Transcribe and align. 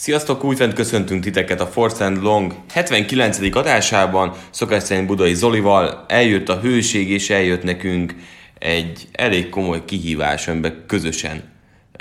Sziasztok, 0.00 0.44
újfent 0.44 0.72
köszöntünk 0.72 1.22
titeket 1.22 1.60
a 1.60 1.66
Force 1.66 2.04
and 2.04 2.22
Long 2.22 2.54
79. 2.72 3.56
adásában. 3.56 4.32
Szokás 4.50 4.82
szerint 4.82 5.06
Budai 5.06 5.34
Zolival 5.34 6.04
eljött 6.08 6.48
a 6.48 6.60
hőség, 6.60 7.10
és 7.10 7.30
eljött 7.30 7.62
nekünk 7.62 8.14
egy 8.58 9.08
elég 9.12 9.48
komoly 9.48 9.84
kihívás, 9.84 10.48
amiben 10.48 10.84
közösen 10.86 11.42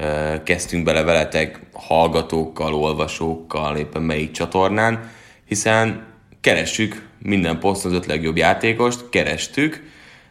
uh, 0.01 0.43
kezdtünk 0.43 0.83
bele 0.83 1.03
veletek 1.03 1.59
hallgatókkal, 1.73 2.73
olvasókkal, 2.73 3.77
éppen 3.77 4.01
melyik 4.01 4.31
csatornán, 4.31 5.11
hiszen 5.45 6.03
keressük 6.41 7.07
minden 7.21 7.59
poszton 7.59 7.91
az 7.91 7.97
öt 7.97 8.05
legjobb 8.05 8.37
játékost, 8.37 9.09
kerestük, 9.09 9.83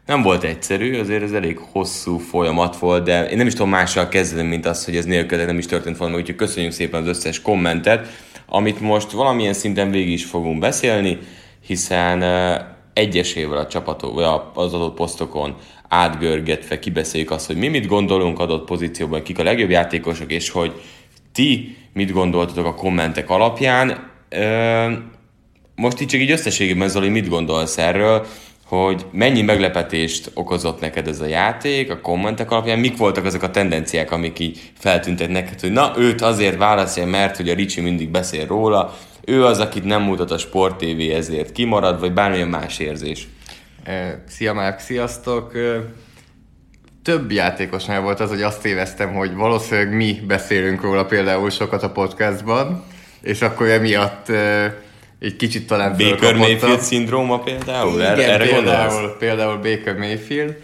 nem 0.08 0.22
volt 0.22 0.44
egyszerű, 0.44 0.98
azért 0.98 1.22
ez 1.22 1.32
elég 1.32 1.58
hosszú 1.72 2.18
folyamat 2.18 2.78
volt, 2.78 3.04
de 3.04 3.28
én 3.28 3.36
nem 3.36 3.46
is 3.46 3.52
tudom 3.52 3.68
mással 3.68 4.08
kezdeni, 4.08 4.48
mint 4.48 4.66
az, 4.66 4.84
hogy 4.84 4.96
ez 4.96 5.04
nélkül 5.04 5.44
nem 5.44 5.58
is 5.58 5.66
történt 5.66 5.96
volna, 5.96 6.16
úgyhogy 6.16 6.34
köszönjük 6.34 6.72
szépen 6.72 7.02
az 7.02 7.08
összes 7.08 7.42
kommentet, 7.42 8.06
amit 8.46 8.80
most 8.80 9.10
valamilyen 9.10 9.52
szinten 9.52 9.90
végig 9.90 10.12
is 10.12 10.24
fogunk 10.24 10.58
beszélni, 10.58 11.18
hiszen 11.66 12.22
egyesével 12.92 13.58
a 13.58 13.66
csapatok, 13.66 14.14
vagy 14.14 14.24
az 14.54 14.74
adott 14.74 14.94
posztokon 14.94 15.54
átgörgetve 15.88 16.78
kibeszéljük 16.78 17.30
azt, 17.30 17.46
hogy 17.46 17.56
mi 17.56 17.68
mit 17.68 17.86
gondolunk 17.86 18.38
adott 18.38 18.64
pozícióban, 18.64 19.22
kik 19.22 19.38
a 19.38 19.42
legjobb 19.42 19.70
játékosok, 19.70 20.32
és 20.32 20.50
hogy 20.50 20.72
ti 21.32 21.76
mit 21.92 22.12
gondoltatok 22.12 22.66
a 22.66 22.74
kommentek 22.74 23.30
alapján. 23.30 24.10
Most 25.74 26.00
így 26.00 26.08
csak 26.08 26.20
így 26.20 26.30
összességében, 26.30 26.88
Zoli, 26.88 27.08
mit 27.08 27.28
gondolsz 27.28 27.78
erről? 27.78 28.26
Hogy 28.68 29.06
mennyi 29.10 29.42
meglepetést 29.42 30.30
okozott 30.34 30.80
neked 30.80 31.08
ez 31.08 31.20
a 31.20 31.26
játék, 31.26 31.90
a 31.90 32.00
kommentek 32.00 32.50
alapján, 32.50 32.78
mik 32.78 32.96
voltak 32.96 33.24
azok 33.24 33.42
a 33.42 33.50
tendenciák, 33.50 34.10
amik 34.10 34.38
így 34.38 34.70
feltűntek 34.78 35.28
neked, 35.28 35.60
hogy 35.60 35.72
na, 35.72 35.92
őt 35.96 36.20
azért 36.20 36.56
válaszolja, 36.56 37.08
mert 37.08 37.36
hogy 37.36 37.48
a 37.48 37.54
Ricsi 37.54 37.80
mindig 37.80 38.10
beszél 38.10 38.46
róla, 38.46 38.96
ő 39.24 39.44
az, 39.44 39.58
akit 39.58 39.84
nem 39.84 40.02
mutat 40.02 40.30
a 40.30 40.38
Sport 40.38 40.76
TV, 40.76 41.00
ezért 41.14 41.52
kimarad, 41.52 42.00
vagy 42.00 42.12
bármilyen 42.12 42.48
más 42.48 42.78
érzés. 42.78 43.28
Szia 44.26 44.52
Márk, 44.52 44.78
sziasztok! 44.78 45.52
Több 47.02 47.30
játékosnál 47.30 48.00
volt 48.00 48.20
az, 48.20 48.28
hogy 48.28 48.42
azt 48.42 48.66
éveztem, 48.66 49.14
hogy 49.14 49.34
valószínűleg 49.34 49.94
mi 49.94 50.20
beszélünk 50.26 50.82
róla 50.82 51.04
például 51.04 51.50
sokat 51.50 51.82
a 51.82 51.90
podcastban, 51.90 52.84
és 53.20 53.42
akkor 53.42 53.68
emiatt 53.68 54.32
egy 55.20 55.36
kicsit 55.36 55.66
talán 55.66 55.96
Baker 55.96 56.34
Mayfield 56.36 56.80
szindróma 56.80 57.38
például? 57.38 58.00
Igen, 58.00 58.18
erre 58.18 58.48
például, 58.48 59.16
például 59.18 59.56
Baker 59.56 59.96
Mayfield. 59.96 60.56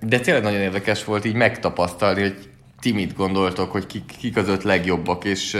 De 0.00 0.20
tényleg 0.20 0.42
nagyon 0.42 0.60
érdekes 0.60 1.04
volt 1.04 1.24
így 1.24 1.34
megtapasztalni, 1.34 2.20
hogy 2.20 2.36
ti 2.80 2.92
mit 2.92 3.16
gondoltok, 3.16 3.70
hogy 3.70 3.86
kik, 3.86 4.12
kik 4.18 4.36
az 4.36 4.48
öt 4.48 4.62
legjobbak, 4.62 5.24
és 5.24 5.56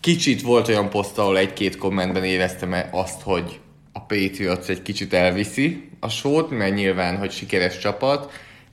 kicsit 0.00 0.42
volt 0.42 0.68
olyan 0.68 0.90
poszt, 0.90 1.18
ahol 1.18 1.38
egy-két 1.38 1.76
kommentben 1.76 2.24
éreztem 2.24 2.74
azt, 2.90 3.22
hogy 3.22 3.60
a 3.92 4.00
Patriots 4.00 4.68
egy 4.68 4.82
kicsit 4.82 5.12
elviszi 5.12 5.88
a 6.00 6.08
sót, 6.08 6.50
mert 6.50 6.74
nyilván, 6.74 7.16
hogy 7.16 7.30
sikeres 7.30 7.78
csapat, 7.78 8.32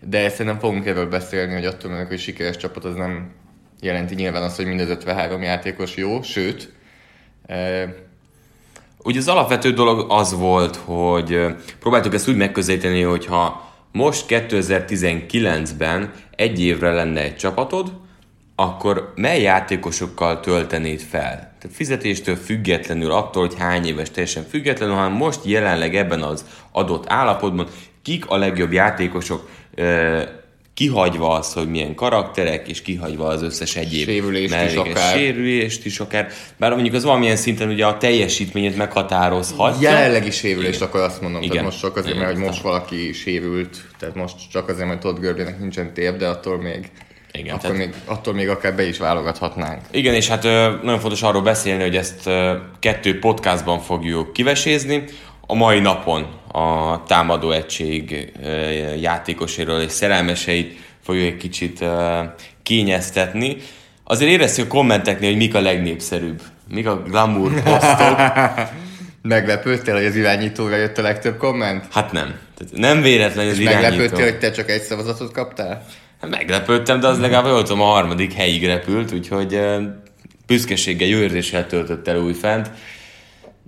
de 0.10 0.30
szerintem 0.30 0.60
fogunk 0.60 0.86
erről 0.86 1.10
beszélni, 1.10 1.54
hogy 1.54 1.66
attól 1.66 1.90
mondjuk, 1.90 2.10
hogy 2.10 2.20
sikeres 2.20 2.58
csapat 2.58 2.86
az 2.86 2.96
nem 2.96 3.32
jelenti 3.82 4.16
nyilván 4.16 4.44
azt, 4.44 4.56
hogy 4.56 4.66
mind 4.66 4.80
az 4.80 4.90
53 4.90 5.42
játékos 5.42 5.96
jó, 5.96 6.22
sőt, 6.22 6.74
Ugye 9.04 9.20
az 9.20 9.28
alapvető 9.28 9.72
dolog 9.72 10.06
az 10.12 10.34
volt, 10.34 10.76
hogy 10.76 11.46
próbáltuk 11.80 12.14
ezt 12.14 12.28
úgy 12.28 12.36
megközelíteni, 12.36 13.02
hogyha 13.02 13.72
most 13.92 14.26
2019-ben 14.28 16.12
egy 16.36 16.62
évre 16.62 16.92
lenne 16.92 17.22
egy 17.22 17.36
csapatod, 17.36 17.92
akkor 18.56 19.14
mely 19.16 19.42
játékosokkal 19.42 20.40
töltenéd 20.40 21.02
fel? 21.02 21.36
Tehát 21.60 21.76
fizetéstől 21.76 22.36
függetlenül, 22.36 23.12
attól, 23.12 23.48
hogy 23.48 23.58
hány 23.58 23.86
éves 23.86 24.12
teljesen 24.12 24.44
függetlenül, 24.44 24.96
hanem 24.96 25.12
most 25.12 25.40
jelenleg 25.44 25.96
ebben 25.96 26.22
az 26.22 26.46
adott 26.72 27.04
állapotban 27.08 27.68
kik 28.02 28.30
a 28.30 28.38
legjobb 28.38 28.72
játékosok, 28.72 29.50
kihagyva 30.80 31.34
az, 31.34 31.54
hogy 31.54 31.70
milyen 31.70 31.96
karakterek, 31.96 32.68
és 32.68 32.82
kihagyva 32.82 33.28
az 33.28 33.42
összes 33.42 33.76
egyéb 33.76 34.08
sérülést 34.08 34.64
is 34.66 34.76
akár. 34.76 35.18
Sérülést 35.18 35.86
is 35.86 36.00
akár. 36.00 36.28
Bár 36.58 36.72
mondjuk 36.72 36.96
az 36.96 37.04
valamilyen 37.04 37.36
szinten 37.36 37.70
ugye 37.70 37.86
a 37.86 37.98
teljesítményét 37.98 38.78
meghatározhatja. 38.78 39.90
Jelenlegi 39.90 40.32
sérülést, 40.32 40.82
akkor 40.82 41.00
azt 41.00 41.22
mondom, 41.22 41.42
Igen. 41.42 41.52
tehát 41.52 41.66
most 41.66 41.80
csak 41.80 41.98
azért, 41.98 42.18
mert 42.18 42.32
hogy 42.32 42.44
most 42.44 42.62
valaki 42.62 43.14
sérült, 43.14 43.78
tehát 44.00 44.16
most 44.16 44.36
csak 44.52 44.70
azért, 44.70 44.88
mert 44.88 45.00
Todd 45.00 45.16
Gurleynek 45.16 45.60
nincsen 45.60 45.94
tér, 45.94 46.18
de 46.18 46.28
attól 46.28 46.58
még 46.58 46.90
igen, 47.32 47.56
akkor 47.56 47.70
tehát... 47.70 47.78
még, 47.78 47.94
attól 48.06 48.34
még 48.34 48.50
akár 48.50 48.76
be 48.76 48.88
is 48.88 48.98
válogathatnánk. 48.98 49.82
Igen, 49.92 50.14
és 50.14 50.28
hát 50.28 50.44
nagyon 50.84 51.00
fontos 51.00 51.22
arról 51.22 51.42
beszélni, 51.42 51.84
hogy 51.84 51.96
ezt 51.96 52.30
kettő 52.80 53.20
podcastban 53.20 53.80
fogjuk 53.80 54.34
kivesézni 54.34 55.04
a 55.48 55.54
mai 55.54 55.80
napon 55.80 56.28
a 56.60 57.04
támadó 57.08 57.52
egység 57.52 58.32
játékoséről 59.00 59.82
és 59.82 59.92
szerelmeseit 59.92 60.80
fogjuk 61.04 61.26
egy 61.26 61.38
kicsit 61.38 61.86
kényeztetni. 62.64 63.58
Azért 64.04 64.32
éreztük 64.32 64.66
a 64.66 64.68
kommenteknél, 64.68 65.30
hogy 65.30 65.38
mik 65.38 65.56
a 65.56 65.62
legnépszerűbb, 65.62 66.42
mik 66.68 66.88
a 66.88 67.02
glamour 67.02 67.64
posztok. 67.64 68.18
Meglepődtél, 69.22 69.94
hogy 69.94 70.06
az 70.06 70.16
irányítóra 70.16 70.76
jött 70.76 70.98
a 70.98 71.02
legtöbb 71.02 71.38
komment? 71.38 71.86
Hát 71.92 72.12
nem. 72.12 72.36
Tehát 72.58 72.74
nem 72.76 73.02
véletlen, 73.02 73.48
az 73.48 73.60
irányító. 73.60 73.82
meglepődtél, 73.82 74.24
hogy 74.24 74.40
te 74.40 74.52
csak 74.52 74.70
egy 74.70 74.82
szavazatot 74.82 75.32
kaptál? 75.32 75.86
Hát 76.22 76.30
meglepődtem, 76.30 77.00
de 77.00 77.08
az 77.08 77.20
legalább 77.20 77.46
jól 77.46 77.64
tudom, 77.64 77.82
a 77.82 77.86
harmadik 77.86 78.34
helyig 78.34 78.66
repült, 78.66 79.14
úgyhogy 79.14 79.60
büszkeséggel, 80.48 81.08
jó 81.08 81.18
érzéssel 81.18 81.68
töltött 81.68 82.08
el 82.08 82.18
újfent. 82.18 82.72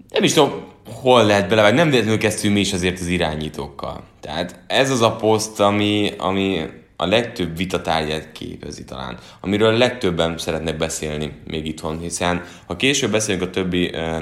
Nem 0.10 0.24
is 0.24 0.34
tudom, 0.34 0.71
hol 1.02 1.26
lehet 1.26 1.50
bele, 1.50 1.62
vagy 1.62 1.74
nem 1.74 1.90
véletlenül 1.90 2.20
kezdtünk 2.20 2.54
mi 2.54 2.60
is 2.60 2.74
azért 2.74 3.00
az 3.00 3.08
irányítókkal. 3.08 4.04
Tehát 4.20 4.60
ez 4.68 4.90
az 4.90 5.02
a 5.02 5.16
poszt, 5.16 5.60
ami, 5.60 6.14
ami 6.18 6.66
a 6.96 7.06
legtöbb 7.06 7.58
vitatárgyát 7.58 8.32
képezi 8.32 8.84
talán, 8.84 9.18
amiről 9.40 9.78
legtöbben 9.78 10.38
szeretnek 10.38 10.78
beszélni 10.78 11.32
még 11.48 11.66
itthon, 11.66 12.00
hiszen 12.00 12.44
ha 12.68 12.76
később 12.76 13.12
beszélünk 13.12 13.44
a 13.44 13.50
többi 13.50 13.92
uh, 13.94 14.22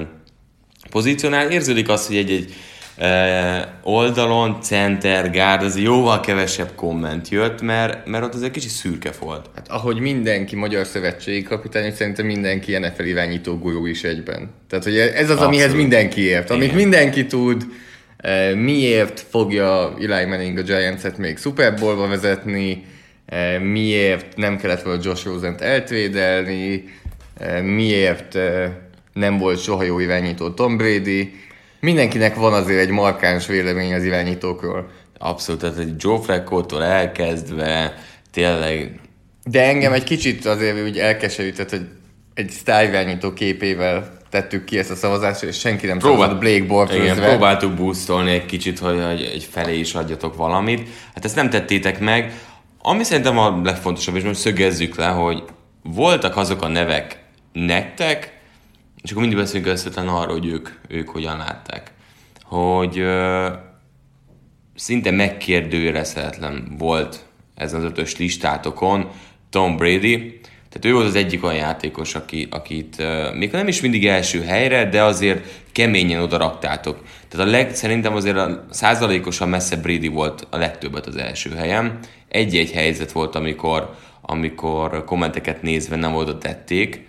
pozíciónál, 0.90 1.50
érződik 1.50 1.88
az, 1.88 2.06
hogy 2.06 2.16
egy-egy 2.16 2.54
oldalon, 3.82 4.60
center, 4.62 5.30
gárd, 5.30 5.62
az 5.62 5.78
jóval 5.78 6.20
kevesebb 6.20 6.70
komment 6.74 7.28
jött, 7.28 7.62
mert, 7.62 8.06
mert 8.06 8.24
ott 8.24 8.34
az 8.34 8.42
egy 8.42 8.50
kicsit 8.50 8.70
szürke 8.70 9.10
volt. 9.20 9.50
Hát 9.54 9.68
ahogy 9.68 10.00
mindenki 10.00 10.56
magyar 10.56 10.86
szövetségi 10.86 11.42
kapitány, 11.42 11.92
szerintem 11.92 12.26
mindenki 12.26 12.78
NFL 12.78 13.02
irányító 13.02 13.58
gurú 13.58 13.86
is 13.86 14.04
egyben. 14.04 14.50
Tehát, 14.68 14.84
hogy 14.84 14.96
ez 14.98 15.12
az, 15.14 15.20
Abszolút. 15.20 15.42
amihez 15.42 15.74
mindenki 15.74 16.20
ért. 16.20 16.50
Amit 16.50 16.64
Igen. 16.64 16.76
mindenki 16.76 17.26
tud, 17.26 17.64
miért 18.54 19.20
fogja 19.30 19.94
Eli 20.00 20.24
Manning 20.24 20.58
a 20.58 20.62
Giants-et 20.62 21.18
még 21.18 21.38
Super 21.38 21.74
Bowl-ba 21.74 22.06
vezetni, 22.08 22.84
miért 23.60 24.36
nem 24.36 24.56
kellett 24.56 24.82
volna 24.82 25.00
Josh 25.04 25.26
Rosen-t 25.26 25.60
eltvédelni, 25.60 26.84
miért 27.62 28.38
nem 29.12 29.38
volt 29.38 29.62
soha 29.62 29.82
jó 29.82 29.98
irányító 29.98 30.50
Tom 30.50 30.76
Brady, 30.76 31.32
mindenkinek 31.80 32.34
van 32.34 32.52
azért 32.52 32.80
egy 32.80 32.90
markáns 32.90 33.46
vélemény 33.46 33.94
az 33.94 34.04
irányítókról. 34.04 34.90
Abszolút, 35.18 35.60
tehát 35.60 35.78
egy 35.78 35.94
Joe 35.98 36.20
Flacco-tól 36.20 36.82
elkezdve 36.82 37.94
tényleg... 38.32 39.00
De 39.44 39.64
engem 39.64 39.92
egy 39.92 40.04
kicsit 40.04 40.46
azért 40.46 40.82
úgy 40.82 40.98
elkeserített, 40.98 41.70
hogy 41.70 41.86
egy 42.34 42.50
sztárirányító 42.50 43.32
képével 43.32 44.18
tettük 44.30 44.64
ki 44.64 44.78
ezt 44.78 44.90
a 44.90 44.94
szavazást, 44.94 45.42
és 45.42 45.58
senki 45.58 45.86
nem 45.86 45.98
Próbál- 45.98 46.20
szavazott 46.20 46.40
Blake 46.40 46.64
Bortlesre. 46.64 47.02
Igen, 47.04 47.28
próbáltuk 47.28 47.74
boostolni 47.74 48.30
egy 48.30 48.46
kicsit, 48.46 48.78
hogy, 48.78 49.04
hogy 49.04 49.30
egy 49.34 49.48
felé 49.50 49.78
is 49.78 49.94
adjatok 49.94 50.36
valamit. 50.36 50.88
Hát 51.14 51.24
ezt 51.24 51.36
nem 51.36 51.50
tettétek 51.50 52.00
meg. 52.00 52.32
Ami 52.82 53.04
szerintem 53.04 53.38
a 53.38 53.60
legfontosabb, 53.64 54.16
és 54.16 54.22
most 54.22 54.40
szögezzük 54.40 54.96
le, 54.96 55.06
hogy 55.06 55.42
voltak 55.82 56.36
azok 56.36 56.62
a 56.62 56.68
nevek 56.68 57.18
nektek, 57.52 58.39
és 59.02 59.10
akkor 59.10 59.22
mindig 59.22 59.38
beszélünk 59.38 59.66
összetlen 59.66 60.08
arról, 60.08 60.38
hogy 60.38 60.46
ők, 60.46 60.68
ők 60.88 61.08
hogyan 61.08 61.36
látták. 61.36 61.92
Hogy 62.42 62.98
ö, 62.98 63.46
szinte 64.74 65.10
megkérdőjelezhetetlen 65.10 66.74
volt 66.78 67.24
ez 67.54 67.74
az 67.74 67.82
ötös 67.84 68.16
listátokon 68.16 69.10
Tom 69.50 69.76
Brady. 69.76 70.40
Tehát 70.68 70.84
ő 70.84 70.92
volt 70.92 71.06
az 71.06 71.14
egyik 71.14 71.44
olyan 71.44 71.56
játékos, 71.56 72.14
aki, 72.14 72.46
akit 72.50 72.96
uh, 72.98 73.34
még 73.34 73.50
nem 73.50 73.68
is 73.68 73.80
mindig 73.80 74.06
első 74.06 74.42
helyre, 74.42 74.88
de 74.88 75.02
azért 75.02 75.46
keményen 75.72 76.22
oda 76.22 76.36
raktátok. 76.36 77.04
Tehát 77.28 77.46
a 77.46 77.50
leg, 77.50 77.74
szerintem 77.74 78.14
azért 78.14 78.36
a 78.36 78.66
százalékosan 78.70 79.48
messze 79.48 79.76
Brady 79.76 80.08
volt 80.08 80.46
a 80.50 80.56
legtöbbet 80.56 81.06
az 81.06 81.16
első 81.16 81.50
helyen. 81.50 81.98
Egy-egy 82.28 82.70
helyzet 82.70 83.12
volt, 83.12 83.34
amikor, 83.34 83.94
amikor 84.20 85.04
kommenteket 85.04 85.62
nézve 85.62 85.96
nem 85.96 86.14
oda 86.14 86.38
tették, 86.38 87.08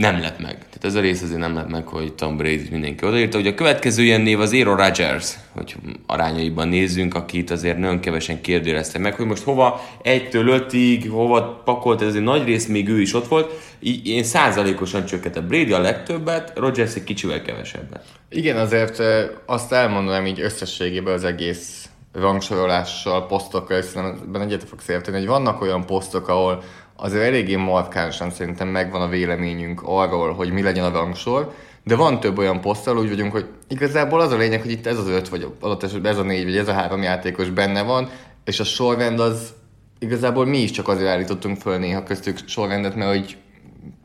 nem 0.00 0.20
lett 0.20 0.38
meg. 0.38 0.54
Tehát 0.54 0.84
ez 0.84 0.94
a 0.94 1.00
rész 1.00 1.22
azért 1.22 1.38
nem 1.38 1.54
lett 1.54 1.68
meg, 1.68 1.86
hogy 1.86 2.12
Tom 2.12 2.36
Brady 2.36 2.68
mindenki 2.70 3.06
odaírta. 3.06 3.38
Ugye 3.38 3.50
a 3.50 3.54
következő 3.54 4.02
ilyen 4.02 4.20
név 4.20 4.40
az 4.40 4.52
Aaron 4.52 4.76
Rodgers, 4.76 5.34
hogy 5.52 5.76
arányaiban 6.06 6.68
nézzünk, 6.68 7.14
akit 7.14 7.50
azért 7.50 7.78
nagyon 7.78 8.00
kevesen 8.00 8.40
kérdőrezte 8.40 8.98
meg, 8.98 9.14
hogy 9.14 9.26
most 9.26 9.42
hova 9.42 9.80
egytől 10.02 10.48
ötig, 10.48 11.10
hova 11.10 11.62
pakolt, 11.64 12.00
ez 12.00 12.08
azért 12.08 12.24
nagy 12.24 12.44
rész 12.44 12.66
még 12.66 12.88
ő 12.88 13.00
is 13.00 13.14
ott 13.14 13.28
volt. 13.28 13.52
Így 13.80 14.06
én 14.06 14.24
százalékosan 14.24 15.04
csökkentett 15.04 15.44
Brady 15.44 15.72
a 15.72 15.80
legtöbbet, 15.80 16.52
Rodgers 16.58 16.94
egy 16.94 17.04
kicsivel 17.04 17.42
kevesebbet. 17.42 18.04
Igen, 18.28 18.56
azért 18.56 19.02
azt 19.46 19.72
elmondanám 19.72 20.26
így 20.26 20.40
összességében 20.40 21.14
az 21.14 21.24
egész 21.24 21.88
rangsorolással, 22.12 23.26
posztokkal, 23.26 23.82
szerintem 23.82 24.40
egyet 24.40 24.64
fogsz 24.64 24.88
érteni, 24.88 25.16
hogy 25.16 25.26
vannak 25.26 25.60
olyan 25.60 25.86
posztok, 25.86 26.28
ahol 26.28 26.62
azért 27.00 27.24
eléggé 27.24 27.56
markánsan 27.56 28.30
szerintem 28.30 28.68
megvan 28.68 29.02
a 29.02 29.08
véleményünk 29.08 29.82
arról, 29.84 30.32
hogy 30.32 30.52
mi 30.52 30.62
legyen 30.62 30.84
a 30.84 30.90
rangsor, 30.90 31.54
de 31.84 31.96
van 31.96 32.20
több 32.20 32.38
olyan 32.38 32.60
poszttal, 32.60 32.98
úgy 32.98 33.08
vagyunk, 33.08 33.32
hogy 33.32 33.46
igazából 33.68 34.20
az 34.20 34.32
a 34.32 34.36
lényeg, 34.36 34.60
hogy 34.60 34.70
itt 34.70 34.86
ez 34.86 34.98
az 34.98 35.08
öt, 35.08 35.28
vagy 35.28 35.46
adott 35.60 35.82
esetben 35.82 36.12
ez 36.12 36.18
a 36.18 36.22
négy, 36.22 36.44
vagy 36.44 36.56
ez 36.56 36.68
a 36.68 36.72
három 36.72 37.02
játékos 37.02 37.50
benne 37.50 37.82
van, 37.82 38.08
és 38.44 38.60
a 38.60 38.64
sorrend 38.64 39.20
az 39.20 39.52
igazából 39.98 40.46
mi 40.46 40.58
is 40.58 40.70
csak 40.70 40.88
azért 40.88 41.08
állítottunk 41.08 41.56
föl 41.56 41.78
néha 41.78 42.02
köztük 42.02 42.38
sorrendet, 42.46 42.94
mert 42.94 43.10
hogy 43.10 43.36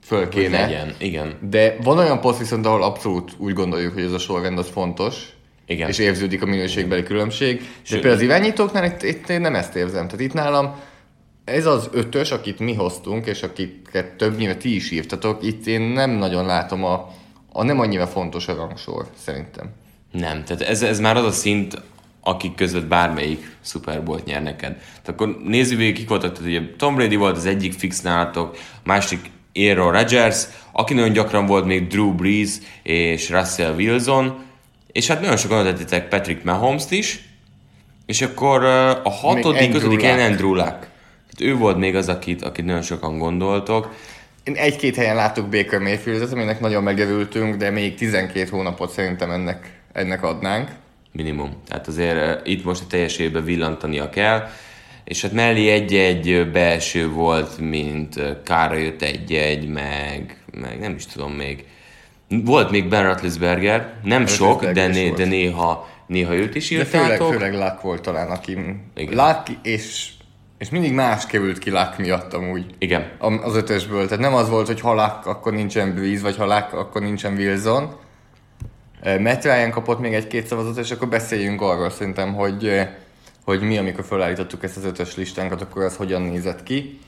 föl 0.03 0.19
Hogy 0.19 0.27
kéne. 0.29 0.61
legyen, 0.61 0.95
igen. 0.97 1.33
De 1.49 1.75
van 1.83 1.97
olyan 1.97 2.21
poszt 2.21 2.39
viszont, 2.39 2.65
ahol 2.65 2.83
abszolút 2.83 3.31
úgy 3.37 3.53
gondoljuk, 3.53 3.93
hogy 3.93 4.03
ez 4.03 4.11
a 4.11 4.17
sorrend 4.17 4.57
az 4.57 4.69
fontos, 4.69 5.15
Igen. 5.65 5.89
és 5.89 5.97
érződik 5.97 6.41
a 6.41 6.45
minőségbeli 6.45 7.03
különbség. 7.03 7.57
De 7.57 7.63
Sőt. 7.81 7.99
például 7.99 8.13
az 8.15 8.21
irányítóknál 8.21 8.85
itt, 8.85 9.03
itt 9.03 9.29
én 9.29 9.41
nem 9.41 9.55
ezt 9.55 9.75
érzem. 9.75 10.05
Tehát 10.05 10.19
itt 10.19 10.33
nálam 10.33 10.75
ez 11.45 11.65
az 11.65 11.89
ötös, 11.91 12.31
akit 12.31 12.59
mi 12.59 12.73
hoztunk, 12.73 13.25
és 13.25 13.43
akiket 13.43 14.13
többnyire 14.17 14.55
ti 14.55 14.75
is 14.75 14.91
írtatok, 14.91 15.43
itt 15.43 15.65
én 15.65 15.81
nem 15.81 16.11
nagyon 16.11 16.45
látom 16.45 16.83
a, 16.83 17.13
a 17.51 17.63
nem 17.63 17.79
annyira 17.79 18.07
fontos 18.07 18.47
a 18.47 18.55
rangsor, 18.55 19.07
szerintem. 19.23 19.69
Nem, 20.11 20.43
tehát 20.43 20.61
ez, 20.61 20.81
ez 20.81 20.99
már 20.99 21.17
az 21.17 21.25
a 21.25 21.31
szint, 21.31 21.81
akik 22.21 22.55
között 22.55 22.85
bármelyik 22.85 23.55
Super 23.61 24.03
Bowl-t 24.03 24.25
nyer 24.25 24.43
neked. 24.43 24.73
Tehát 24.77 25.07
akkor 25.07 25.37
nézzük 25.43 25.77
végig, 25.77 25.95
kik 25.95 26.09
voltak. 26.09 26.33
Tehát 26.33 26.49
ugye 26.49 26.61
Tom 26.77 26.95
Brady 26.95 27.15
volt 27.15 27.37
az 27.37 27.45
egyik 27.45 27.73
fix 27.73 28.01
nálatok, 28.01 28.55
a 28.55 28.79
másik 28.83 29.31
Aaron 29.53 29.91
Rodgers, 29.91 30.47
aki 30.71 30.93
nagyon 30.93 31.11
gyakran 31.11 31.45
volt 31.45 31.65
még 31.65 31.87
Drew 31.87 32.13
Brees 32.13 32.49
és 32.83 33.29
Russell 33.29 33.73
Wilson, 33.73 34.43
és 34.91 35.07
hát 35.07 35.21
nagyon 35.21 35.37
sokan 35.37 35.57
adettétek 35.57 36.07
Patrick 36.07 36.43
Mahomes-t 36.43 36.91
is, 36.91 37.29
és 38.05 38.21
akkor 38.21 38.63
a 39.03 39.09
hatodik, 39.09 39.73
ötödik. 39.73 40.03
Andrew 40.03 40.53
Luck. 40.53 40.93
Ő 41.39 41.55
volt 41.55 41.77
még 41.77 41.95
az, 41.95 42.09
akit, 42.09 42.41
akit 42.41 42.65
nagyon 42.65 42.81
sokan 42.81 43.17
gondoltok. 43.17 43.93
Én 44.43 44.55
egy-két 44.55 44.95
helyen 44.95 45.15
láttuk 45.15 45.49
Baker 45.49 45.79
Mayfieldet, 45.79 46.31
aminek 46.31 46.59
nagyon 46.59 46.83
megövültünk, 46.83 47.55
de 47.55 47.69
még 47.69 47.95
12 47.95 48.47
hónapot 48.49 48.91
szerintem 48.91 49.31
ennek, 49.31 49.79
ennek 49.93 50.23
adnánk. 50.23 50.69
Minimum. 51.11 51.49
Tehát 51.67 51.87
azért 51.87 52.15
uh, 52.15 52.51
itt 52.51 52.63
most 52.63 52.81
a 52.81 52.87
teljes 52.87 53.17
évben 53.17 53.43
villantania 53.43 54.09
kell, 54.09 54.47
és 55.03 55.21
hát 55.21 55.31
mellé 55.31 55.69
egy-egy 55.69 56.51
belső 56.51 57.09
volt, 57.09 57.57
mint 57.59 58.15
uh, 58.15 58.43
Kára 58.43 58.75
jött 58.75 59.01
egy-egy, 59.01 59.67
meg, 59.67 60.37
meg 60.61 60.79
nem 60.79 60.95
is 60.95 61.05
tudom 61.05 61.31
még. 61.31 61.65
Volt 62.27 62.71
még 62.71 62.87
Ben 62.87 63.03
Roethlisberger, 63.03 63.93
nem 64.03 64.25
sok, 64.25 64.65
de, 64.65 64.87
né, 64.87 65.09
de 65.09 65.25
néha, 65.25 65.89
néha 66.07 66.33
őt 66.35 66.55
is 66.55 66.69
De 66.69 66.85
főleg, 66.85 67.09
írtátok. 67.09 67.33
főleg 67.33 67.53
Luck 67.53 67.81
volt 67.81 68.01
talán, 68.01 68.29
aki... 68.29 68.57
Igen. 68.95 69.15
Luck, 69.15 69.49
és, 69.63 70.09
és 70.57 70.69
mindig 70.69 70.93
más 70.93 71.25
került 71.25 71.59
ki 71.59 71.69
Luck 71.69 71.97
miatt 71.97 72.33
amúgy. 72.33 72.65
Igen. 72.77 73.11
Az 73.19 73.55
ötösből. 73.55 74.03
Tehát 74.07 74.23
nem 74.23 74.33
az 74.33 74.49
volt, 74.49 74.67
hogy 74.67 74.79
ha 74.79 74.93
Luck, 74.93 75.25
akkor 75.25 75.53
nincsen 75.53 75.93
Breeze, 75.93 76.21
vagy 76.21 76.37
ha 76.37 76.45
Luck, 76.45 76.73
akkor 76.73 77.01
nincsen 77.01 77.33
Wilson. 77.33 77.95
Matt 79.19 79.43
Ryan 79.43 79.71
kapott 79.71 79.99
még 79.99 80.13
egy-két 80.13 80.47
szavazatot, 80.47 80.83
és 80.83 80.91
akkor 80.91 81.07
beszéljünk 81.07 81.61
arról 81.61 81.89
szerintem, 81.89 82.33
hogy, 82.33 82.87
hogy 83.45 83.61
mi, 83.61 83.77
amikor 83.77 84.05
felállítottuk 84.05 84.63
ezt 84.63 84.77
az 84.77 84.85
ötös 84.85 85.15
listánkat, 85.15 85.61
akkor 85.61 85.83
az 85.83 85.95
hogyan 85.95 86.21
nézett 86.21 86.63
ki. 86.63 86.99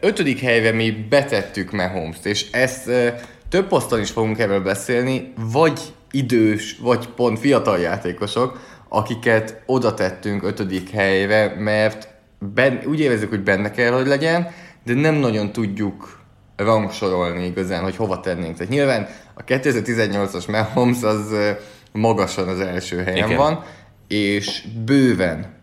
Ötödik 0.00 0.40
helyre 0.40 0.72
mi 0.72 0.90
betettük 0.90 1.70
Mahomes-t, 1.70 2.26
és 2.26 2.50
ezt 2.50 2.90
több 3.48 3.66
poszton 3.68 4.00
is 4.00 4.10
fogunk 4.10 4.38
erről 4.38 4.62
beszélni, 4.62 5.32
vagy 5.36 5.80
idős, 6.10 6.78
vagy 6.82 7.08
pont 7.08 7.38
fiatal 7.38 7.78
játékosok, 7.78 8.60
akiket 8.88 9.62
oda 9.66 9.94
tettünk 9.94 10.42
ötödik 10.42 10.90
helyre, 10.90 11.54
mert 11.58 12.07
ben, 12.38 12.82
úgy 12.86 13.00
érezzük, 13.00 13.28
hogy 13.28 13.42
benne 13.42 13.70
kell, 13.70 13.92
hogy 13.92 14.06
legyen, 14.06 14.50
de 14.84 14.94
nem 14.94 15.14
nagyon 15.14 15.52
tudjuk 15.52 16.20
rangsorolni 16.56 17.44
igazán, 17.44 17.82
hogy 17.82 17.96
hova 17.96 18.20
tennénk. 18.20 18.56
Tehát 18.56 18.72
nyilván 18.72 19.06
a 19.34 19.44
2018-as 19.44 20.50
Mahomes 20.50 21.02
az 21.02 21.34
magasan 21.92 22.48
az 22.48 22.60
első 22.60 23.02
helyen. 23.02 23.26
Igen. 23.26 23.36
van, 23.38 23.64
és 24.08 24.64
bőven, 24.84 25.56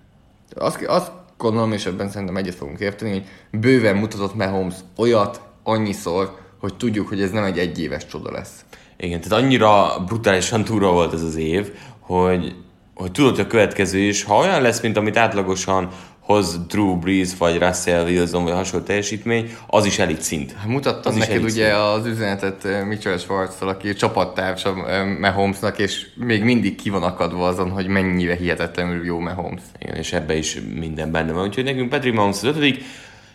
azt, 0.55 0.83
azt 0.83 1.11
gondolom, 1.37 1.71
és 1.71 1.85
ebben 1.85 2.09
szerintem 2.09 2.37
egyet 2.37 2.55
fogunk 2.55 2.79
érteni, 2.79 3.11
hogy 3.11 3.25
bőven 3.59 3.95
mutatott 3.95 4.35
Mahomes 4.35 4.75
olyat 4.97 5.41
annyiszor, 5.63 6.37
hogy 6.59 6.77
tudjuk, 6.77 7.07
hogy 7.07 7.21
ez 7.21 7.31
nem 7.31 7.43
egy 7.43 7.59
egyéves 7.59 8.05
csoda 8.05 8.31
lesz. 8.31 8.65
Igen, 8.97 9.21
tehát 9.21 9.43
annyira 9.43 10.03
brutálisan 10.05 10.63
túra 10.63 10.91
volt 10.91 11.13
ez 11.13 11.21
az 11.21 11.35
év, 11.35 11.71
hogy, 11.99 12.55
hogy 12.93 13.11
tudod, 13.11 13.35
hogy 13.35 13.45
a 13.45 13.47
következő 13.47 13.97
is, 13.97 14.23
ha 14.23 14.37
olyan 14.37 14.61
lesz, 14.61 14.81
mint 14.81 14.97
amit 14.97 15.17
átlagosan 15.17 15.89
hoz 16.25 16.59
Drew 16.67 16.99
Brees, 16.99 17.37
vagy 17.37 17.57
Russell 17.57 18.03
Wilson, 18.03 18.43
vagy 18.43 18.53
hasonló 18.53 18.85
teljesítmény, 18.85 19.55
az 19.67 19.85
is 19.85 19.99
elit 19.99 20.21
szint. 20.21 20.53
Hát 20.53 20.67
Mutattam 20.67 21.11
Az 21.11 21.17
neked 21.17 21.43
ugye 21.43 21.75
az 21.75 22.05
üzenetet 22.05 22.65
eh, 22.65 22.85
Mitchell 22.85 23.17
schwartz 23.17 23.61
aki 23.61 23.93
csapattársa 23.93 24.89
eh, 24.89 25.05
Mahomesnak, 25.19 25.79
és 25.79 26.07
még 26.15 26.43
mindig 26.43 26.75
ki 26.75 26.89
van 26.89 27.03
akadva 27.03 27.47
azon, 27.47 27.69
hogy 27.69 27.87
mennyire 27.87 28.35
hihetetlenül 28.35 29.05
jó 29.05 29.19
Mahomes. 29.19 29.61
Igen, 29.79 29.95
és 29.95 30.13
ebbe 30.13 30.37
is 30.37 30.59
minden 30.75 31.11
benne 31.11 31.31
van. 31.31 31.47
Úgyhogy 31.47 31.63
nekünk 31.63 31.89
Patrick 31.89 32.15
Mahomes 32.15 32.35
az 32.35 32.43
ötödik, 32.43 32.83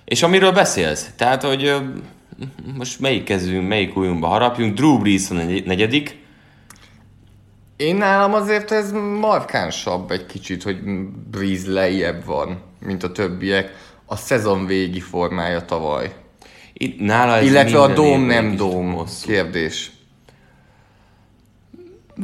és 0.04 0.23
amiről 0.23 0.52
beszélsz, 0.52 1.11
tehát, 1.16 1.42
hogy 1.42 1.64
ö, 1.64 1.76
most 2.76 3.00
melyik 3.00 3.25
kezünk, 3.25 3.68
melyik 3.68 3.97
ujjunkba 3.97 4.26
harapjunk, 4.26 4.75
Drew 4.75 4.99
Brees 4.99 5.30
a 5.30 5.35
negy- 5.35 5.66
negyedik, 5.66 6.18
Én 7.76 7.97
nálam 7.97 8.35
azért 8.35 8.70
ez 8.70 8.92
markánsabb 9.20 10.11
egy 10.11 10.26
kicsit, 10.26 10.62
hogy 10.62 10.76
Breeze 11.30 11.70
lejjebb 11.70 12.25
van, 12.25 12.59
mint 12.80 13.02
a 13.02 13.12
többiek. 13.12 13.88
A 14.06 14.16
szezon 14.16 14.66
végi 14.66 15.00
formája 15.00 15.64
tavaly. 15.64 16.12
itt 16.72 17.00
nála 17.00 17.37
ez 17.37 17.44
Illetve 17.44 17.80
a 17.80 17.92
dóm 17.92 18.22
nem 18.22 18.56
dóm 18.56 18.92
hosszú. 18.92 19.26
kérdés. 19.26 19.90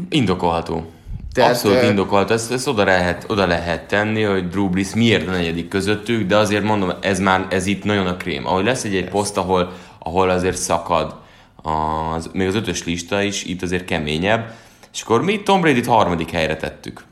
Indokolható. 0.09 0.91
Tehát, 1.33 1.51
Abszolút 1.51 1.83
ö, 1.83 1.87
indokolt, 1.89 2.31
ezt, 2.31 2.53
ezt 2.53 2.67
oda, 2.67 2.85
lehet, 2.85 3.25
oda 3.29 3.47
lehet 3.47 3.89
tenni, 3.89 4.23
hogy 4.23 4.49
Drew 4.49 4.69
Brees 4.69 4.95
miért 4.95 5.29
a 5.29 5.31
negyedik 5.31 5.69
közöttük, 5.69 6.27
de 6.27 6.37
azért 6.37 6.63
mondom, 6.65 6.93
ez 7.01 7.19
már, 7.19 7.47
ez 7.51 7.67
itt 7.67 7.85
nagyon 7.85 8.07
a 8.07 8.17
krém. 8.17 8.47
Ahogy 8.47 8.65
lesz 8.65 8.85
egy, 8.85 8.97
egy 8.97 9.09
poszt, 9.09 9.37
ahol, 9.37 9.73
ahol 9.99 10.31
azért 10.31 10.57
szakad, 10.57 11.17
az, 11.63 12.31
még 12.33 12.47
az 12.47 12.55
ötös 12.55 12.85
lista 12.85 13.23
is, 13.23 13.45
itt 13.45 13.63
azért 13.63 13.85
keményebb, 13.85 14.55
és 14.93 15.03
akkor 15.03 15.23
mi 15.23 15.43
Tom 15.43 15.61
Brady-t 15.61 15.87
harmadik 15.87 16.31
helyre 16.31 16.57
tettük. 16.57 17.05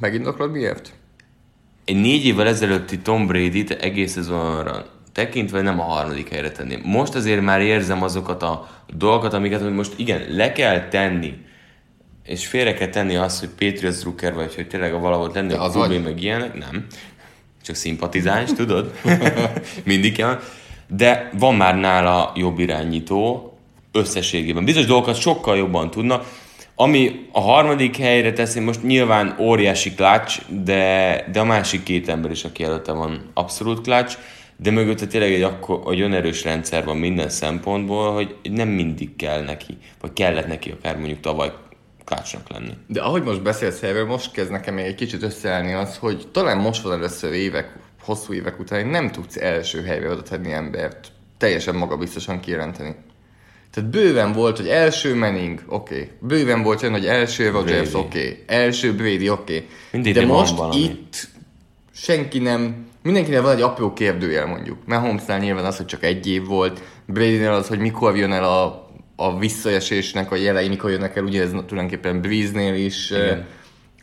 Megindoklod 0.00 0.50
miért? 0.50 0.92
Egy 1.84 2.00
négy 2.00 2.24
évvel 2.24 2.46
ezelőtti 2.46 2.98
Tom 2.98 3.26
Brady-t 3.26 3.70
egész 3.70 4.12
szezonra 4.12 4.86
tekintve 5.14 5.60
nem 5.60 5.80
a 5.80 5.82
harmadik 5.82 6.28
helyre 6.28 6.50
tenném. 6.50 6.80
Most 6.84 7.14
azért 7.14 7.40
már 7.40 7.60
érzem 7.60 8.02
azokat 8.02 8.42
a 8.42 8.68
dolgokat, 8.96 9.32
amiket 9.32 9.62
hogy 9.62 9.74
most 9.74 9.92
igen, 9.96 10.24
le 10.28 10.52
kell 10.52 10.88
tenni, 10.88 11.34
és 12.24 12.46
félre 12.46 12.74
kell 12.74 12.88
tenni 12.88 13.16
azt, 13.16 13.40
hogy 13.40 13.48
Patriots 13.48 13.96
Drucker 13.96 14.34
vagy, 14.34 14.54
hogy 14.54 14.68
tényleg 14.68 14.94
a 14.94 14.98
valahol 14.98 15.30
lenni 15.34 15.48
De 15.48 15.56
a 15.56 15.70
klubé, 15.70 15.98
meg 15.98 16.22
ilyenek, 16.22 16.54
nem. 16.54 16.86
Csak 17.62 17.74
szimpatizáns, 17.74 18.52
tudod? 18.52 18.92
Mindig 19.84 20.16
kell. 20.16 20.40
de 20.86 21.30
van 21.38 21.54
már 21.54 21.76
nála 21.76 22.32
jobb 22.36 22.58
irányító 22.58 23.52
összességében. 23.92 24.64
Bizonyos 24.64 24.88
dolgokat 24.88 25.20
sokkal 25.20 25.56
jobban 25.56 25.90
tudnak, 25.90 26.24
ami 26.76 27.28
a 27.32 27.40
harmadik 27.40 27.96
helyre 27.96 28.32
teszi, 28.32 28.60
most 28.60 28.82
nyilván 28.82 29.36
óriási 29.38 29.94
klács, 29.94 30.38
de, 30.48 31.24
de 31.32 31.40
a 31.40 31.44
másik 31.44 31.82
két 31.82 32.08
ember 32.08 32.30
is, 32.30 32.44
aki 32.44 32.64
előtte 32.64 32.92
van, 32.92 33.30
abszolút 33.34 33.80
klács, 33.80 34.18
de 34.56 34.70
mögötte 34.70 35.06
tényleg 35.06 35.32
egy, 35.32 35.42
akkor, 35.42 35.80
olyan 35.84 36.12
erős 36.12 36.44
rendszer 36.44 36.84
van 36.84 36.96
minden 36.96 37.28
szempontból, 37.28 38.12
hogy 38.12 38.36
nem 38.42 38.68
mindig 38.68 39.16
kell 39.16 39.44
neki, 39.44 39.78
vagy 40.00 40.12
kellett 40.12 40.46
neki 40.46 40.70
akár 40.70 40.96
mondjuk 40.96 41.20
tavaly 41.20 41.52
klácsnak 42.04 42.50
lenni. 42.50 42.72
De 42.86 43.00
ahogy 43.00 43.22
most 43.22 43.42
beszélsz 43.42 43.82
erről, 43.82 44.06
most 44.06 44.32
kezd 44.32 44.50
nekem 44.50 44.78
egy 44.78 44.94
kicsit 44.94 45.22
összeállni 45.22 45.72
az, 45.72 45.96
hogy 45.96 46.28
talán 46.32 46.58
most 46.58 46.82
van 46.82 46.92
először 46.92 47.32
évek, 47.32 47.72
hosszú 48.02 48.32
évek 48.32 48.58
után, 48.60 48.86
nem 48.86 49.10
tudsz 49.10 49.36
első 49.36 49.82
helyre 49.82 50.10
oda 50.10 50.22
embert, 50.44 51.12
teljesen 51.38 51.74
magabiztosan 51.74 52.40
kijelenteni. 52.40 52.94
Tehát 53.74 53.90
bőven 53.90 54.32
volt, 54.32 54.56
hogy 54.56 54.68
első 54.68 55.14
Manning, 55.14 55.62
oké. 55.68 55.94
Okay. 55.94 56.10
Bőven 56.20 56.62
volt 56.62 56.82
olyan, 56.82 56.94
hogy 56.94 57.06
első 57.06 57.50
Rodgers, 57.50 57.94
oké. 57.94 58.18
Okay. 58.18 58.42
Első 58.46 58.94
Brady, 58.94 59.28
oké. 59.28 59.66
Okay. 59.92 60.12
De 60.12 60.26
most 60.26 60.56
valami. 60.56 60.80
itt 60.80 61.28
senki 61.92 62.38
nem, 62.38 62.86
mindenkinek 63.02 63.42
van 63.42 63.54
egy 63.56 63.62
apró 63.62 63.92
kérdőjel 63.92 64.46
mondjuk. 64.46 64.78
Mert 64.86 65.02
Holmesnál 65.02 65.38
nyilván 65.38 65.64
az, 65.64 65.76
hogy 65.76 65.86
csak 65.86 66.04
egy 66.04 66.26
év 66.26 66.44
volt, 66.44 66.82
Bradynél 67.06 67.52
az, 67.52 67.68
hogy 67.68 67.78
mikor 67.78 68.16
jön 68.16 68.32
el 68.32 68.44
a, 68.44 68.88
a 69.16 69.38
visszaesésnek 69.38 70.30
a 70.30 70.36
jelei, 70.36 70.68
mikor 70.68 70.90
jönnek 70.90 71.16
el, 71.16 71.24
ugye 71.24 71.42
ez 71.42 71.50
tulajdonképpen 71.50 72.20
Breeze-nél 72.20 72.74
is. 72.74 73.10
Igen. 73.10 73.46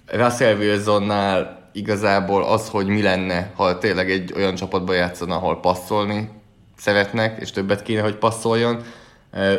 Russell 0.06 0.56
Wilsonnál 0.56 1.70
igazából 1.74 2.44
az, 2.44 2.70
hogy 2.70 2.88
mi 2.88 3.02
lenne, 3.02 3.52
ha 3.56 3.78
tényleg 3.78 4.12
egy 4.12 4.34
olyan 4.36 4.56
csapatba 4.56 4.94
játszana, 4.94 5.36
ahol 5.36 5.60
passzolni 5.60 6.30
szeretnek, 6.78 7.42
és 7.42 7.52
többet 7.52 7.84
kéne, 7.84 8.02
hogy 8.02 8.16
passzoljon. 8.16 8.84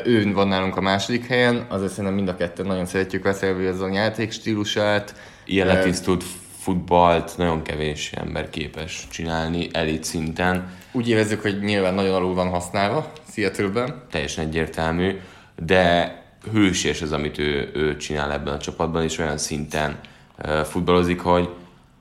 Ő 0.04 0.32
van 0.32 0.48
nálunk 0.48 0.76
a 0.76 0.80
második 0.80 1.26
helyen, 1.26 1.66
azért 1.68 1.90
szerintem 1.90 2.14
mind 2.14 2.28
a 2.28 2.36
ketten 2.36 2.66
nagyon 2.66 2.86
szeretjük 2.86 3.24
Russell 3.24 3.54
Wilson 3.54 3.92
játékstílusát. 3.92 5.14
Ilyen 5.44 5.66
letisztult 5.66 6.24
futballt 6.58 7.36
nagyon 7.36 7.62
kevés 7.62 8.12
ember 8.12 8.50
képes 8.50 9.06
csinálni 9.10 9.68
elit 9.72 10.04
szinten. 10.04 10.70
Úgy 10.92 11.08
érezzük, 11.08 11.42
hogy 11.42 11.60
nyilván 11.60 11.94
nagyon 11.94 12.14
alul 12.14 12.34
van 12.34 12.48
használva 12.48 13.12
Seattle-ben. 13.32 14.02
teljesen 14.10 14.46
egyértelmű, 14.46 15.18
de 15.64 16.16
hősies 16.52 17.02
az, 17.02 17.12
amit 17.12 17.38
ő, 17.38 17.70
ő 17.74 17.96
csinál 17.96 18.32
ebben 18.32 18.54
a 18.54 18.58
csapatban, 18.58 19.02
és 19.02 19.18
olyan 19.18 19.38
szinten 19.38 19.98
futballozik, 20.64 21.20
hogy, 21.20 21.48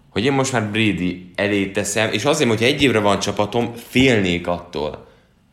hogy 0.10 0.26
én 0.26 0.34
most 0.34 0.52
már 0.52 0.72
Brady 0.72 1.32
elé 1.36 1.66
teszem, 1.66 2.12
és 2.12 2.26
azért, 2.26 2.50
hogyha 2.50 2.66
egy 2.66 2.82
évre 2.82 3.00
van 3.00 3.20
csapatom, 3.20 3.74
félnék 3.76 4.48
attól. 4.48 5.10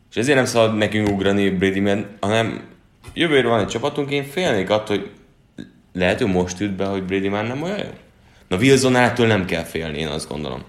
És 0.09 0.15
ezért 0.15 0.35
nem 0.35 0.45
szabad 0.45 0.77
nekünk 0.77 1.09
ugrani 1.09 1.49
Brady, 1.49 1.79
mert 1.79 2.05
hanem 2.19 2.61
jövőre 3.13 3.47
van 3.47 3.59
egy 3.59 3.67
csapatunk, 3.67 4.11
én 4.11 4.23
félnék 4.23 4.69
attól, 4.69 4.97
hogy 4.97 5.11
lehet, 5.93 6.21
hogy 6.21 6.31
most 6.31 6.59
üt 6.59 6.75
be, 6.75 6.85
hogy 6.85 7.03
Brady 7.03 7.29
már 7.29 7.47
nem 7.47 7.61
olyan 7.61 7.77
jó. 7.77 7.91
Na 8.47 8.57
Wilsonnál 8.57 9.13
nem 9.17 9.45
kell 9.45 9.63
félni, 9.63 9.97
én 9.97 10.07
azt 10.07 10.27
gondolom. 10.27 10.63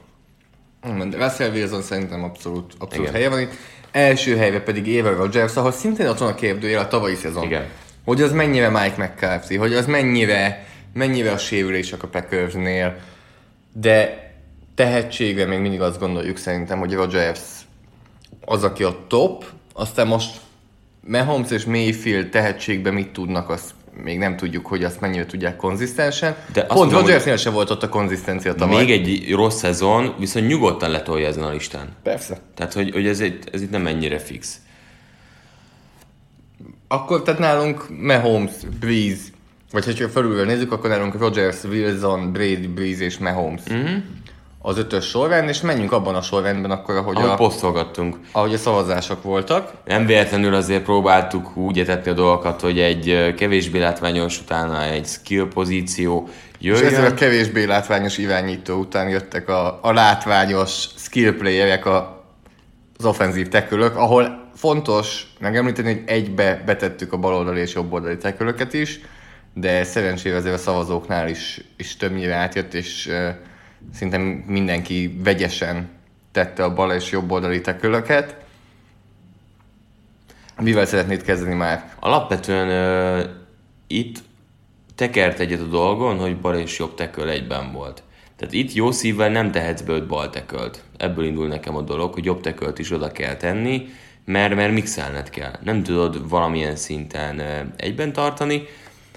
De 0.83 1.17
Russell 1.17 1.51
Wilson 1.51 1.83
szerintem 1.83 2.25
abszolút, 2.25 2.75
abszolút 2.79 3.09
Igen. 3.09 3.13
helye 3.13 3.29
van 3.29 3.41
itt. 3.41 3.53
Első 3.91 4.37
helyre 4.37 4.61
pedig 4.61 4.99
Aaron 4.99 5.17
Rodgers, 5.17 5.57
ahol 5.57 5.73
szintén 5.73 6.09
ott 6.09 6.19
van 6.19 6.29
a 6.29 6.35
kérdőjel 6.35 6.81
a 6.81 6.89
tavalyi 6.89 7.15
szezon. 7.15 7.45
Igen. 7.45 7.65
Hogy 8.05 8.23
az 8.23 8.33
mennyire 8.33 8.69
Mike 8.69 8.95
McCarthy, 8.97 9.57
hogy 9.57 9.75
az 9.75 9.87
mennyire, 9.87 10.67
mennyire 10.93 11.33
a 11.33 11.39
sérülések 11.39 12.03
a 12.03 12.09
Packersnél, 12.09 12.97
de 13.73 14.25
tehetségre 14.75 15.47
még 15.47 15.59
mindig 15.59 15.81
azt 15.81 15.99
gondoljuk 15.99 16.37
szerintem, 16.37 16.79
hogy 16.79 16.93
Rodgers 16.93 17.41
az, 18.51 18.65
aki 18.65 18.83
a 18.83 18.97
top, 19.07 19.45
aztán 19.73 20.07
most 20.07 20.41
Mahomes 21.07 21.51
és 21.51 21.65
Mayfield 21.65 22.29
tehetségben 22.29 22.95
mit 22.95 23.09
tudnak, 23.09 23.49
azt 23.49 23.75
még 24.03 24.19
nem 24.19 24.37
tudjuk, 24.37 24.67
hogy 24.67 24.85
azt 24.85 25.01
mennyire 25.01 25.27
tudják 25.27 25.57
konzisztensen. 25.57 26.37
De 26.53 26.63
Pont 26.65 26.93
Rodgersnél 26.93 27.37
se 27.37 27.51
volt 27.51 27.71
ott 27.71 27.83
a 27.83 27.89
konzisztencia 27.89 28.55
tavaly. 28.55 28.85
Még 28.85 28.91
egy 28.91 29.33
rossz 29.35 29.59
szezon, 29.59 30.15
viszont 30.19 30.47
nyugodtan 30.47 30.91
letolja 30.91 31.27
ezen 31.27 31.43
a 31.43 31.51
listán. 31.51 31.89
Persze. 32.03 32.41
Tehát, 32.55 32.73
hogy, 32.73 32.91
hogy 32.91 33.07
ez, 33.07 33.21
egy, 33.21 33.39
ez 33.53 33.63
itt 33.63 33.71
nem 33.71 33.87
ennyire 33.87 34.19
fix. 34.19 34.61
Akkor 36.89 37.23
tehát 37.23 37.41
nálunk 37.41 37.87
Mahomes, 38.01 38.53
Breeze, 38.81 39.23
vagy 39.71 39.85
ha 39.85 39.95
csak 39.95 40.11
felülről 40.11 40.47
nézzük, 40.47 40.73
akkor 40.73 40.91
nálunk 40.91 41.19
Rodgers, 41.19 41.65
Wilson, 41.65 42.33
Brady, 42.33 42.67
Breeze 42.67 43.05
és 43.05 43.19
Mahomes. 43.19 43.63
Mm-hmm. 43.73 43.99
Az 44.63 44.79
ötös 44.79 45.05
sorrend, 45.05 45.49
és 45.49 45.61
menjünk 45.61 45.93
abban 45.93 46.15
a 46.15 46.23
sorrendben 46.23 46.71
akkor, 46.71 46.97
ahogy, 46.97 47.17
Ahogy 47.17 47.29
a, 47.31 47.35
posztolgattunk. 47.35 48.17
ahogy 48.33 48.55
a 48.55 48.57
szavazások 48.57 49.23
voltak. 49.23 49.73
Nem 49.85 50.07
véletlenül 50.07 50.55
azért 50.55 50.83
próbáltuk 50.83 51.57
úgy 51.57 51.79
etetni 51.79 52.11
a 52.11 52.15
dolgokat, 52.15 52.61
hogy 52.61 52.79
egy 52.79 53.35
kevésbé 53.37 53.79
látványos 53.79 54.41
utána 54.41 54.83
egy 54.85 55.07
skill 55.07 55.49
pozíció 55.49 56.29
És 56.59 56.71
ezzel 56.71 56.87
a 56.87 56.91
jöjjön. 56.91 57.15
kevésbé 57.15 57.65
látványos 57.65 58.19
irányító 58.19 58.75
után 58.79 59.09
jöttek 59.09 59.49
a, 59.49 59.79
a 59.83 59.93
látványos 59.93 60.87
skill 60.97 61.37
playerek, 61.37 61.87
a, 61.87 62.25
az 62.99 63.05
offenzív 63.05 63.49
tekölök, 63.49 63.97
ahol 63.97 64.51
fontos 64.55 65.33
megemlíteni, 65.39 65.93
hogy 65.93 66.03
egybe 66.07 66.63
betettük 66.67 67.13
a 67.13 67.17
baloldali 67.17 67.61
és 67.61 67.75
jobboldali 67.75 68.17
tekölöket 68.17 68.73
is, 68.75 69.01
de 69.55 69.85
szerencsére 69.85 70.37
azért 70.37 70.55
a 70.55 70.59
szavazóknál 70.59 71.29
is, 71.29 71.61
is 71.77 71.97
többnyire 71.97 72.35
átjött, 72.35 72.75
és 72.75 73.07
uh, 73.07 73.29
szinte 73.95 74.19
mindenki 74.47 75.21
vegyesen 75.25 75.89
tette 76.33 76.65
a 76.65 76.75
bal 76.75 76.93
és 76.93 77.11
jobboldali 77.11 77.61
tekölöket. 77.61 78.37
Mivel 80.61 80.87
szeretnéd 80.87 81.23
kezdeni 81.23 81.55
már? 81.55 81.93
Alapvetően 82.01 82.69
ö, 82.69 83.25
itt 83.87 84.19
tekert 84.95 85.39
egyet 85.39 85.61
a 85.61 85.65
dolgon, 85.65 86.19
hogy 86.19 86.41
bal 86.41 86.59
és 86.59 86.79
jobb 86.79 86.95
teköl 86.95 87.29
egyben 87.29 87.73
volt. 87.73 88.03
Tehát 88.37 88.55
itt 88.55 88.73
jó 88.73 88.91
szívvel 88.91 89.29
nem 89.29 89.51
tehetsz 89.51 89.81
be 89.81 90.01
bal 90.01 90.31
tekölt. 90.31 90.83
Ebből 90.97 91.25
indul 91.25 91.47
nekem 91.47 91.77
a 91.77 91.81
dolog, 91.81 92.13
hogy 92.13 92.25
jobb 92.25 92.41
tekölt 92.41 92.79
is 92.79 92.91
oda 92.91 93.13
kell 93.13 93.37
tenni, 93.37 93.89
mert, 94.25 94.55
mert 94.55 94.73
mixelned 94.73 95.31
kell. 95.31 95.53
Nem 95.63 95.83
tudod 95.83 96.29
valamilyen 96.29 96.77
szinten 96.77 97.41
egyben 97.77 98.13
tartani. 98.13 98.63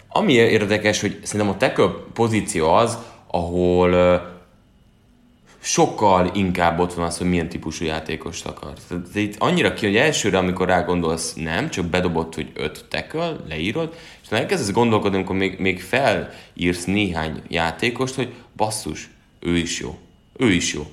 Ami 0.08 0.34
érdekes, 0.34 1.01
hogy 1.01 1.20
szerintem 1.24 1.55
a 1.55 1.58
teköl 1.58 2.08
pozíció 2.13 2.74
az, 2.74 2.98
ahol 3.27 3.91
sokkal 5.63 6.32
inkább 6.34 6.79
ott 6.79 6.93
van 6.93 7.05
az, 7.05 7.17
hogy 7.17 7.29
milyen 7.29 7.50
típusú 7.50 7.86
játékost 7.86 8.46
akarsz. 8.46 8.84
Tehát 8.88 9.15
itt 9.15 9.36
annyira 9.38 9.74
ki, 9.74 9.86
hogy 9.86 9.96
elsőre, 9.96 10.38
amikor 10.38 10.67
rá 10.67 10.82
gondolsz, 10.82 11.34
nem, 11.34 11.70
csak 11.70 11.86
bedobott, 11.86 12.36
hogy 12.36 12.51
öt 12.53 12.86
tackle, 12.89 13.36
leírod, 13.48 13.96
és 14.24 14.29
elkezdesz 14.29 14.72
gondolkodni, 14.72 15.15
amikor 15.17 15.36
még, 15.36 15.60
még 15.60 15.82
felírsz 15.82 16.86
néhány 16.86 17.41
játékost, 17.48 18.15
hogy 18.15 18.34
basszus, 18.55 19.10
ő 19.39 19.58
is 19.58 19.79
jó. 19.79 19.98
Ő 20.38 20.51
is 20.51 20.74
jó. 20.74 20.86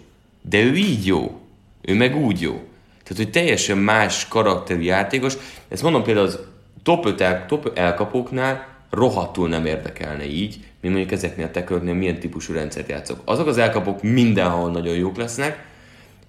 De 0.43 0.59
ő 0.59 0.75
így 0.75 1.07
jó. 1.07 1.41
Ő 1.81 1.95
meg 1.95 2.17
úgy 2.17 2.41
jó. 2.41 2.53
Tehát, 3.03 3.25
hogy 3.25 3.31
teljesen 3.31 3.79
más 3.79 4.29
karakterű 4.29 4.81
játékos. 4.81 5.35
Ezt 5.69 5.83
mondom 5.83 6.03
például 6.03 6.27
az 6.27 6.39
top 6.83 7.07
5 7.07 7.21
el, 7.21 7.47
top 7.47 7.79
elkapóknál 7.79 8.67
rohadtul 8.91 9.49
nem 9.49 9.67
érdekelne 9.67 10.27
így, 10.27 10.70
mint 10.81 10.95
mondjuk 10.95 11.13
ezeknél 11.13 11.47
a 11.47 11.51
tekörnél 11.51 11.95
milyen 11.95 12.19
típusú 12.19 12.53
rendszert 12.53 12.89
játszok. 12.89 13.21
Azok 13.25 13.47
az 13.47 13.59
elkapók 13.59 14.03
mindenhol 14.03 14.71
nagyon 14.71 14.95
jók 14.95 15.17
lesznek, 15.17 15.65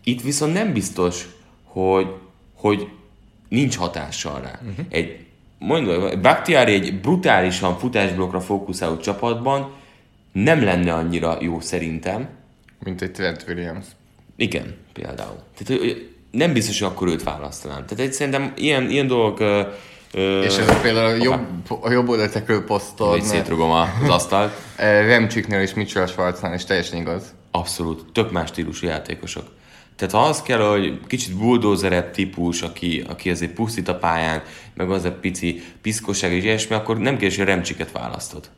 itt 0.04 0.22
viszont 0.22 0.54
nem 0.54 0.74
biztos, 0.74 1.28
hogy, 1.64 2.08
hogy 2.54 2.88
nincs 3.50 3.78
hatással 3.78 4.42
rá. 4.42 4.60
Uh-huh. 4.62 4.86
Egy, 4.90 5.26
mondom, 5.60 6.22
Bakhtiari 6.22 6.74
egy 6.74 7.00
brutálisan 7.00 7.78
futásblokkra 7.78 8.40
fókuszáló 8.40 8.98
csapatban 8.98 9.74
nem 10.32 10.64
lenne 10.64 10.94
annyira 10.94 11.38
jó 11.42 11.60
szerintem. 11.60 12.30
Mint 12.80 13.02
egy 13.02 13.12
Trent 13.12 13.46
Williams. 13.48 13.86
Igen, 14.36 14.76
például. 14.94 15.40
Tehát 15.58 15.82
hogy 15.82 16.10
nem 16.32 16.54
biztos, 16.54 16.80
hogy 16.80 16.90
akkor 16.92 17.08
őt 17.08 17.24
választanám. 17.24 17.86
Tehát 17.86 18.00
egy, 18.06 18.14
szerintem 18.14 18.54
ilyen, 18.56 18.90
ilyen 18.90 19.08
dolgok... 19.08 19.40
És 20.14 20.58
ez 20.58 20.82
például 20.82 21.20
a 21.20 21.24
jobb, 21.24 21.48
a 21.82 21.92
jobb 21.92 22.10
oldali 22.10 22.30
tekő 22.30 22.64
poszton 22.64 23.08
Vagy 23.08 23.24
szétrugom 23.24 23.72
az 23.72 23.88
asztalt. 24.10 24.54
eh, 24.76 25.06
Remcsiknél 25.06 25.60
és 25.62 25.74
Mitchell 25.74 26.06
Schwarznál 26.08 26.54
is 26.54 26.66
teljesen 26.66 27.00
igaz. 27.00 27.34
Abszolút. 27.52 28.12
Tök 28.14 28.32
más 28.32 28.50
stílusú 28.50 28.88
játékosok. 28.88 29.44
Tehát 29.96 30.14
ha 30.14 30.22
az 30.22 30.42
kell, 30.42 30.60
hogy 30.70 31.00
kicsit 31.08 31.38
bulldozerebb 31.38 32.12
típus, 32.12 32.62
aki, 32.62 33.04
aki 33.08 33.30
azért 33.30 33.52
pusztít 33.52 33.88
a 33.88 33.96
pályán, 33.96 34.42
meg 34.74 34.92
az 34.92 35.04
a 35.04 35.12
pici 35.12 35.64
piszkosság 35.82 36.32
és 36.34 36.44
ilyesmi, 36.44 36.76
akkor 36.76 36.98
nem 36.98 37.18
kérdés, 37.18 37.38
hogy 37.38 37.46
remcsiket 37.46 37.92
választod. 37.92 38.50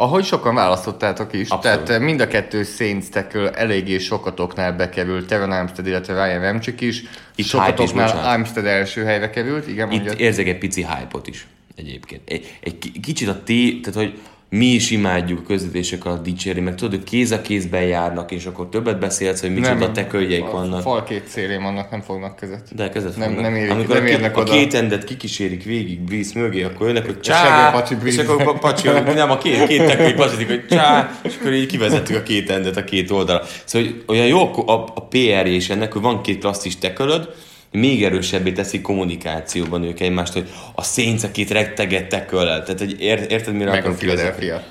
Ahogy 0.00 0.24
sokan 0.24 0.54
választottátok 0.54 1.32
is, 1.32 1.48
Abszolút. 1.48 1.62
tehát 1.62 1.88
eh, 2.00 2.06
mind 2.06 2.20
a 2.20 2.26
kettő 2.26 2.62
Saints 2.62 3.08
tackle 3.08 3.50
eléggé 3.50 3.98
sokatoknál 3.98 4.72
bekerült, 4.72 5.26
Teron 5.26 5.50
Armstead, 5.52 5.86
illetve 5.86 6.24
Ryan 6.24 6.40
Remcsik 6.40 6.80
is. 6.80 7.02
Itt 7.34 7.46
sokatoknál. 7.46 8.24
Armstead 8.32 8.66
első 8.66 9.04
helyre 9.04 9.30
került, 9.30 9.68
igen, 9.68 9.90
Itt 9.90 9.94
mondjad. 9.96 10.20
érzek 10.20 10.46
egy 10.46 10.58
pici 10.58 10.86
hype 10.86 11.18
is 11.24 11.46
egyébként. 11.76 12.22
Egy, 12.24 12.56
egy 12.60 12.78
ki- 12.78 13.00
kicsit 13.00 13.28
a 13.28 13.42
té, 13.42 13.80
tehát 13.80 13.98
hogy 14.00 14.18
mi 14.50 14.66
is 14.66 14.90
imádjuk 14.90 15.38
a 15.38 15.42
közvetések 15.46 16.04
alatt 16.04 16.22
dicsérni, 16.22 16.60
meg 16.60 16.74
tudod, 16.74 16.94
hogy 16.94 17.04
kéz 17.04 17.30
a 17.30 17.40
kézben 17.40 17.82
járnak, 17.82 18.30
és 18.30 18.46
akkor 18.46 18.68
többet 18.68 18.98
beszélsz, 18.98 19.40
hogy 19.40 19.54
micsoda 19.54 19.92
teköljeik 19.92 20.44
a 20.44 20.50
vannak. 20.50 20.82
fal 20.82 21.04
két 21.04 21.26
szélén 21.26 21.62
vannak, 21.62 21.90
nem 21.90 22.00
fognak 22.00 22.36
között. 22.36 22.66
De 22.74 22.88
kezdett 22.88 23.16
nem, 23.16 23.26
fognak. 23.26 23.42
nem, 23.44 23.54
érik, 23.54 23.70
Amikor 23.70 23.94
nem 23.94 24.04
a, 24.04 24.08
érnek 24.08 24.36
a 24.36 24.40
oda. 24.40 24.52
két 24.52 24.74
endet 24.74 25.04
kikísérik 25.04 25.64
végig 25.64 26.00
Breeze 26.00 26.40
mögé, 26.40 26.62
akkor 26.62 26.86
jönnek, 26.86 27.04
hogy 27.04 27.20
csá, 27.20 27.70
Pacsi 27.70 27.96
és 28.04 28.18
akkor 28.18 28.42
pa- 28.44 28.58
pacsi, 28.58 28.88
nem, 28.88 29.30
a 29.30 29.38
két, 29.38 29.66
két 29.66 29.86
tekői 29.86 30.12
pacsizik, 30.12 30.48
hogy 30.48 30.66
csá, 30.70 31.20
és 31.22 31.36
akkor 31.40 31.52
így 31.52 31.66
kivezettük 31.66 32.16
a 32.16 32.22
két 32.22 32.50
endet 32.50 32.76
a 32.76 32.84
két 32.84 33.10
oldalra. 33.10 33.44
Szóval 33.64 33.88
hogy 33.88 34.02
olyan 34.06 34.26
jó 34.26 34.68
a, 34.68 34.72
a 34.94 35.02
PR-je 35.02 35.46
is 35.48 35.70
ennek, 35.70 35.92
hogy 35.92 36.02
van 36.02 36.22
két 36.22 36.38
klasszis 36.38 36.78
tekölöd, 36.78 37.28
még 37.72 38.04
erősebbé 38.04 38.52
teszi 38.52 38.80
kommunikációban 38.80 39.82
ők 39.82 40.00
egymást, 40.00 40.32
hogy 40.32 40.48
a 40.74 40.82
Saints 40.82 41.22
a 41.22 41.30
két 41.30 41.50
retteget 41.50 42.08
teköllel. 42.08 42.62
Tehát, 42.62 42.78
hogy 42.78 43.00
ért, 43.00 43.30
érted, 43.30 43.54
mire 43.54 43.70
Meg 43.70 43.86
a? 43.86 43.90
Philadelphia. 43.90 44.62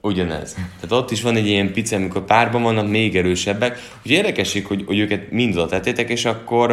Ugyanez. 0.00 0.52
Tehát 0.52 1.04
ott 1.04 1.10
is 1.10 1.22
van 1.22 1.36
egy 1.36 1.46
ilyen 1.46 1.72
pici, 1.72 1.94
amikor 1.94 2.24
párban 2.24 2.62
vannak, 2.62 2.88
még 2.88 3.16
erősebbek. 3.16 3.78
Úgyhogy 3.96 4.10
érdekesség, 4.10 4.66
hogy, 4.66 4.84
hogy 4.86 4.98
őket 4.98 5.30
mind 5.30 5.56
oda 5.56 5.66
tettétek, 5.66 6.08
és 6.08 6.24
akkor 6.24 6.72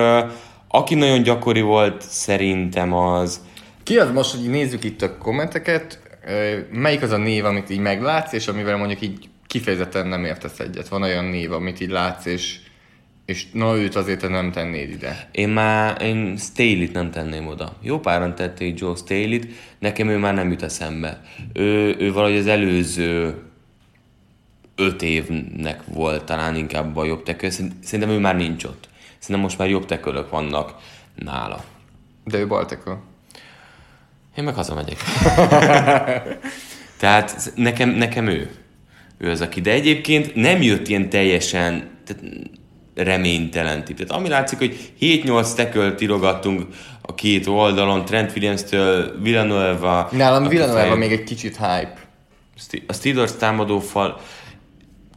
aki 0.67 0.95
nagyon 0.95 1.23
gyakori 1.23 1.61
volt, 1.61 2.01
szerintem 2.01 2.93
az... 2.93 3.41
Ki 3.83 3.97
az 3.97 4.11
most, 4.11 4.31
hogy 4.35 4.49
nézzük 4.49 4.83
itt 4.83 5.01
a 5.01 5.17
kommenteket, 5.17 5.99
melyik 6.71 7.01
az 7.01 7.11
a 7.11 7.17
név, 7.17 7.45
amit 7.45 7.69
így 7.69 7.79
meglátsz, 7.79 8.33
és 8.33 8.47
amivel 8.47 8.77
mondjuk 8.77 9.01
így 9.01 9.29
kifejezetten 9.47 10.07
nem 10.07 10.25
értesz 10.25 10.59
egyet? 10.59 10.87
Van 10.87 11.01
olyan 11.01 11.25
név, 11.25 11.51
amit 11.51 11.81
így 11.81 11.89
látsz, 11.89 12.25
és, 12.25 12.59
és 13.27 13.45
na 13.51 13.77
őt 13.77 13.95
azért 13.95 14.19
te 14.19 14.27
nem 14.27 14.51
tennéd 14.51 14.89
ide. 14.89 15.29
Én 15.31 15.49
már, 15.49 16.01
én 16.01 16.37
Staley-t 16.37 16.93
nem 16.93 17.11
tenném 17.11 17.47
oda. 17.47 17.75
Jó 17.81 17.99
páran 17.99 18.35
tették 18.35 18.79
Joe 18.79 18.95
Staley-t, 18.95 19.47
nekem 19.79 20.09
ő 20.09 20.17
már 20.17 20.33
nem 20.33 20.49
jut 20.51 20.61
eszembe. 20.61 21.21
Ő, 21.53 21.95
ő 21.99 22.13
valahogy 22.13 22.37
az 22.37 22.47
előző 22.47 23.35
öt 24.75 25.01
évnek 25.01 25.81
volt 25.85 26.23
talán 26.23 26.55
inkább 26.55 26.97
a 26.97 27.05
jobb 27.05 27.23
tekő. 27.23 27.49
Szerintem 27.83 28.09
ő 28.09 28.17
már 28.17 28.35
nincs 28.35 28.63
ott. 28.63 28.89
Szerintem 29.17 29.45
most 29.45 29.57
már 29.57 29.69
jobb 29.69 29.85
tekölök 29.85 30.29
vannak 30.29 30.75
nála. 31.15 31.63
De 32.23 32.37
ő 32.37 32.47
baltekol. 32.47 33.03
Én 34.35 34.43
meg 34.43 34.55
hazamegyek. 34.55 34.97
Tehát 36.99 37.51
nekem, 37.55 37.89
nekem 37.89 38.27
ő. 38.27 38.49
Ő 39.17 39.29
az, 39.29 39.41
aki. 39.41 39.61
De 39.61 39.71
egyébként 39.71 40.35
nem 40.35 40.61
jött 40.61 40.87
ilyen 40.87 41.09
teljesen 41.09 41.95
tehát 42.07 42.23
reménytelen 42.97 43.83
tip. 43.83 43.97
Tehát 43.97 44.11
ami 44.11 44.29
látszik, 44.29 44.57
hogy 44.57 44.91
7-8 44.99 45.53
tekölt 45.55 45.95
tirogattunk 45.95 46.61
a 47.01 47.15
két 47.15 47.47
oldalon, 47.47 48.05
Trent 48.05 48.31
Williams-től 48.35 49.21
Villanueva. 49.21 50.09
Nálam 50.11 50.47
Villanueva 50.47 50.95
még 50.95 51.11
egy 51.11 51.23
kicsit 51.23 51.55
hype. 51.57 51.93
A 52.87 52.93
Steelers 52.93 53.35
támadó 53.35 53.79
fal 53.79 54.19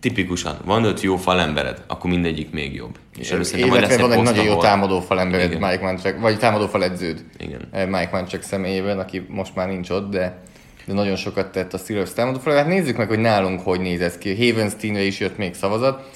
tipikusan, 0.01 0.57
van 0.65 0.85
öt 0.85 1.01
jó 1.01 1.17
falembered, 1.17 1.83
akkor 1.87 2.11
mindegyik 2.11 2.51
még 2.51 2.75
jobb. 2.75 2.99
És 3.19 3.31
először 3.31 3.59
Illetve 3.59 3.97
van 3.97 4.13
egy 4.13 4.23
nagyon 4.23 4.45
jó 4.45 4.51
támadó. 4.51 4.61
támadófal 4.61 5.21
embered, 5.21 5.51
Igen. 5.53 5.71
Mike 5.71 5.83
Manchak, 5.83 6.21
vagy 6.21 6.39
támadófal 6.39 6.85
edződ. 6.85 7.25
Igen. 7.39 7.69
Eh, 7.73 7.87
Mike 7.87 8.09
Manchak 8.13 8.43
személyében, 8.43 8.99
aki 8.99 9.27
most 9.29 9.55
már 9.55 9.69
nincs 9.69 9.91
ott, 9.91 10.11
de, 10.11 10.43
de 10.85 10.93
nagyon 10.93 11.17
sokat 11.17 11.53
tett 11.53 11.75
a 11.75 11.79
Steelers 11.79 12.13
támadófal. 12.13 12.55
Hát 12.55 12.67
nézzük 12.67 12.97
meg, 12.97 13.09
hogy 13.09 13.19
nálunk 13.19 13.61
hogy 13.61 13.81
néz 13.81 14.01
ez 14.01 14.19
ki. 14.19 14.49
Havensteinre 14.51 15.03
is 15.03 15.21
jött 15.21 15.37
még 15.37 15.55
szavazat, 15.55 16.11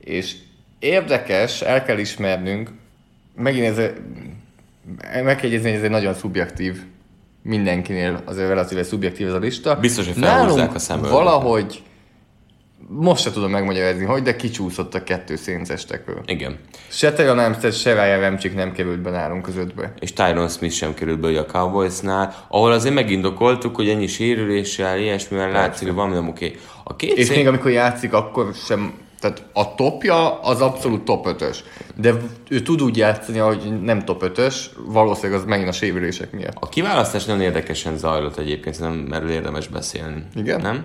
és 0.00 0.34
érdekes, 0.78 1.60
el 1.60 1.84
kell 1.84 1.98
ismernünk, 1.98 2.70
megint 3.36 3.78
ez, 3.78 3.90
meg 5.24 5.36
kell 5.36 5.44
jegyezni, 5.50 5.68
hogy 5.68 5.78
ez 5.78 5.84
egy 5.84 5.90
nagyon 5.90 6.14
szubjektív, 6.14 6.82
mindenkinél 7.42 8.22
azért 8.24 8.48
relatíve 8.48 8.82
szubjektív 8.82 9.26
ez 9.26 9.32
a 9.32 9.38
lista. 9.38 9.74
Biztos, 9.76 10.06
hogy 10.06 10.16
felhúzzák 10.16 10.74
a 10.74 10.78
szemöldöket. 10.78 11.16
Valahogy, 11.18 11.82
most 12.88 13.22
se 13.22 13.30
tudom 13.30 13.50
megmagyarázni, 13.50 14.04
hogy, 14.04 14.22
de 14.22 14.36
kicsúszott 14.36 14.94
a 14.94 15.02
kettő 15.02 15.36
szénzestekről. 15.36 16.22
Igen. 16.26 16.58
Se 16.88 17.12
Taylor 17.12 17.38
Amstead, 17.38 17.72
se 17.72 17.92
Ryan 17.92 18.20
Remcsik 18.20 18.54
nem 18.54 18.72
került 18.72 19.00
be 19.00 19.10
nálunk 19.10 19.42
közöttbe. 19.42 19.92
és 20.00 20.12
Tyron 20.12 20.48
Smith 20.48 20.74
sem 20.74 20.94
került 20.94 21.20
be 21.20 21.28
ugye 21.28 21.40
a 21.40 21.44
Cowboysnál, 21.46 22.34
ahol 22.48 22.72
azért 22.72 22.94
megindokoltuk, 22.94 23.76
hogy 23.76 23.88
ennyi 23.88 24.06
sérüléssel, 24.06 24.98
ilyesmivel 24.98 25.50
látszik, 25.50 25.86
hogy 25.86 25.96
valami 25.96 26.14
nem 26.14 26.28
oké. 26.28 26.56
A 26.84 26.96
két 26.96 27.16
És 27.16 27.26
szék- 27.26 27.36
még 27.36 27.46
amikor 27.46 27.70
játszik, 27.70 28.12
akkor 28.12 28.54
sem, 28.66 28.92
tehát 29.32 29.44
a 29.52 29.74
topja 29.74 30.40
az 30.40 30.60
abszolút 30.60 31.04
top 31.04 31.26
5-ös. 31.28 31.56
De 31.94 32.14
ő 32.48 32.60
tud 32.60 32.82
úgy 32.82 32.96
játszani, 32.96 33.38
hogy 33.38 33.82
nem 33.82 34.04
top 34.04 34.24
5-ös, 34.26 34.54
valószínűleg 34.86 35.40
az 35.40 35.46
megint 35.46 35.68
a 35.68 35.72
sérülések 35.72 36.32
miatt. 36.32 36.56
A 36.60 36.68
kiválasztás 36.68 37.24
nagyon 37.24 37.42
érdekesen 37.42 37.96
zajlott 37.96 38.38
egyébként, 38.38 38.74
szerintem 38.74 39.12
erről 39.12 39.30
érdemes 39.30 39.68
beszélni. 39.68 40.22
Igen? 40.34 40.60
Nem? 40.60 40.84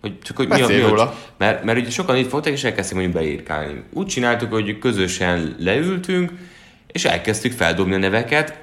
Hogy 0.00 0.18
csak 0.18 0.36
hogy 0.36 0.48
Beszélj 0.48 0.76
mi 0.76 0.82
a, 0.82 0.84
mi 0.84 0.90
róla. 0.90 1.14
mert, 1.38 1.64
mert 1.64 1.78
ugye 1.78 1.90
sokan 1.90 2.16
itt 2.16 2.28
fogtak, 2.28 2.52
és 2.52 2.64
elkezdték 2.64 2.98
mondjuk 2.98 3.16
beírkálni. 3.16 3.82
Úgy 3.92 4.06
csináltuk, 4.06 4.52
hogy 4.52 4.78
közösen 4.78 5.56
leültünk, 5.58 6.32
és 6.86 7.04
elkezdtük 7.04 7.52
feldobni 7.52 7.94
a 7.94 7.98
neveket 7.98 8.60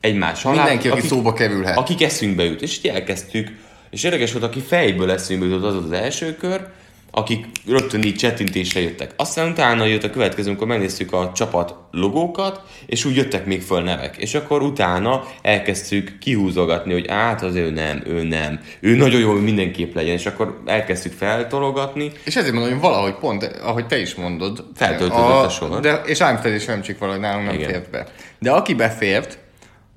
egymás 0.00 0.44
alá. 0.44 0.54
Mindenki, 0.54 0.88
aki 0.88 1.06
szóba 1.06 1.32
kerülhet. 1.32 1.76
Akik 1.76 2.02
eszünkbe 2.02 2.44
jut, 2.44 2.62
és 2.62 2.78
így 2.78 2.86
elkezdtük. 2.86 3.48
És 3.90 4.04
érdekes 4.04 4.32
volt, 4.32 4.44
aki 4.44 4.60
fejből 4.60 5.10
eszünkbe 5.10 5.46
jutott, 5.46 5.76
az 5.76 5.84
az 5.84 5.92
első 5.92 6.36
kör, 6.36 6.66
akik 7.14 7.46
rögtön 7.66 8.02
így 8.02 8.14
csettintésre 8.14 8.80
jöttek. 8.80 9.12
Aztán 9.16 9.50
utána 9.50 9.84
jött 9.84 10.04
a 10.04 10.10
következő, 10.10 10.48
amikor 10.48 10.66
megnéztük 10.66 11.12
a 11.12 11.32
csapat 11.34 11.74
logókat, 11.90 12.60
és 12.86 13.04
úgy 13.04 13.16
jöttek 13.16 13.46
még 13.46 13.62
föl 13.62 13.82
nevek. 13.82 14.16
És 14.16 14.34
akkor 14.34 14.62
utána 14.62 15.24
elkezdtük 15.42 16.18
kihúzogatni, 16.18 16.92
hogy 16.92 17.08
át 17.08 17.42
az 17.42 17.54
ő 17.54 17.70
nem, 17.70 18.02
ő 18.06 18.22
nem, 18.22 18.60
ő 18.80 18.96
nagyon 18.96 19.20
jó, 19.20 19.32
hogy 19.32 19.42
mindenképp 19.42 19.94
legyen, 19.94 20.12
és 20.14 20.26
akkor 20.26 20.62
elkezdtük 20.66 21.12
feltologatni. 21.12 22.12
És 22.24 22.36
ezért 22.36 22.54
mondom, 22.54 22.72
hogy 22.72 22.80
valahogy 22.80 23.14
pont, 23.14 23.42
ahogy 23.62 23.86
te 23.86 23.98
is 23.98 24.14
mondod. 24.14 24.64
Feltöltődött 24.74 25.44
a 25.44 25.48
sor. 25.48 25.80
De, 25.80 26.02
és 26.04 26.20
Armstead 26.20 26.54
és 26.54 26.66
Remcsik 26.66 26.98
valahogy 26.98 27.20
nálunk 27.20 27.46
nem 27.46 27.54
Igen. 27.54 27.70
fért 27.70 27.90
be. 27.90 28.06
De 28.38 28.50
aki 28.50 28.74
befért, 28.74 29.38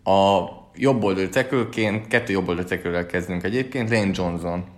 a 0.03 0.43
jobb 0.75 1.03
oldali 1.03 1.29
tekülként, 1.29 2.07
kettő 2.07 2.33
jobb 2.33 2.47
oldali 2.47 2.67
tekülrel 2.67 3.05
kezdünk 3.05 3.43
egyébként, 3.43 3.89
Lane 3.89 4.11
Johnson. 4.13 4.74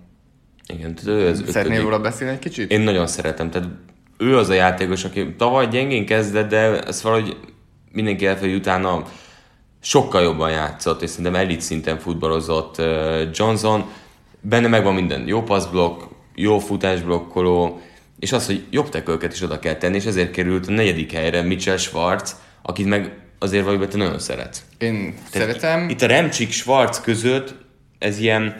Igen, 0.74 0.94
tehát 0.94 1.20
ő 1.20 1.28
az 1.28 1.36
Szeretnél 1.46 1.64
ötödik. 1.64 1.82
róla 1.82 2.00
beszélni 2.00 2.32
egy 2.32 2.38
kicsit? 2.38 2.70
Én 2.70 2.80
nagyon 2.80 3.06
szeretem, 3.06 3.50
tehát 3.50 3.68
ő 4.18 4.36
az 4.36 4.48
a 4.48 4.54
játékos, 4.54 5.04
aki 5.04 5.34
tavaly 5.36 5.68
gyengén 5.68 6.06
kezdett, 6.06 6.48
de 6.48 6.80
ez 6.80 7.02
valahogy 7.02 7.36
mindenki 7.92 8.26
elfelé, 8.26 8.54
utána 8.54 9.02
sokkal 9.80 10.22
jobban 10.22 10.50
játszott, 10.50 11.02
és 11.02 11.10
szerintem 11.10 11.34
elit 11.34 11.60
szinten 11.60 11.98
futballozott 11.98 12.82
Johnson. 13.32 13.84
Benne 14.40 14.68
megvan 14.68 14.94
minden, 14.94 15.26
jó 15.26 15.42
passzblokk, 15.42 16.02
jó 16.34 16.58
futásblokkoló, 16.58 17.80
és 18.18 18.32
az, 18.32 18.46
hogy 18.46 18.64
jobb 18.70 18.88
tekölket 18.88 19.32
is 19.32 19.42
oda 19.42 19.58
kell 19.58 19.74
tenni, 19.74 19.96
és 19.96 20.04
ezért 20.04 20.30
került 20.30 20.66
a 20.66 20.70
negyedik 20.70 21.12
helyre 21.12 21.42
Mitchell 21.42 21.76
Schwartz, 21.76 22.36
akit 22.62 22.86
meg 22.86 23.16
azért 23.38 23.64
vagy 23.64 23.88
te 23.88 23.96
nagyon 23.96 24.18
szeretsz. 24.18 24.62
Én 24.78 25.14
Tehát 25.30 25.48
szeretem. 25.48 25.88
Itt 25.88 26.02
a 26.02 26.06
Remcsik 26.06 26.52
Schwartz 26.52 27.00
között 27.00 27.54
ez 27.98 28.18
ilyen, 28.18 28.56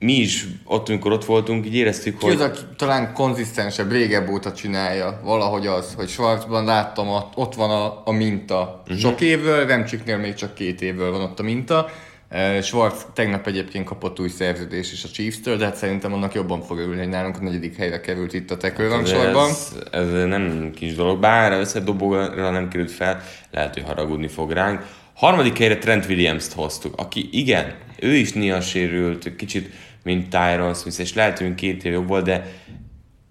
mi 0.00 0.12
is 0.12 0.46
ott, 0.64 0.88
amikor 0.88 1.12
ott 1.12 1.24
voltunk, 1.24 1.66
így 1.66 1.74
éreztük, 1.74 2.18
Ki 2.18 2.26
hogy... 2.26 2.34
az, 2.34 2.40
aki 2.40 2.60
talán 2.76 3.12
konzisztensebb, 3.12 3.90
régebb 3.90 4.28
óta 4.28 4.52
csinálja 4.52 5.20
valahogy 5.24 5.66
az, 5.66 5.94
hogy 5.94 6.08
Schwarzban 6.08 6.64
láttam, 6.64 7.08
ott 7.34 7.54
van 7.54 7.70
a, 7.70 8.02
a 8.04 8.12
minta. 8.12 8.82
Uh-huh. 8.82 8.98
Sok 8.98 9.20
évvel, 9.20 9.66
Remcsiknél 9.66 10.18
még 10.18 10.34
csak 10.34 10.54
két 10.54 10.82
évvel 10.82 11.10
van 11.10 11.20
ott 11.20 11.40
a 11.40 11.42
minta. 11.42 11.88
Eh, 12.28 12.62
Schwarz 12.62 13.06
tegnap 13.14 13.46
egyébként 13.46 13.84
kapott 13.84 14.20
új 14.20 14.28
szerződés 14.28 14.92
is 14.92 15.04
a 15.04 15.08
Chiefs-től, 15.08 15.56
de 15.56 15.64
hát 15.64 15.76
szerintem 15.76 16.12
annak 16.12 16.34
jobban 16.34 16.62
fog 16.62 16.78
örülni, 16.78 16.98
hogy 17.00 17.08
nálunk 17.08 17.36
a 17.36 17.42
negyedik 17.42 17.76
helyre 17.76 18.00
került 18.00 18.32
itt 18.32 18.50
a 18.50 18.56
tekőrangsorban. 18.56 19.48
Ez, 19.48 19.76
ez 19.90 20.10
nem 20.10 20.70
kis 20.74 20.94
dolog, 20.94 21.20
bár 21.20 21.52
összedobóra 21.52 22.50
nem 22.50 22.68
került 22.68 22.90
fel, 22.90 23.22
lehet, 23.50 23.74
hogy 23.74 23.82
haragudni 23.82 24.28
fog 24.28 24.50
ránk. 24.50 24.86
Harmadik 25.14 25.58
helyre 25.58 25.78
Trent 25.78 26.06
Williams-t 26.06 26.52
hoztuk, 26.52 26.94
aki 26.96 27.28
igen, 27.32 27.74
ő 27.98 28.14
is 28.14 28.32
néha 28.32 28.60
sérült, 28.60 29.36
kicsit, 29.36 29.70
mint 30.02 30.28
Tyron 30.28 30.74
Smith, 30.74 31.00
és 31.00 31.14
lehet, 31.14 31.38
hogy 31.38 31.54
két 31.54 31.84
év 31.84 31.92
jobb 31.92 32.08
volt, 32.08 32.24
de 32.24 32.52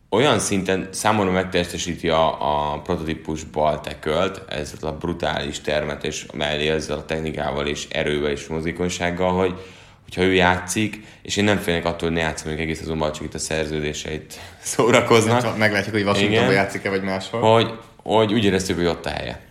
olyan 0.10 0.40
szinten 0.40 0.88
számomra 0.92 1.32
megtestesíti 1.32 2.10
a, 2.10 2.28
a 2.74 2.80
prototípus 2.82 3.44
baltekölt, 3.44 4.42
ezzel 4.48 4.90
a 4.90 4.98
brutális 4.98 5.62
termet, 5.62 6.04
és 6.04 6.26
mellé 6.34 6.68
ezzel 6.68 6.98
a 6.98 7.06
technikával 7.06 7.68
és 7.68 7.88
erővel 7.90 8.32
és 8.32 8.48
mozgékonysággal, 8.48 9.34
hogy 9.34 9.54
hogyha 10.04 10.22
ő 10.22 10.34
játszik, 10.34 11.04
és 11.22 11.38
én 11.38 11.44
nem 11.44 11.58
félnek 11.58 11.86
attól, 11.86 12.08
hogy 12.08 12.18
ne 12.18 12.24
játszom 12.24 12.52
még 12.52 12.60
egész 12.60 12.82
azonban, 12.82 13.12
csak 13.12 13.24
itt 13.24 13.34
a 13.34 13.40
szerződéseit 13.40 14.40
szórakoznak. 14.62 15.58
Meglátjuk, 15.58 15.96
hogy 15.96 16.04
Washingtonban 16.04 16.54
játszik-e, 16.54 16.90
vagy 16.90 17.04
máshol. 17.04 17.42
hogy, 17.42 17.74
hogy 18.04 18.34
úgy 18.34 18.44
éreztük, 18.44 18.76
hogy 18.76 18.86
ott 18.86 19.06
a 19.06 19.10
helye. 19.10 19.49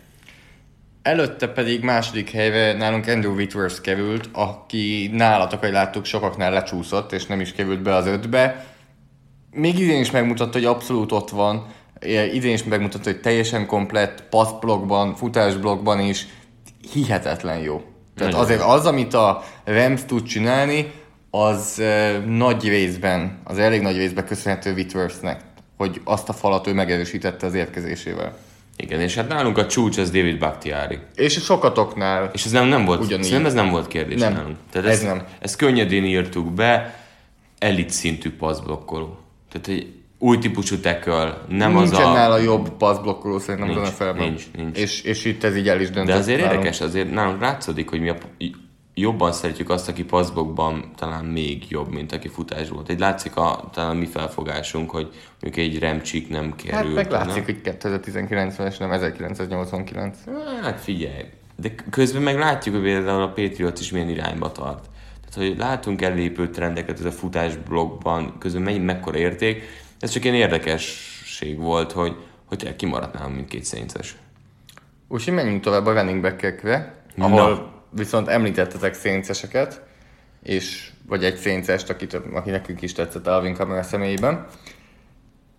Előtte 1.03 1.49
pedig 1.49 1.83
második 1.83 2.31
helyre 2.31 2.73
nálunk 2.73 3.07
Andrew 3.07 3.35
Whitworth 3.35 3.81
került, 3.81 4.29
aki 4.33 5.11
nálatok, 5.13 5.61
hogy 5.61 5.73
láttuk, 5.73 6.05
sokaknál 6.05 6.51
lecsúszott, 6.51 7.13
és 7.13 7.27
nem 7.27 7.41
is 7.41 7.53
került 7.53 7.83
be 7.83 7.95
az 7.95 8.07
ötbe. 8.07 8.67
Még 9.51 9.79
idén 9.79 10.01
is 10.01 10.11
megmutatta, 10.11 10.53
hogy 10.53 10.65
abszolút 10.65 11.13
ott 11.13 11.31
van. 11.31 11.67
Idén 12.33 12.53
is 12.53 12.65
megmutatta, 12.65 13.11
hogy 13.11 13.21
teljesen 13.21 13.67
komplett, 13.67 14.23
passzblogban, 14.31 15.15
futásblogban 15.15 16.01
is 16.01 16.27
hihetetlen 16.93 17.59
jó. 17.59 17.83
Tehát 18.15 18.33
Nagyon 18.33 18.41
azért 18.41 18.63
az, 18.63 18.87
amit 18.87 19.15
a 19.15 19.45
Rams 19.65 20.05
tud 20.05 20.23
csinálni, 20.23 20.93
az 21.31 21.75
uh, 21.79 22.25
nagy 22.25 22.69
részben, 22.69 23.39
az 23.45 23.59
elég 23.59 23.81
nagy 23.81 23.97
részben 23.97 24.27
köszönhető 24.27 24.73
Whitworthnek, 24.73 25.41
hogy 25.77 26.01
azt 26.05 26.29
a 26.29 26.33
falat 26.33 26.67
ő 26.67 26.75
megerősítette 26.75 27.47
az 27.47 27.55
érkezésével. 27.55 28.37
Igen, 28.83 29.01
és 29.01 29.15
hát 29.15 29.29
nálunk 29.29 29.59
a 29.59 29.67
csúcs 29.67 29.99
az 29.99 30.11
David 30.11 30.39
Bakhtiari. 30.39 30.99
És 31.15 31.33
sokatoknál. 31.33 32.31
És 32.33 32.45
ez 32.45 32.51
nem, 32.51 32.67
nem 32.67 32.85
volt, 32.85 33.01
Ugyanígy. 33.01 33.25
szerintem 33.25 33.47
ez 33.47 33.55
nem 33.55 33.71
volt 33.71 33.89
kérdés 33.89 34.21
Nem, 34.21 34.33
nálunk. 34.33 34.57
Tehát 34.71 34.89
ez 34.89 34.95
ezt, 34.95 35.05
nem. 35.05 35.27
Ezt 35.41 35.57
könnyedén 35.57 36.05
írtuk 36.05 36.53
be, 36.53 37.01
elit 37.59 37.91
szintű 37.91 38.31
passzblokkoló. 38.31 39.19
Tehát 39.53 39.69
egy 39.69 39.93
új 40.19 40.39
típusú 40.39 40.77
tackle, 40.81 41.43
nem 41.49 41.73
Nincsen 41.73 42.01
az 42.01 42.07
a... 42.07 42.13
nála 42.13 42.39
jobb 42.39 42.77
passzblokkoló 42.77 43.39
szerintem 43.39 43.69
Nincs, 43.69 43.81
az 43.81 43.89
NFL-ben. 43.89 44.29
nincs, 44.29 44.43
nincs. 44.57 44.79
És, 44.79 45.03
és 45.03 45.25
itt 45.25 45.45
ez 45.45 45.57
így 45.57 45.69
el 45.69 45.81
is 45.81 45.91
döntött. 45.91 46.15
De 46.15 46.21
azért 46.21 46.39
nálunk. 46.41 46.57
érdekes, 46.59 46.81
azért 46.81 47.11
nálunk 47.11 47.41
látszódik, 47.41 47.89
hogy 47.91 48.01
mi 48.01 48.09
a, 48.09 48.17
jobban 49.01 49.33
szeretjük 49.33 49.71
azt, 49.71 49.89
aki 49.89 50.05
passzblokban 50.05 50.91
talán 50.97 51.25
még 51.25 51.71
jobb, 51.71 51.93
mint 51.93 52.13
aki 52.13 52.29
futásból. 52.29 52.83
Tehát 52.83 53.01
látszik 53.01 53.37
a, 53.37 53.69
talán 53.73 53.97
mi 53.97 54.07
felfogásunk, 54.07 54.91
hogy 54.91 55.09
mondjuk 55.41 55.67
egy 55.67 55.79
remcsik 55.79 56.29
nem 56.29 56.55
kerül. 56.57 56.75
Hát 56.75 56.95
meg 56.95 57.11
látszik, 57.11 57.47
nem? 57.47 57.55
hogy 57.55 57.77
2019-es, 57.81 58.79
nem 58.79 58.93
1989. 58.93 60.19
Hát 60.63 60.81
figyelj, 60.81 61.25
de 61.57 61.75
közben 61.91 62.23
meg 62.23 62.39
látjuk, 62.39 62.75
hogy 62.75 62.85
például 62.85 63.23
a 63.23 63.29
Patriots 63.29 63.81
is 63.81 63.91
milyen 63.91 64.09
irányba 64.09 64.53
tart. 64.53 64.89
Tehát, 65.31 65.49
hogy 65.49 65.59
látunk 65.59 66.03
ellépő 66.03 66.51
trendeket 66.51 66.99
ez 66.99 67.05
a 67.05 67.11
futás 67.11 67.57
blokkban, 67.57 68.39
közben 68.39 68.63
mennyi, 68.63 68.79
mekkora 68.79 69.19
érték. 69.19 69.63
Ez 70.01 70.11
csak 70.11 70.25
ilyen 70.25 70.37
érdekesség 70.37 71.59
volt, 71.59 71.93
hogy, 71.93 72.17
hogy 72.45 72.77
kimaradt 72.77 73.15
nálunk 73.15 73.35
mindkét 73.35 73.65
szénces. 73.65 74.17
Úgyhogy 75.09 75.35
menjünk 75.35 75.63
tovább 75.63 75.87
a 75.87 75.93
running 75.93 76.23
back-ekre, 76.23 76.95
ahol 77.17 77.41
Na. 77.41 77.77
Viszont 77.91 78.29
említettetek 78.29 78.95
szénceseket, 78.95 79.83
és 80.43 80.91
vagy 81.07 81.25
egy 81.25 81.37
széncest, 81.37 81.91
akit, 81.91 82.15
aki 82.33 82.51
nekünk 82.51 82.83
is 82.83 82.93
tetszett 82.93 83.27
Alvin 83.27 83.55
Kamara 83.55 83.83
személyében. 83.83 84.47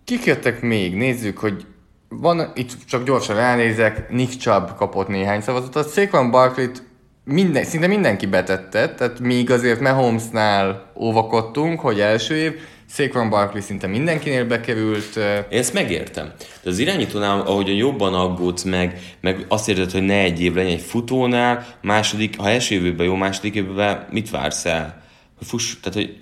Kik 0.04 0.24
jöttek 0.24 0.60
még? 0.60 0.94
Nézzük, 0.94 1.38
hogy 1.38 1.66
van, 2.08 2.52
itt 2.54 2.84
csak 2.86 3.04
gyorsan 3.04 3.36
ránézek, 3.36 4.10
Nick 4.10 4.40
Chubb 4.40 4.74
kapott 4.76 5.08
néhány 5.08 5.40
szavazatot, 5.40 5.92
Saquon 5.92 6.30
Barkley-t 6.30 6.82
minden, 7.24 7.64
szinte 7.64 7.86
mindenki 7.86 8.26
betette, 8.26 8.94
tehát 8.94 9.18
míg 9.18 9.50
azért 9.50 9.80
Mahomesnál 9.80 10.92
óvakodtunk, 10.96 11.80
hogy 11.80 12.00
első 12.00 12.34
év, 12.34 12.52
Saquon 12.92 13.30
Barkley 13.30 13.62
szinte 13.62 13.86
mindenkinél 13.86 14.44
bekerült, 14.44 15.16
Én 15.50 15.58
ezt 15.58 15.72
megértem. 15.72 16.32
De 16.62 16.70
az 16.70 16.78
irányítónál, 16.78 17.40
ahogyan 17.40 17.76
jobban 17.76 18.14
aggódsz 18.14 18.62
meg, 18.62 19.00
meg 19.20 19.44
azt 19.48 19.68
érzed, 19.68 19.90
hogy 19.90 20.02
ne 20.02 20.18
egy 20.18 20.42
év 20.42 20.54
legyen 20.54 20.72
egy 20.72 20.80
futónál, 20.80 21.66
második, 21.82 22.38
ha 22.38 22.48
első 22.48 22.74
évben 22.74 23.06
jó, 23.06 23.14
második 23.14 23.54
évben 23.54 24.06
mit 24.10 24.30
vársz 24.30 24.64
el? 24.64 25.02
Hogy 25.38 25.46
fuss, 25.46 25.74
tehát, 25.82 25.98
hogy 25.98 26.20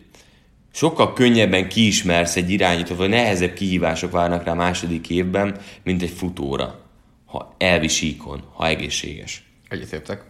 sokkal 0.72 1.12
könnyebben 1.12 1.68
kiismersz 1.68 2.37
egy 2.37 2.50
irányítót, 2.50 2.96
vagy 2.96 3.09
nehezebb 3.09 3.52
kihívások 3.52 4.11
várnak 4.11 4.44
rá 4.44 4.52
második 4.52 5.11
évben, 5.11 5.57
mint 5.83 6.02
egy 6.02 6.11
futóra. 6.16 6.81
Ha 7.26 7.54
elvisíkon, 7.59 8.44
ha 8.54 8.66
egészséges. 8.66 9.42
Egyetértek. 9.68 10.24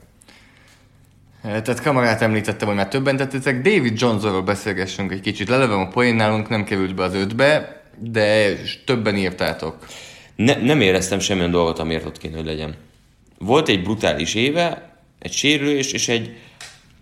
Eh, 1.42 1.61
Tehát 1.62 1.83
kamarát 1.83 2.22
említettem, 2.22 2.68
hogy 2.68 2.77
már 2.77 2.88
többen 2.88 3.16
tettetek. 3.16 3.62
David 3.62 4.01
Johnsonról 4.01 4.42
beszélgessünk 4.42 5.12
egy 5.12 5.20
kicsit. 5.20 5.48
Lelövöm 5.48 5.81
a 5.81 5.88
poén, 5.88 6.14
nálunk 6.14 6.48
nem 6.48 6.64
került 6.64 6.94
be 6.94 7.03
az 7.03 7.14
ötbe, 7.14 7.83
de 7.98 8.53
többen 8.85 9.16
írtátok. 9.16 9.77
Ne, 10.37 10.57
nem 10.57 10.81
éreztem 10.81 11.18
semmilyen 11.18 11.51
dolgot, 11.51 11.79
amiért 11.79 12.07
ott 12.07 12.18
kéne, 12.18 12.37
hogy 12.37 12.46
legyen. 12.46 12.74
Volt 13.38 13.68
egy 13.68 13.83
brutális 13.83 14.35
éve, 14.35 14.96
egy 15.18 15.33
sérülés 15.33 15.92
és 15.92 16.09
egy 16.09 16.37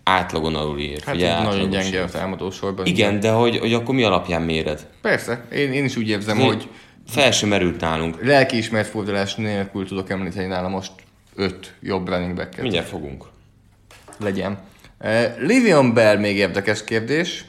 átlagon 0.03 0.55
aluli 0.55 0.89
ér. 0.89 1.01
Hát 1.05 1.15
ugye 1.15 1.41
nagyon 1.41 1.69
gyenge 1.69 2.01
a 2.03 2.09
támadó 2.09 2.51
sorban. 2.51 2.85
Igen, 2.85 3.19
de 3.19 3.31
hogy, 3.31 3.57
hogy 3.57 3.73
akkor 3.73 3.95
mi 3.95 4.03
alapján 4.03 4.41
méred? 4.41 4.87
Persze, 5.01 5.45
én, 5.53 5.73
én 5.73 5.85
is 5.85 5.95
úgy 5.95 6.09
érzem, 6.09 6.37
hogy 6.39 6.69
Fel 7.07 7.31
sem 7.31 7.49
merült 7.49 7.79
nálunk. 7.81 8.25
lelkiismert 8.25 8.87
fordulás 8.87 9.35
nélkül 9.35 9.87
tudok 9.87 10.09
említeni 10.09 10.47
nála 10.47 10.67
most 10.67 10.91
öt 11.35 11.73
jobb 11.81 12.07
running 12.07 12.35
back 12.35 12.61
Mindjárt 12.61 12.87
fogunk. 12.87 13.25
Legyen. 14.19 14.57
Livion 15.39 15.93
Bell 15.93 16.17
még 16.17 16.37
érdekes 16.37 16.83
kérdés. 16.83 17.45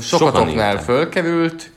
Sokatoknál 0.00 0.82
fölkerült, 0.82 1.70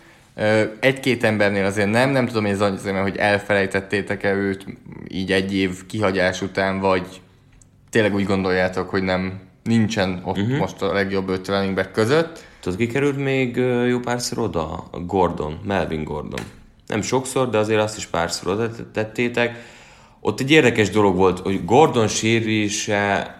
egy-két 0.80 1.24
embernél 1.24 1.66
azért 1.66 1.90
nem, 1.90 2.10
nem 2.10 2.28
tudom, 2.28 2.46
ez 2.46 2.62
azért, 2.62 2.94
mert 2.94 3.10
hogy 3.10 3.18
elfelejtettétek-e 3.18 4.34
őt 4.34 4.66
így 5.08 5.32
egy 5.32 5.56
év 5.56 5.86
kihagyás 5.86 6.42
után, 6.42 6.80
vagy 6.80 7.22
tényleg 7.90 8.14
úgy 8.14 8.26
gondoljátok, 8.26 8.90
hogy 8.90 9.04
nem 9.04 9.40
nincsen 9.64 10.22
ott 10.24 10.38
uh-huh. 10.38 10.58
most 10.58 10.82
a 10.82 10.94
legjobb 10.94 11.30
öt 11.30 11.48
running 11.48 11.76
back 11.76 11.92
között. 11.92 12.46
Tudod, 12.60 12.78
ki 12.78 12.88
került 12.88 13.18
még 13.18 13.56
jó 13.88 14.00
párszor 14.00 14.40
oda? 14.40 14.90
Gordon, 15.06 15.60
Melvin 15.66 16.04
Gordon. 16.04 16.40
Nem 16.88 17.02
sokszor, 17.02 17.50
de 17.50 17.58
azért 17.58 17.82
azt 17.82 17.98
is 17.98 18.06
párszor 18.06 18.54
oda 18.54 18.70
tettétek. 18.94 19.76
Ott 20.20 20.40
egy 20.40 20.52
érdekes 20.52 20.90
dolog 20.90 21.16
volt, 21.16 21.40
hogy 21.40 21.66
Gordon 21.66 22.08
sérülése 22.08 23.37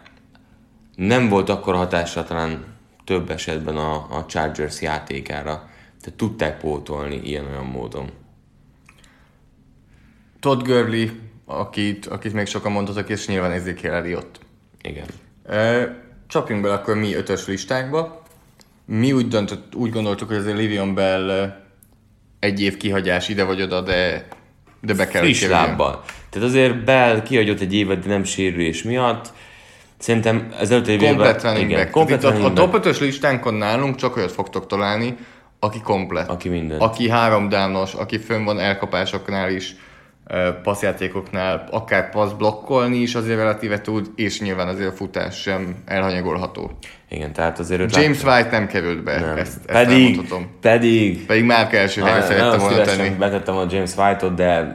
nem 0.98 1.30
volt 1.30 1.50
akkor 1.50 1.76
hatással 1.76 2.24
talán 2.24 2.66
több 3.04 3.30
esetben 3.30 3.78
a, 3.78 4.18
a 4.18 4.26
Chargers 4.26 4.82
játékára. 4.82 5.70
Tehát 6.02 6.18
tudták 6.18 6.58
pótolni 6.58 7.22
ilyen-olyan 7.24 7.66
módon. 7.66 8.10
Todd 10.40 10.64
Gurley, 10.64 11.08
akit, 11.46 12.06
akit 12.06 12.34
még 12.34 12.46
sokan 12.46 12.72
mondhatok, 12.72 13.10
és 13.10 13.28
nyilván 13.28 13.52
Ezekiel 13.52 13.94
Elliott. 13.94 14.40
Igen. 14.82 15.06
Ö, 15.46 15.84
Csapjunk 16.28 16.62
bele 16.62 16.74
akkor 16.74 16.96
mi 16.96 17.14
ötös 17.14 17.48
listánkba. 17.48 18.24
Mi 18.86 19.12
úgy, 19.12 19.28
döntött, 19.28 19.76
úgy 19.76 19.92
gondoltuk, 19.92 20.28
hogy 20.28 20.38
azért 20.38 20.58
Livion 20.58 20.94
Bell 20.94 21.58
egy 22.40 22.62
év 22.62 22.78
kihagyás 22.78 23.30
ide 23.30 23.44
vagy 23.44 23.62
oda, 23.62 23.82
de, 23.82 24.28
de 24.82 24.94
be 24.94 25.08
kell, 25.08 25.22
friss 25.22 25.48
lábbal. 25.48 26.04
Tehát 26.30 26.48
azért 26.48 26.84
Bell 26.84 27.22
kihagyott 27.22 27.60
egy 27.60 27.74
évet, 27.74 28.00
de 28.00 28.10
nem 28.10 28.24
sérülés 28.24 28.84
miatt. 28.84 29.34
Szerintem 29.98 30.54
ez 30.60 30.72
előtt 30.72 30.88
egy 30.88 31.00
Komplet 31.04 31.44
running 31.44 31.70
igen, 31.70 31.80
back. 31.80 31.92
komplet 31.92 32.20
itt 32.20 32.26
a, 32.26 32.28
a 32.28 32.32
running 32.32 32.54
top 32.54 32.86
5-ös 32.86 33.00
listánkon 33.00 33.54
nálunk 33.54 33.96
csak 33.96 34.16
olyat 34.18 34.32
fogtok 34.32 34.68
találni, 34.68 35.16
aki 35.60 35.82
komplet. 35.82 36.30
Aki 36.30 36.50
mindent. 36.50 36.82
Aki 36.82 37.10
három 37.10 37.50
dános, 37.50 37.94
aki 37.94 38.18
fönn 38.18 38.44
van 38.44 38.60
elkapásoknál 38.60 39.52
is, 39.52 39.76
passzjátékoknál, 40.64 41.68
akár 41.72 42.10
passz 42.10 42.32
blokkolni 42.32 42.98
is 42.98 43.16
azért 43.16 43.38
relatíve 43.38 43.82
tud, 43.82 44.08
és 44.16 44.42
nyilván 44.42 44.68
azért 44.68 44.90
a 44.90 44.96
futás 44.96 45.42
sem 45.42 45.76
elhanyagolható. 45.86 46.72
Igen, 47.10 47.34
tehát 47.34 47.60
azért 47.60 47.96
James 47.96 48.24
White 48.24 48.50
nem 48.52 48.68
került 48.68 49.04
be, 49.04 49.20
Nem. 49.20 49.38
ezt, 49.38 49.40
ezt 49.66 49.88
pedig, 49.88 50.22
pedig, 50.62 51.26
Pedig 51.26 51.44
már 51.44 51.74
első 51.74 52.02
helyre 52.02 52.20
Nagyon- 52.20 52.36
szerettem 52.38 52.60
volna 52.60 52.82
tenni. 52.84 53.10
betettem 53.10 53.56
a 53.58 53.66
James 53.70 53.96
White-ot, 53.98 54.34
de 54.34 54.74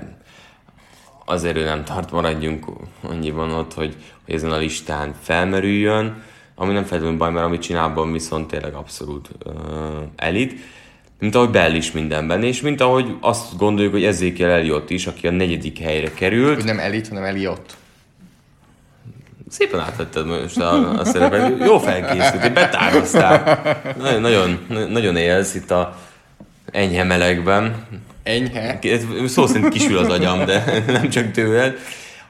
azért 1.33 1.57
ő 1.57 1.65
nem 1.65 1.85
tart, 1.85 2.11
maradjunk 2.11 2.67
annyiban 3.01 3.53
ott, 3.53 3.75
hogy, 3.75 3.97
hogy 4.25 4.35
ezen 4.35 4.53
a 4.53 4.57
listán 4.57 5.15
felmerüljön, 5.21 6.23
ami 6.55 6.73
nem 6.73 6.85
feltétlenül 6.85 7.19
baj, 7.19 7.31
mert 7.31 7.47
amit 7.47 7.63
csinál, 7.63 7.85
abban 7.85 8.13
viszont 8.13 8.49
tényleg 8.49 8.75
abszolút 8.75 9.29
uh, 9.45 9.55
elit. 10.17 10.61
Mint 11.19 11.35
ahogy 11.35 11.51
Bell 11.51 11.75
is 11.75 11.93
mindenben, 11.93 12.43
és 12.43 12.61
mint 12.61 12.81
ahogy 12.81 13.17
azt 13.21 13.57
gondoljuk, 13.57 13.93
hogy 13.93 14.05
Ezekiel 14.05 14.51
Elliott 14.51 14.91
is, 14.91 15.07
aki 15.07 15.27
a 15.27 15.31
negyedik 15.31 15.79
helyre 15.79 16.13
került. 16.15 16.55
Hogy 16.55 16.65
nem 16.65 16.79
Elit, 16.79 17.09
hanem 17.09 17.25
Eliott. 17.25 17.77
Szépen 19.49 19.81
átvetted 19.81 20.27
most 20.27 20.61
a, 20.61 20.99
a 20.99 21.05
szerepet. 21.05 21.67
Jó 21.67 21.79
felkészült, 21.79 22.53
betároztál. 22.53 23.63
Nagyon, 23.99 24.21
nagyon, 24.21 24.59
nagyon 24.91 25.17
élsz 25.17 25.55
itt 25.55 25.71
a 25.71 25.97
enyhe 26.73 27.05
melegben. 27.05 27.87
Enyhe. 28.23 28.79
Szó 29.27 29.47
szerint 29.47 29.69
kisül 29.69 29.99
az 29.99 30.09
agyam, 30.09 30.45
de 30.45 30.65
nem 30.87 31.09
csak 31.09 31.31
tőled, 31.31 31.79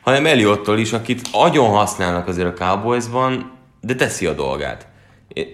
hanem 0.01 0.27
Eliottól 0.27 0.79
is, 0.79 0.93
akit 0.93 1.29
agyon 1.33 1.69
használnak 1.69 2.29
azért 2.29 2.61
a 2.61 2.65
Cowboysban, 2.65 3.51
de 3.81 3.95
teszi 3.95 4.27
a 4.27 4.33
dolgát. 4.33 4.87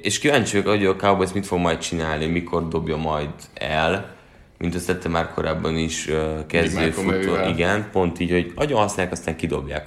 És 0.03 0.19
kíváncsi 0.19 0.57
vagyok, 0.57 0.77
hogy 0.77 0.87
a 0.87 0.97
Cowboys 0.97 1.33
mit 1.33 1.47
fog 1.47 1.59
majd 1.59 1.79
csinálni, 1.79 2.27
mikor 2.27 2.69
dobja 2.69 2.97
majd 2.97 3.31
el, 3.55 4.17
mint 4.59 4.75
azt 4.75 4.87
tette 4.87 5.09
már 5.09 5.33
korábban 5.35 5.77
is 5.77 6.09
kezdőfutó. 6.47 7.03
Murrayvel. 7.03 7.49
Igen, 7.49 7.89
pont 7.93 8.21
így, 8.21 8.31
hogy 8.31 8.53
agyon 8.55 8.81
használják, 8.81 9.13
aztán 9.13 9.37
kidobják 9.37 9.87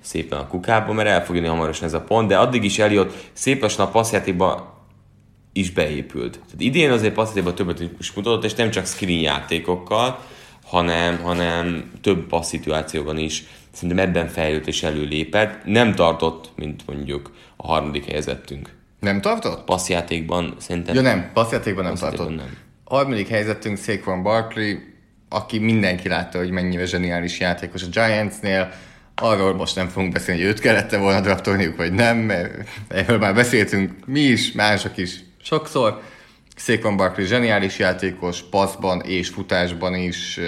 szépen 0.00 0.38
a 0.38 0.46
kukába, 0.46 0.92
mert 0.92 1.08
el 1.08 1.24
fog 1.24 1.34
jönni 1.34 1.48
hamarosan 1.48 1.86
ez 1.86 1.94
a 1.94 2.00
pont, 2.00 2.28
de 2.28 2.38
addig 2.38 2.64
is 2.64 2.78
Eliott 2.78 3.14
szép 3.32 3.62
lassan 3.62 3.86
a 3.86 3.90
passzjátékba 3.90 4.73
is 5.56 5.70
beépült. 5.70 6.32
Tehát 6.32 6.60
idén 6.60 6.90
azért 6.90 7.14
passzjátékban 7.14 7.54
többet 7.54 7.80
is 7.98 8.12
mutatott, 8.12 8.44
és 8.44 8.54
nem 8.54 8.70
csak 8.70 8.86
screen 8.86 9.20
játékokkal, 9.20 10.24
hanem, 10.64 11.18
hanem 11.18 11.90
több 12.02 12.26
passz 12.26 12.48
szituációban 12.48 13.18
is 13.18 13.44
szerintem 13.72 14.06
ebben 14.06 14.28
fejlődött 14.28 14.66
és 14.66 14.82
előlépett. 14.82 15.64
Nem 15.64 15.94
tartott, 15.94 16.50
mint 16.56 16.82
mondjuk 16.86 17.32
a 17.56 17.66
harmadik 17.66 18.04
helyezettünk. 18.04 18.70
Nem 19.00 19.20
tartott? 19.20 19.64
Passzjátékban 19.64 20.54
szerintem 20.58 20.94
Ja 20.94 21.00
nem, 21.00 21.30
passzjátékban 21.32 21.82
nem 21.82 21.92
Passzjátékban 21.92 22.26
tartott. 22.26 22.44
nem. 22.46 22.56
Harmadik 22.84 23.28
helyzetünk 23.28 23.78
Saquon 23.78 24.22
Barkley, 24.22 24.76
aki 25.28 25.58
mindenki 25.58 26.08
látta, 26.08 26.38
hogy 26.38 26.50
mennyire 26.50 26.84
zseniális 26.86 27.40
játékos 27.40 27.82
a 27.82 27.86
Giantsnél. 27.90 28.72
Arról 29.14 29.54
most 29.54 29.74
nem 29.74 29.88
fogunk 29.88 30.12
beszélni, 30.12 30.40
hogy 30.40 30.50
őt 30.50 30.60
kellett 30.60 30.96
volna 30.96 31.20
draftolniuk, 31.20 31.76
vagy 31.76 31.92
nem, 31.92 32.16
mert 32.16 32.68
erről 32.88 33.18
már 33.18 33.34
beszéltünk 33.34 33.92
mi 34.06 34.20
is, 34.20 34.52
mások 34.52 34.96
is, 34.96 35.24
sokszor. 35.44 36.00
Saquon 36.56 36.96
Barkley 36.96 37.26
zseniális 37.26 37.78
játékos, 37.78 38.42
passzban 38.42 39.00
és 39.00 39.28
futásban 39.28 39.94
is 39.94 40.40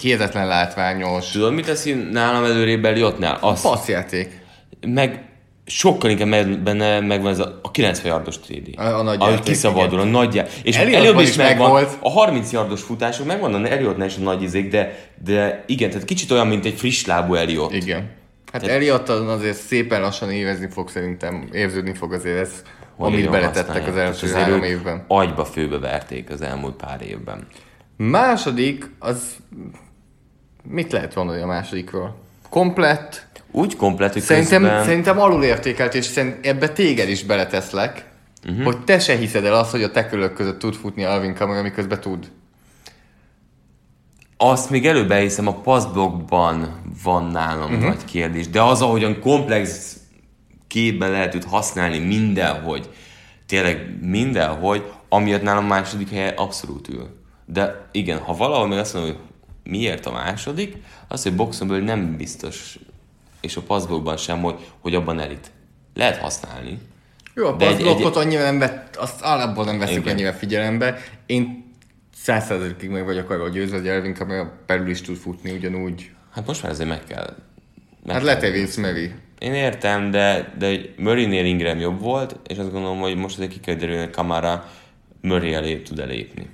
hihetetlen 0.00 0.46
látványos. 0.46 1.30
Tudod, 1.30 1.52
mit 1.54 1.66
teszi 1.66 1.92
nálam 1.92 2.44
előrébb 2.44 2.84
Eliottnál? 2.84 3.38
Az, 3.40 3.62
Passzjáték. 3.62 4.40
meg 4.86 5.28
sokkal 5.66 6.10
inkább 6.10 6.28
meg, 6.28 6.62
benne 6.62 7.00
megvan 7.00 7.30
ez 7.32 7.38
a, 7.38 7.60
a 7.62 7.70
90 7.70 8.12
yardos 8.12 8.38
trédi. 8.40 8.72
A- 8.76 8.98
a 8.98 9.02
nagy 9.02 9.16
Ahogy 9.20 9.32
játék, 9.32 9.46
kiszabadul, 9.52 10.00
a 10.00 10.04
nagy 10.04 10.34
já- 10.34 10.48
És 10.62 10.76
Elliott 10.76 11.20
is 11.20 11.28
is 11.28 11.36
megvan. 11.36 11.72
megvolt. 11.72 11.98
A 12.00 12.10
30 12.10 12.52
yardos 12.52 12.82
futások 12.82 13.26
megvan, 13.26 13.54
a 13.54 13.68
Elliottnál 13.68 14.06
is 14.06 14.16
a 14.16 14.20
nagy 14.20 14.42
izék, 14.42 14.70
de, 14.70 15.08
de 15.24 15.64
igen, 15.66 15.90
tehát 15.90 16.04
kicsit 16.04 16.30
olyan, 16.30 16.46
mint 16.46 16.64
egy 16.64 16.74
friss 16.78 17.04
lábú 17.04 17.34
Elliott. 17.34 17.72
Igen. 17.74 18.10
Hát 18.52 18.66
Elliott 18.66 19.08
azért 19.08 19.56
szépen 19.56 20.00
lassan 20.00 20.30
évezni 20.30 20.68
fog 20.70 20.88
szerintem, 20.90 21.48
érződni 21.52 21.94
fog 21.94 22.12
azért 22.12 22.38
ez, 22.38 22.62
amit 22.96 23.30
beletettek 23.30 23.86
az 23.86 23.96
első 23.96 24.26
azért 24.26 24.40
három 24.40 24.62
évben. 24.62 25.04
Agyba 25.08 25.44
főbe 25.44 25.78
verték 25.78 26.30
az 26.30 26.40
elmúlt 26.40 26.74
pár 26.74 27.02
évben. 27.02 27.46
Második, 27.96 28.90
az 28.98 29.36
mit 30.62 30.92
lehet 30.92 31.14
mondani 31.14 31.42
a 31.42 31.46
másodikról? 31.46 32.22
Komplett, 32.48 33.26
Úgy 33.56 33.76
komplet, 33.76 34.12
hogy 34.12 34.22
Szerintem, 34.22 34.62
közben... 34.62 34.84
szerintem 34.84 35.18
alulértékelt, 35.20 35.94
és 35.94 36.04
szerint 36.04 36.46
ebbe 36.46 36.68
téged 36.68 37.08
is 37.08 37.24
beleteszlek, 37.24 38.08
uh-huh. 38.48 38.64
hogy 38.64 38.78
te 38.84 38.98
se 38.98 39.16
hiszed 39.16 39.44
el 39.44 39.54
azt, 39.54 39.70
hogy 39.70 39.82
a 39.82 39.90
tekölök 39.90 40.32
között 40.32 40.58
tud 40.58 40.74
futni 40.74 41.04
Alvin 41.04 41.34
Kamara, 41.34 41.62
miközben 41.62 42.00
tud. 42.00 42.30
Azt 44.36 44.70
még 44.70 44.86
előbb 44.86 45.10
elhiszem, 45.10 45.46
a 45.46 45.54
passzblokkban 45.54 46.80
van 47.02 47.24
nálam 47.24 47.72
uh-huh. 47.72 47.88
nagy 47.88 48.04
kérdés, 48.04 48.48
de 48.48 48.62
az, 48.62 48.82
ahogyan 48.82 49.20
komplex 49.20 49.96
képben 50.74 51.10
lehet 51.10 51.34
őt 51.34 51.44
használni 51.44 51.98
mindenhogy, 51.98 52.88
tényleg 53.46 53.98
mindenhogy, 54.00 54.92
amiatt 55.08 55.42
nálam 55.42 55.66
második 55.66 56.10
helye 56.10 56.28
abszolút 56.28 56.88
ül. 56.88 57.08
De 57.44 57.88
igen, 57.92 58.18
ha 58.18 58.36
valahol 58.36 58.66
még 58.66 58.78
azt 58.78 58.94
mondom, 58.94 59.12
hogy 59.12 59.20
miért 59.62 60.06
a 60.06 60.12
második, 60.12 60.76
az, 61.08 61.22
hogy 61.22 61.34
boxonból 61.34 61.78
nem 61.78 62.16
biztos, 62.16 62.78
és 63.40 63.56
a 63.56 63.60
passzblokkban 63.60 64.16
sem, 64.16 64.42
hogy, 64.42 64.54
hogy 64.80 64.94
abban 64.94 65.20
elit. 65.20 65.50
Lehet 65.94 66.16
használni. 66.16 66.78
Jó, 67.34 67.46
a 67.46 67.56
egy- 67.58 68.02
annyira 68.14 68.42
nem 68.42 68.58
vett, 68.58 68.96
azt 68.96 69.22
alapból 69.22 69.64
nem 69.64 69.78
veszik 69.78 69.96
Igen. 69.96 70.12
annyira 70.14 70.32
figyelembe. 70.32 70.98
Én 71.26 71.72
százszerzalékig 72.14 72.90
meg 72.90 73.04
vagyok 73.04 73.30
arról 73.30 73.50
győzve, 73.50 73.76
hogy 73.76 73.88
Alvin 73.88 74.14
Kamara 74.14 74.52
belül 74.66 74.88
is 74.88 75.00
tud 75.00 75.16
futni 75.16 75.50
ugyanúgy. 75.52 76.10
Hát 76.32 76.46
most 76.46 76.62
már 76.62 76.72
ezért 76.72 76.88
meg 76.88 77.04
kell. 77.04 77.36
Meg 78.04 78.14
Hát 78.14 78.24
lehet 78.24 78.50
Vince 78.52 78.80
Mary. 78.80 79.12
Én 79.44 79.54
értem, 79.54 80.10
de, 80.10 80.52
de 80.58 80.80
Murraynél 80.96 81.44
Ingram 81.44 81.78
jobb 81.78 82.00
volt, 82.00 82.36
és 82.46 82.58
azt 82.58 82.72
gondolom, 82.72 82.98
hogy 82.98 83.16
most 83.16 83.36
azért 83.36 83.52
ki 83.52 83.60
kell 83.60 83.74
derülni, 83.74 84.00
hogy 84.00 84.10
Kamara 84.10 84.70
Murray 85.20 85.52
elé 85.52 85.76
tud 85.76 85.98
elépni. 85.98 86.46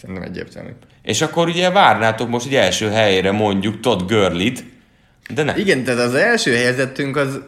Szerintem 0.00 0.24
egyértelmű. 0.24 0.70
És 1.02 1.22
akkor 1.22 1.48
ugye 1.48 1.70
várnátok 1.70 2.28
most 2.28 2.46
egy 2.46 2.54
első 2.54 2.88
helyére 2.88 3.30
mondjuk 3.30 3.80
Todd 3.80 4.06
Gurlit, 4.06 4.64
de 5.34 5.42
nem. 5.42 5.58
Igen, 5.58 5.84
tehát 5.84 6.00
az 6.00 6.14
első 6.14 6.54
helyezettünk 6.54 7.16
az 7.16 7.40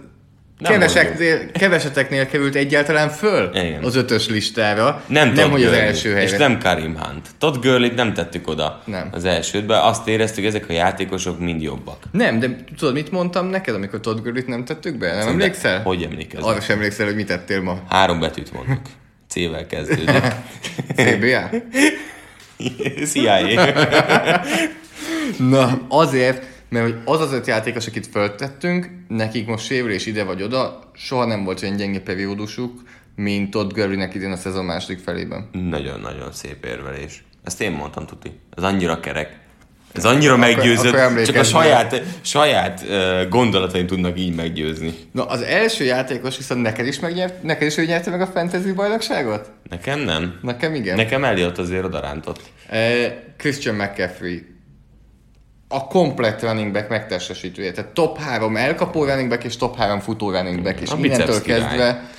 Nem 0.59 0.73
keveseknél, 0.73 1.51
keveseteknél 1.51 2.27
került 2.27 2.55
egyáltalán 2.55 3.09
föl 3.09 3.51
Igen. 3.55 3.85
az 3.85 3.97
ötös 3.97 4.29
listára. 4.29 5.03
Nem, 5.07 5.33
nem 5.33 5.51
hogy 5.51 5.62
az 5.62 5.69
Gurley, 5.71 5.87
első 5.87 6.12
helyre. 6.12 6.33
És 6.33 6.38
nem 6.38 6.59
Karim 6.59 6.97
Hunt. 6.99 7.29
Todd 7.38 7.55
Gurlit 7.61 7.95
nem 7.95 8.14
tettük 8.14 8.49
oda 8.49 8.83
Nem. 8.85 9.09
az 9.12 9.25
elsődbe, 9.25 9.83
azt 9.83 10.09
éreztük, 10.09 10.45
ezek 10.45 10.69
a 10.69 10.73
játékosok 10.73 11.40
mind 11.40 11.62
jobbak. 11.62 11.97
Nem, 12.11 12.38
de 12.38 12.57
tudod, 12.79 12.95
mit 12.95 13.11
mondtam 13.11 13.47
neked, 13.47 13.75
amikor 13.75 14.01
Todd 14.01 14.23
Gurley-t 14.23 14.47
nem 14.47 14.64
tettük 14.64 14.99
be? 14.99 15.14
Nem 15.14 15.29
emlékszel? 15.29 15.83
Hogy 15.83 16.03
emlékezem? 16.03 16.49
Arra 16.49 16.61
sem 16.61 16.77
emlékszel, 16.77 17.07
hogy 17.07 17.14
mit 17.14 17.27
tettél 17.27 17.61
ma. 17.61 17.79
Három 17.88 18.21
betűt 18.21 18.53
mondok. 18.53 18.81
C-vel 19.29 19.67
kezdődik. 19.67 20.09
CBA? 20.97 21.51
CIA. 23.11 23.38
Na, 25.51 25.81
azért, 25.88 26.43
mert 26.75 26.87
hogy 26.87 27.01
az 27.05 27.21
az 27.21 27.33
öt 27.33 27.47
játékos, 27.47 27.87
akit 27.87 28.07
föltettünk, 28.07 28.91
nekik 29.09 29.47
most 29.47 29.65
sérülés 29.65 30.07
ide 30.07 30.25
vagy 30.25 30.43
oda, 30.43 30.91
soha 30.95 31.25
nem 31.25 31.45
volt 31.45 31.63
olyan 31.63 31.77
gyenge 31.77 32.01
periódusuk, 32.01 32.83
mint 33.17 33.51
Todd 33.51 33.73
Gurley-nek 33.73 34.15
idén 34.15 34.33
a 34.33 34.37
szezon 34.37 34.65
második 34.65 34.99
felében. 34.99 35.49
Nagyon-nagyon 35.53 36.33
szép 36.33 36.65
érvelés. 36.65 37.25
Ezt 37.45 37.61
én 37.61 37.73
mondtam, 37.73 38.07
Tuti. 38.07 38.31
Ez 38.57 38.63
annyira 38.63 39.01
kerek. 39.01 39.43
Ez 39.93 40.05
annyira 40.05 40.37
meggyőzött, 40.37 40.95
akkor 40.95 41.23
csak 41.23 41.37
a 41.37 41.45
saját, 41.45 42.03
saját 42.21 42.85
uh, 42.89 43.29
gondolataim 43.29 43.87
tudnak 43.87 44.19
így 44.19 44.35
meggyőzni. 44.35 44.95
Na, 45.13 45.25
az 45.25 45.43
első 45.43 45.85
játékos 45.85 46.37
viszont 46.37 46.63
neked 46.63 46.87
is 46.87 47.01
megnyert, 47.01 47.43
neked 47.43 47.67
is 47.67 47.77
ő 47.77 47.85
nyerte 47.85 48.11
meg 48.11 48.21
a 48.21 48.27
fantasy 48.27 48.73
bajnokságot? 48.73 49.51
Nekem 49.71 50.01
nem. 50.01 50.39
Nekem 50.43 50.75
igen. 50.75 50.97
Nekem 50.97 51.25
Elliot 51.25 51.59
azért 51.59 51.85
odarántott. 51.85 52.41
Eh, 52.69 53.13
Christian 53.37 53.75
McCaffrey 53.75 54.54
a 55.75 55.87
komplett 55.87 56.43
running 56.43 56.73
back 56.73 56.89
megtestesítője. 56.89 57.73
Tehát 57.73 57.91
top 57.91 58.19
3 58.19 58.57
elkapó 58.57 59.05
running 59.05 59.29
back 59.29 59.45
és 59.45 59.57
top 59.57 59.77
3 59.77 60.01
futó 60.01 60.31
running 60.31 60.63
back. 60.63 60.81
És 60.81 60.91
A 60.91 60.97
innentől 60.97 61.43
kezdve 61.43 62.11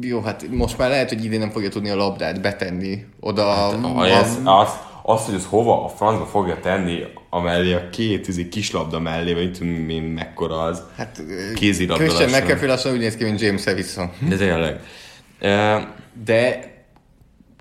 jó, 0.00 0.20
hát 0.20 0.44
most 0.50 0.78
már 0.78 0.88
lehet, 0.88 1.08
hogy 1.08 1.24
idén 1.24 1.38
nem 1.38 1.50
fogja 1.50 1.68
tudni 1.68 1.90
a 1.90 1.96
labdát 1.96 2.40
betenni 2.40 3.06
oda. 3.20 3.46
Hát, 3.46 4.06
ez, 4.06 4.38
az, 4.44 4.68
az, 5.02 5.24
hogy 5.24 5.34
ez 5.34 5.46
hova 5.48 5.84
a 5.84 5.88
francba 5.88 6.26
fogja 6.26 6.58
tenni, 6.60 7.02
amellé 7.30 7.72
a 7.72 7.88
két 7.90 8.28
izi 8.28 8.48
kislabda 8.48 9.00
mellé, 9.00 9.34
vagy 9.34 9.52
tudom 9.52 9.88
én 9.88 10.02
mekkora 10.02 10.62
az. 10.62 10.82
hát, 10.96 11.22
kézilabda 11.54 12.04
Christian. 12.04 12.30
McCaffrey 12.30 12.68
lassan 12.68 12.92
úgy 12.92 12.98
néz 12.98 13.16
ki, 13.16 13.24
mint 13.24 13.40
James 13.40 13.64
Harrison. 13.64 14.10
De 14.28 14.36
tényleg. 14.36 14.80
Uh, 15.40 15.82
De 16.24 16.67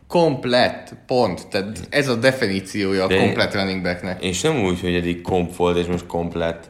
komplett, 0.08 0.96
pont. 1.06 1.48
Tehát 1.48 1.88
ez 1.90 2.08
a 2.08 2.16
definíciója 2.16 3.04
a 3.04 3.08
De- 3.08 3.18
komplett 3.18 3.54
running 3.54 3.82
backnek. 3.84 4.24
és 4.24 4.42
nem 4.42 4.64
úgy, 4.64 4.80
hogy 4.82 4.96
eddig 4.96 5.22
komp 5.22 5.56
volt, 5.56 5.78
és 5.78 5.86
most 5.86 6.06
komplett. 6.06 6.70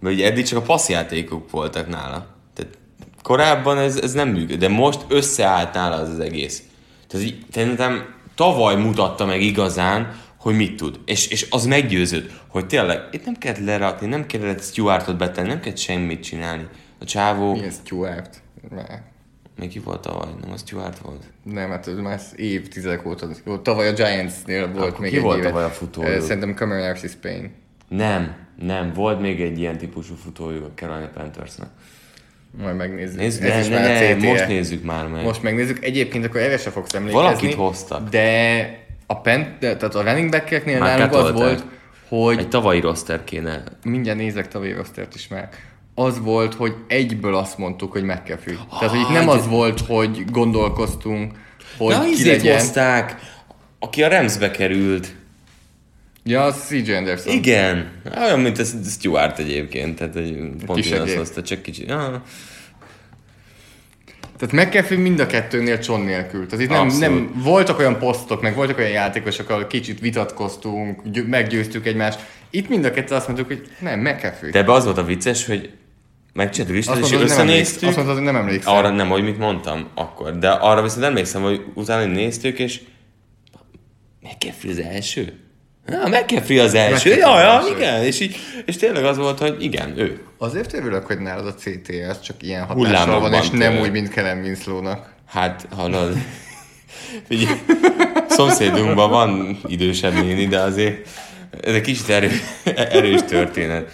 Mert 0.00 0.14
ugye 0.14 0.26
eddig 0.26 0.44
csak 0.44 0.58
a 0.58 0.62
passzjátékok 0.62 1.50
voltak 1.50 1.88
nála. 1.88 2.26
Tehát 2.54 2.78
korábban 3.22 3.78
ez, 3.78 3.96
ez 3.96 4.12
nem 4.12 4.28
működött, 4.28 4.58
de 4.58 4.68
most 4.68 5.04
összeállt 5.08 5.74
nála 5.74 5.96
az, 5.96 6.08
az 6.08 6.20
egész. 6.20 6.62
Tehát 7.08 7.26
így, 7.26 7.44
szerintem 7.52 8.14
tavaly 8.34 8.76
mutatta 8.76 9.26
meg 9.26 9.42
igazán, 9.42 10.20
hogy 10.40 10.56
mit 10.56 10.76
tud. 10.76 11.00
És, 11.04 11.26
és 11.28 11.46
az 11.50 11.66
meggyőzött, 11.66 12.30
hogy 12.48 12.66
tényleg 12.66 13.00
itt 13.10 13.24
nem 13.24 13.34
kellett 13.34 13.64
lerakni, 13.64 14.06
nem 14.06 14.26
kellett 14.26 14.62
Stuartot 14.62 15.16
betenni, 15.16 15.48
nem 15.48 15.60
kellett 15.60 15.78
semmit 15.78 16.22
csinálni. 16.22 16.66
A 17.00 17.04
csávó, 17.04 17.52
Mi 17.52 17.64
ez 17.64 17.80
Stuart? 17.84 18.42
Már- 18.74 19.02
még 19.58 19.68
ki 19.68 19.78
volt 19.78 20.00
tavaly? 20.00 20.28
Nem 20.40 20.50
a 20.52 20.56
Stuart 20.56 20.98
volt? 20.98 21.22
Nem, 21.42 21.70
hát 21.70 21.86
ez 21.88 21.96
már 21.96 22.20
évtizedek 22.36 23.06
óta. 23.06 23.28
Jó, 23.44 23.56
tavaly 23.58 23.88
a 23.88 23.92
Giants-nél 23.92 24.72
volt 24.72 24.86
Akkor 24.88 25.00
még 25.00 25.10
ki 25.10 25.16
egy 25.16 25.22
volt 25.22 25.38
évet. 25.38 25.48
tavaly 25.48 25.64
a 25.64 25.70
futó? 25.70 26.02
Szerintem 26.02 26.54
Cameron 26.54 26.84
Arcis 26.88 27.12
Payne. 27.12 27.48
Nem, 27.88 28.36
nem, 28.60 28.92
volt 28.92 29.20
még 29.20 29.40
egy 29.40 29.58
ilyen 29.58 29.78
típusú 29.78 30.14
futójuk 30.14 30.64
a 30.64 30.70
Carolina 30.74 31.08
Panthersnek. 31.14 31.68
Majd 32.58 32.76
megnézzük. 32.76 33.18
Nézd, 33.18 33.42
Ez 33.42 33.68
ne, 33.68 33.74
ne, 33.74 33.80
már 33.82 34.00
ne, 34.00 34.14
CTE. 34.16 34.26
most 34.28 34.46
nézzük 34.46 34.84
már 34.84 35.06
meg. 35.08 35.24
Most 35.24 35.42
megnézzük. 35.42 35.84
Egyébként 35.84 36.24
akkor 36.24 36.40
erre 36.40 36.58
se 36.58 36.70
fogsz 36.70 36.94
emlékezni. 36.94 37.22
Valakit 37.26 37.54
hoztak. 37.54 38.08
De 38.08 38.84
a, 39.06 39.20
pen, 39.20 39.56
de, 39.60 39.76
tehát 39.76 39.94
a 39.94 40.02
running 40.02 40.30
back-eknél 40.30 40.78
Már 40.78 40.98
nálunk 40.98 41.14
az 41.14 41.32
volt, 41.32 41.64
hogy 42.08 42.38
Egy 42.38 42.48
tavalyi 42.48 42.80
roster 42.80 43.24
kéne. 43.24 43.62
mindjárt 43.84 44.18
nézek 44.18 44.48
tavalyi 44.48 44.72
rostert 44.72 45.14
is 45.14 45.28
már. 45.28 45.48
Az 45.98 46.20
volt, 46.20 46.54
hogy 46.54 46.74
egyből 46.88 47.34
azt 47.34 47.58
mondtuk, 47.58 47.92
hogy 47.92 48.02
McAfee. 48.02 48.54
Tehát, 48.70 48.90
hogy 48.90 48.98
itt 49.00 49.06
Ah, 49.06 49.12
nem 49.12 49.24
de- 49.26 49.30
az 49.32 49.46
volt, 49.46 49.80
hogy 49.80 50.24
gondolkoztunk, 50.30 51.32
hogy 51.78 51.92
Ja, 51.92 52.00
ki 52.16 52.26
legyen. 52.28 52.52
hozták, 52.54 53.16
aki 53.78 54.02
a 54.02 54.08
Ramsbe 54.08 54.50
került. 54.50 55.14
Ja, 56.24 56.42
az 56.42 56.64
CJ 56.66 56.92
Anderson. 56.92 57.34
Igen, 57.34 57.90
olyan, 58.16 58.40
mint 58.40 58.58
ez 58.58 58.74
Stuart 58.90 59.38
egyébként, 59.38 59.96
tehát 59.98 60.16
egy 60.16 60.38
pont 60.66 60.86
ugyanazt 60.86 61.14
hozta, 61.16 61.42
csak 61.42 61.62
kicsit. 61.62 61.88
Ja, 61.88 62.22
Tehát 64.38 64.66
McAfee 64.68 64.98
mind 64.98 65.20
a 65.20 65.26
kettőnél 65.26 65.78
cson 65.78 66.00
nélkül. 66.00 66.46
Tehát 66.46 66.64
itt 66.64 66.70
nem, 66.70 66.80
Abszolút. 66.80 67.00
nem, 67.00 67.42
voltak 67.42 67.78
olyan 67.78 67.98
posztok, 67.98 68.42
meg 68.42 68.54
voltak 68.54 68.78
olyan 68.78 68.90
játékosok, 68.90 69.50
ahol 69.50 69.66
kicsit 69.66 70.00
vitatkoztunk, 70.00 71.00
győ- 71.04 71.26
meggyőztük 71.28 71.86
egymást. 71.86 72.18
Itt 72.50 72.68
mind 72.68 72.84
a 72.84 72.90
kettő 72.90 73.14
azt 73.14 73.26
mondtuk, 73.26 73.46
hogy 73.46 73.62
nem, 73.80 74.00
McAfee. 74.00 74.50
de 74.50 74.58
ebbe 74.58 74.72
az 74.72 74.84
volt 74.84 74.98
a 74.98 75.04
vicces, 75.04 75.46
hogy 75.46 75.72
megcsináltuk 76.36 76.76
listát, 76.76 76.96
és 76.96 77.00
mondod, 77.02 77.18
nem 77.18 77.28
összenéztük. 77.28 77.88
Azt 77.88 77.96
mondod, 77.96 78.14
hogy 78.14 78.24
nem 78.24 78.36
emlékszel. 78.36 78.76
Arra 78.76 78.90
nem, 78.90 79.08
hogy 79.08 79.22
mit 79.22 79.38
mondtam 79.38 79.88
akkor, 79.94 80.38
de 80.38 80.50
arra 80.50 80.82
viszont 80.82 81.04
emlékszem, 81.04 81.42
hogy 81.42 81.64
utána 81.74 82.04
néztük, 82.12 82.58
és 82.58 82.80
McAfee 84.20 84.70
az 84.70 84.78
első? 84.78 85.40
Na, 85.86 86.08
McAfee 86.08 86.62
az 86.62 86.74
első. 86.74 87.10
McAfee 87.10 87.16
Ja, 87.16 87.40
ja, 87.40 87.76
igen. 87.76 88.04
És, 88.04 88.20
így, 88.20 88.36
és 88.66 88.76
tényleg 88.76 89.04
az 89.04 89.16
volt, 89.16 89.38
hogy 89.38 89.62
igen, 89.62 89.98
ő. 89.98 90.20
Azért 90.38 90.72
örülök, 90.72 91.06
hogy 91.06 91.18
nálad 91.18 91.46
a 91.46 91.54
CTS 91.54 92.20
csak 92.22 92.42
ilyen 92.42 92.64
hatással 92.64 93.20
van, 93.20 93.32
és 93.32 93.50
nem 93.50 93.78
úgy, 93.78 93.90
mint 93.90 94.08
Kellen 94.08 94.38
Winslow-nak. 94.38 95.14
Hát, 95.26 95.68
hallod, 95.70 96.16
ugye, 97.30 97.48
szomszédunkban 98.28 99.10
van 99.10 99.58
idősebb 99.66 100.14
néni, 100.14 100.46
de 100.46 100.60
azért 100.60 101.08
ez 101.60 101.74
egy 101.74 101.80
kicsit 101.80 102.08
erő, 102.08 102.30
erős 102.74 103.20
történet. 103.22 103.90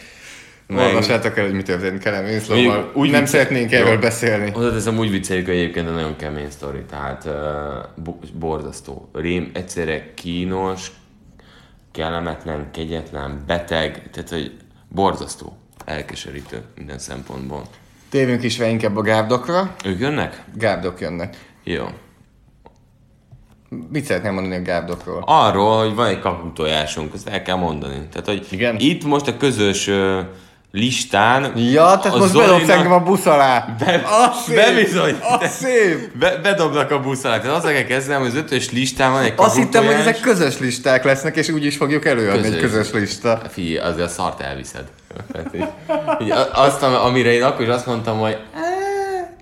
Olvassátok 0.78 1.36
el, 1.36 1.44
hogy 1.44 1.54
mi 1.54 1.62
történt 1.62 2.02
Kellen 2.02 2.24
Winslow-val. 2.24 2.90
Úgy 2.94 3.10
Nem 3.10 3.20
vicce- 3.20 3.26
szeretnénk 3.40 3.72
erről 3.72 3.92
Jó. 3.92 3.98
beszélni. 3.98 4.50
Hozzáteszem, 4.50 4.98
úgy 4.98 5.10
vicceljük 5.10 5.48
egyébként, 5.48 5.86
de 5.86 5.92
nagyon 5.92 6.16
kemény 6.16 6.50
sztori, 6.50 6.82
tehát 6.90 7.24
uh, 7.24 7.32
bo- 8.04 8.32
borzasztó. 8.38 9.08
Rém 9.12 9.50
egyszerre 9.54 10.14
kínos, 10.14 10.90
kellemetlen, 11.92 12.68
kegyetlen, 12.72 13.42
beteg, 13.46 14.10
tehát 14.12 14.28
hogy 14.28 14.52
borzasztó, 14.88 15.56
elkeserítő 15.84 16.62
minden 16.76 16.98
szempontból. 16.98 17.62
Térjünk 18.10 18.42
is 18.42 18.58
inkább 18.58 18.96
a 18.96 19.02
gárdokra. 19.02 19.74
Ők 19.84 20.00
jönnek? 20.00 20.42
Gárdok 20.54 21.00
jönnek. 21.00 21.36
Jó. 21.64 21.84
Mit 23.92 24.04
szeretném 24.04 24.34
mondani 24.34 24.56
a 24.56 24.62
gárdokról? 24.62 25.22
Arról, 25.26 25.78
hogy 25.84 25.94
van 25.94 26.06
egy 26.06 26.18
kakutojásunk, 26.18 27.14
ezt 27.14 27.28
el 27.28 27.42
kell 27.42 27.56
mondani. 27.56 27.94
Tehát, 28.10 28.26
hogy 28.26 28.46
Igen? 28.50 28.76
itt 28.78 29.04
most 29.04 29.28
a 29.28 29.36
közös 29.36 29.90
listán... 30.72 31.56
Ja, 31.58 31.98
tehát 31.98 32.18
most 32.18 32.32
bedobsz 32.36 32.68
engem 32.68 32.92
a 32.92 33.00
busz 33.00 33.26
alá. 33.26 33.76
Be- 33.78 34.02
Az 34.04 34.42
szép! 34.46 34.54
bebizony. 34.56 35.16
Az 35.20 35.50
szép! 35.50 36.16
Be, 36.18 36.36
bedobnak 36.42 36.90
a 36.90 37.00
busz 37.00 37.24
alá. 37.24 37.40
Tehát 37.40 37.56
azzal 37.56 37.72
kell 37.72 37.82
kezdenem, 37.84 38.20
hogy 38.20 38.30
az 38.30 38.36
ötös 38.36 38.70
listán 38.70 39.12
van 39.12 39.22
egy 39.22 39.32
Azt 39.36 39.56
hittem, 39.56 39.84
hogy 39.84 39.94
ezek 39.94 40.20
közös 40.20 40.58
listák 40.58 41.04
lesznek, 41.04 41.36
és 41.36 41.48
úgy 41.48 41.64
is 41.64 41.76
fogjuk 41.76 42.04
előadni 42.04 42.46
egy 42.46 42.60
Közös. 42.60 42.70
közös 42.90 42.92
lista. 43.00 43.42
Figyelj, 43.50 43.76
azért 43.76 44.06
a 44.06 44.10
szart 44.10 44.40
elviszed. 44.40 44.84
Így, 46.22 46.30
azt, 46.52 46.82
am- 46.82 46.94
amire 46.94 47.32
én 47.32 47.42
akkor 47.42 47.62
is 47.62 47.72
azt 47.72 47.86
mondtam, 47.86 48.18
hogy 48.18 48.36
"Á, 48.54 48.60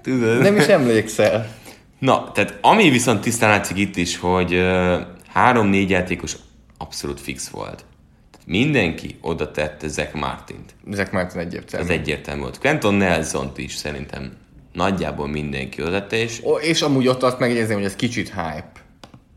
tudod. 0.02 0.38
Nem 0.40 0.56
is 0.56 0.66
emlékszel. 0.66 1.46
Na, 1.98 2.30
tehát 2.34 2.58
ami 2.60 2.90
viszont 2.90 3.20
tisztán 3.20 3.50
látszik 3.50 3.76
itt 3.76 3.96
is, 3.96 4.18
hogy 4.18 4.66
három-négy 5.32 5.90
játékos 5.90 6.36
abszolút 6.78 7.20
fix 7.20 7.48
volt. 7.48 7.84
Mindenki 8.46 9.18
oda 9.20 9.50
tette 9.50 9.88
Zach 9.88 10.14
Martint. 10.14 10.74
Ezek 10.90 11.12
már 11.12 11.31
egyértelmű. 11.37 11.87
Ez 11.87 11.92
egyértelmű 11.98 12.40
volt. 12.40 12.59
Quentin 12.59 12.92
nelson 12.92 13.53
is 13.57 13.74
szerintem 13.74 14.33
nagyjából 14.72 15.29
mindenki 15.29 15.83
oda 15.83 15.90
tette, 15.90 16.16
és 16.16 16.40
Ó, 16.44 16.57
És 16.57 16.83
amúgy 16.83 17.09
ott 17.09 17.22
azt 17.22 17.38
megjegyezném, 17.38 17.76
hogy 17.76 17.87
ez 17.87 17.96
kicsit 17.96 18.29
hype. 18.29 18.72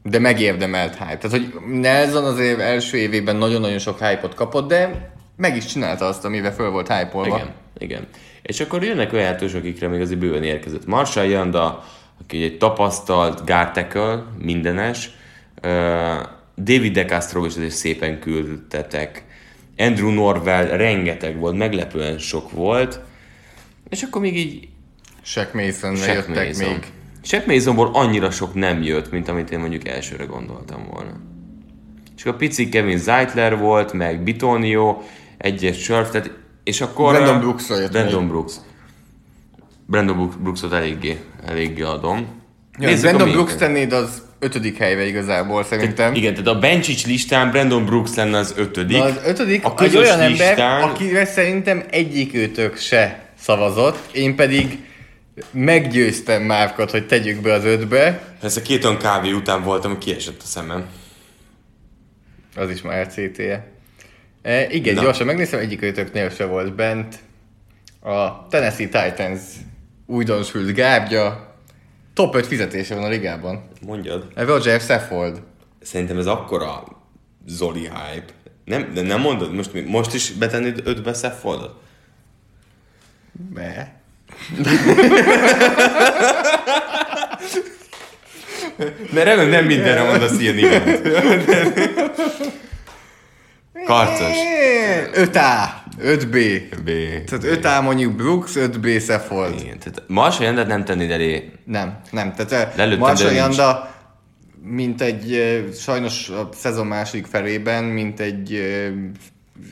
De 0.04 0.20
megérdemelt 0.20 0.96
hype. 0.96 1.18
Tehát, 1.18 1.32
hogy 1.32 1.54
Nelson 1.80 2.24
azért 2.24 2.60
első 2.60 2.98
évében 2.98 3.36
nagyon-nagyon 3.36 3.80
sok 3.80 4.00
hype-ot 4.00 4.34
kapott, 4.34 4.68
de 4.68 5.12
meg 5.36 5.56
is 5.56 5.66
csinálta 5.66 6.06
azt, 6.06 6.26
amivel 6.26 6.54
föl 6.54 6.70
volt 6.70 6.94
hype-olva. 6.94 7.36
Igen, 7.36 7.52
igen. 7.78 8.08
És 8.42 8.60
akkor 8.60 8.84
jönnek 8.84 9.14
olyan 9.14 9.26
játékosok, 9.26 9.60
akikre 9.60 9.88
még 9.88 10.02
azért 10.02 10.20
bőven 10.20 10.44
érkezett. 10.44 10.86
Marshall 10.86 11.26
Janda, 11.26 11.84
aki 12.22 12.44
egy 12.44 12.58
tapasztalt 12.58 13.44
tackle, 13.44 14.24
mindenes. 14.40 15.10
David 16.58 16.94
De 16.94 17.06
Castro 17.06 17.46
is 17.46 17.56
azért 17.56 17.72
szépen 17.72 18.20
küldtetek. 18.20 19.24
Andrew 19.78 20.10
Norwell 20.10 20.66
rengeteg 20.66 21.38
volt, 21.38 21.58
meglepően 21.58 22.18
sok 22.18 22.52
volt. 22.52 23.00
És 23.90 24.02
akkor 24.02 24.22
még 24.22 24.38
így 24.38 24.68
Shaq 25.22 25.50
mason 25.54 25.96
Shaq 25.96 26.14
jöttek 26.14 26.48
Mason. 26.48 26.70
még. 26.72 26.92
Shaq 27.24 27.44
Masonból 27.54 27.90
annyira 27.94 28.32
sok 28.32 28.54
nem 28.54 28.82
jött, 28.82 29.12
mint 29.12 29.28
amit 29.28 29.52
én 29.52 29.60
mondjuk 29.60 29.88
elsőre 29.88 30.24
gondoltam 30.26 30.88
volna. 30.92 31.12
És 32.18 32.26
akkor 32.26 32.38
pici 32.38 32.70
Kevin 32.70 32.98
Zeitler 32.98 33.58
volt, 33.58 33.94
meg 33.94 34.24
Bitonio, 34.24 35.02
egyes 35.38 35.78
Surf, 35.84 36.12
tehát, 36.12 36.32
és 36.64 36.82
akkor... 36.82 37.14
Brandon 37.14 37.40
Brooks-ról 37.40 37.80
jött 37.80 37.92
Brandon 37.92 38.22
még. 38.22 38.30
Brooks. 38.30 38.54
Brandon 39.86 40.16
Brook- 40.16 40.42
Brooksot 40.42 40.74
eléggé, 40.74 41.20
eléggé 41.46 41.82
adom. 41.82 42.28
Ja, 42.80 42.88
Nézzük 42.88 43.10
Brandon 43.10 43.32
Brooks 43.32 43.56
tennéd 43.56 43.92
az 43.94 44.22
ötödik 44.44 44.78
helyre 44.78 45.06
igazából 45.06 45.64
szerintem. 45.64 46.14
Igen, 46.16 46.32
tehát 46.34 46.48
a 46.48 46.60
Bencsics 46.60 47.06
listán 47.06 47.52
Brandon 47.52 47.86
Brooks 47.86 48.16
lenne 48.16 48.38
az 48.38 48.54
ötödik. 48.58 48.98
Na, 48.98 49.04
az 49.04 49.20
ötödik, 49.26 49.66
a 49.66 49.74
egy 49.78 49.98
olyan 49.98 50.20
ember, 50.20 50.30
listán, 50.30 50.82
akire 50.82 51.26
szerintem 51.26 51.84
egyik 51.90 52.34
őtök 52.34 52.78
se 52.78 53.26
szavazott, 53.40 54.16
én 54.16 54.36
pedig 54.36 54.80
meggyőztem 55.52 56.42
Márkot, 56.44 56.92
hogy 56.92 57.08
tegyük 57.08 57.42
be 57.42 57.54
az 57.54 57.66
ötbe, 57.66 58.22
Ez 58.42 58.58
a 58.58 58.62
két 58.62 58.86
olyan 58.86 58.98
kávé 58.98 59.32
után 59.32 59.64
voltam, 59.64 59.98
kiesett 59.98 60.42
a 60.42 60.46
szemem. 60.46 60.86
az 62.56 62.70
is 62.70 62.82
már 62.82 63.06
LCT-je. 63.06 63.72
E, 64.42 64.68
igen, 64.70 64.94
Na. 64.94 65.02
gyorsan 65.02 65.26
megnéztem, 65.26 65.60
egyik 65.60 65.82
őtöknél 65.82 66.30
se 66.30 66.46
volt 66.46 66.76
bent. 66.76 67.16
A 68.02 68.48
Tennessee 68.48 68.88
Titans 68.88 69.42
újdonsült 70.06 70.74
gábja, 70.74 71.53
top 72.14 72.36
5 72.36 72.48
fizetése 72.48 72.96
van 72.96 73.04
a 73.04 73.08
ligában. 73.08 73.68
Mondjad. 73.82 74.28
Roger 74.36 74.82
Saffold. 74.82 75.42
Szerintem 75.82 76.18
ez 76.18 76.26
akkora 76.26 76.84
Zoli 77.46 77.80
hype. 77.80 78.34
Nem, 78.66 78.94
de 78.94 79.02
nem 79.02 79.20
mondod? 79.20 79.54
Most, 79.54 79.86
most 79.86 80.14
is 80.14 80.32
betennéd 80.32 80.82
ötbe 80.84 81.14
Seffoldot? 81.14 81.82
Be. 83.32 84.02
De 89.14 89.24
remélem 89.24 89.50
nem 89.50 89.66
mindenre 89.66 90.04
mondasz 90.04 90.40
ilyen 90.40 90.58
igent. 90.58 91.02
Karcos. 93.86 94.36
5A, 95.14 95.70
5B. 96.02 96.64
B. 96.84 96.90
Tehát 97.30 97.44
5A 97.44 97.84
mondjuk 97.84 98.16
Brooks, 98.16 98.52
5B 98.56 99.04
Saffold. 99.06 99.60
Igen, 99.60 99.80
tehát 99.80 100.04
Marshall 100.08 100.46
Jandet 100.46 100.68
nem 100.68 100.86
tennéd 100.86 101.12
elé. 101.12 101.52
Nem, 101.66 102.00
nem. 102.12 102.34
Tehát 102.34 102.76
Lelőttem, 102.76 103.00
Marshall. 103.00 103.32
Janda, 103.32 103.96
mint 104.64 105.02
egy, 105.02 105.34
eh, 105.34 105.64
sajnos 105.74 106.30
a 106.30 106.50
szezon 106.54 106.88
második 106.88 107.26
felében, 107.26 107.84
mint 107.84 108.20
egy 108.20 108.54
eh, 108.54 108.92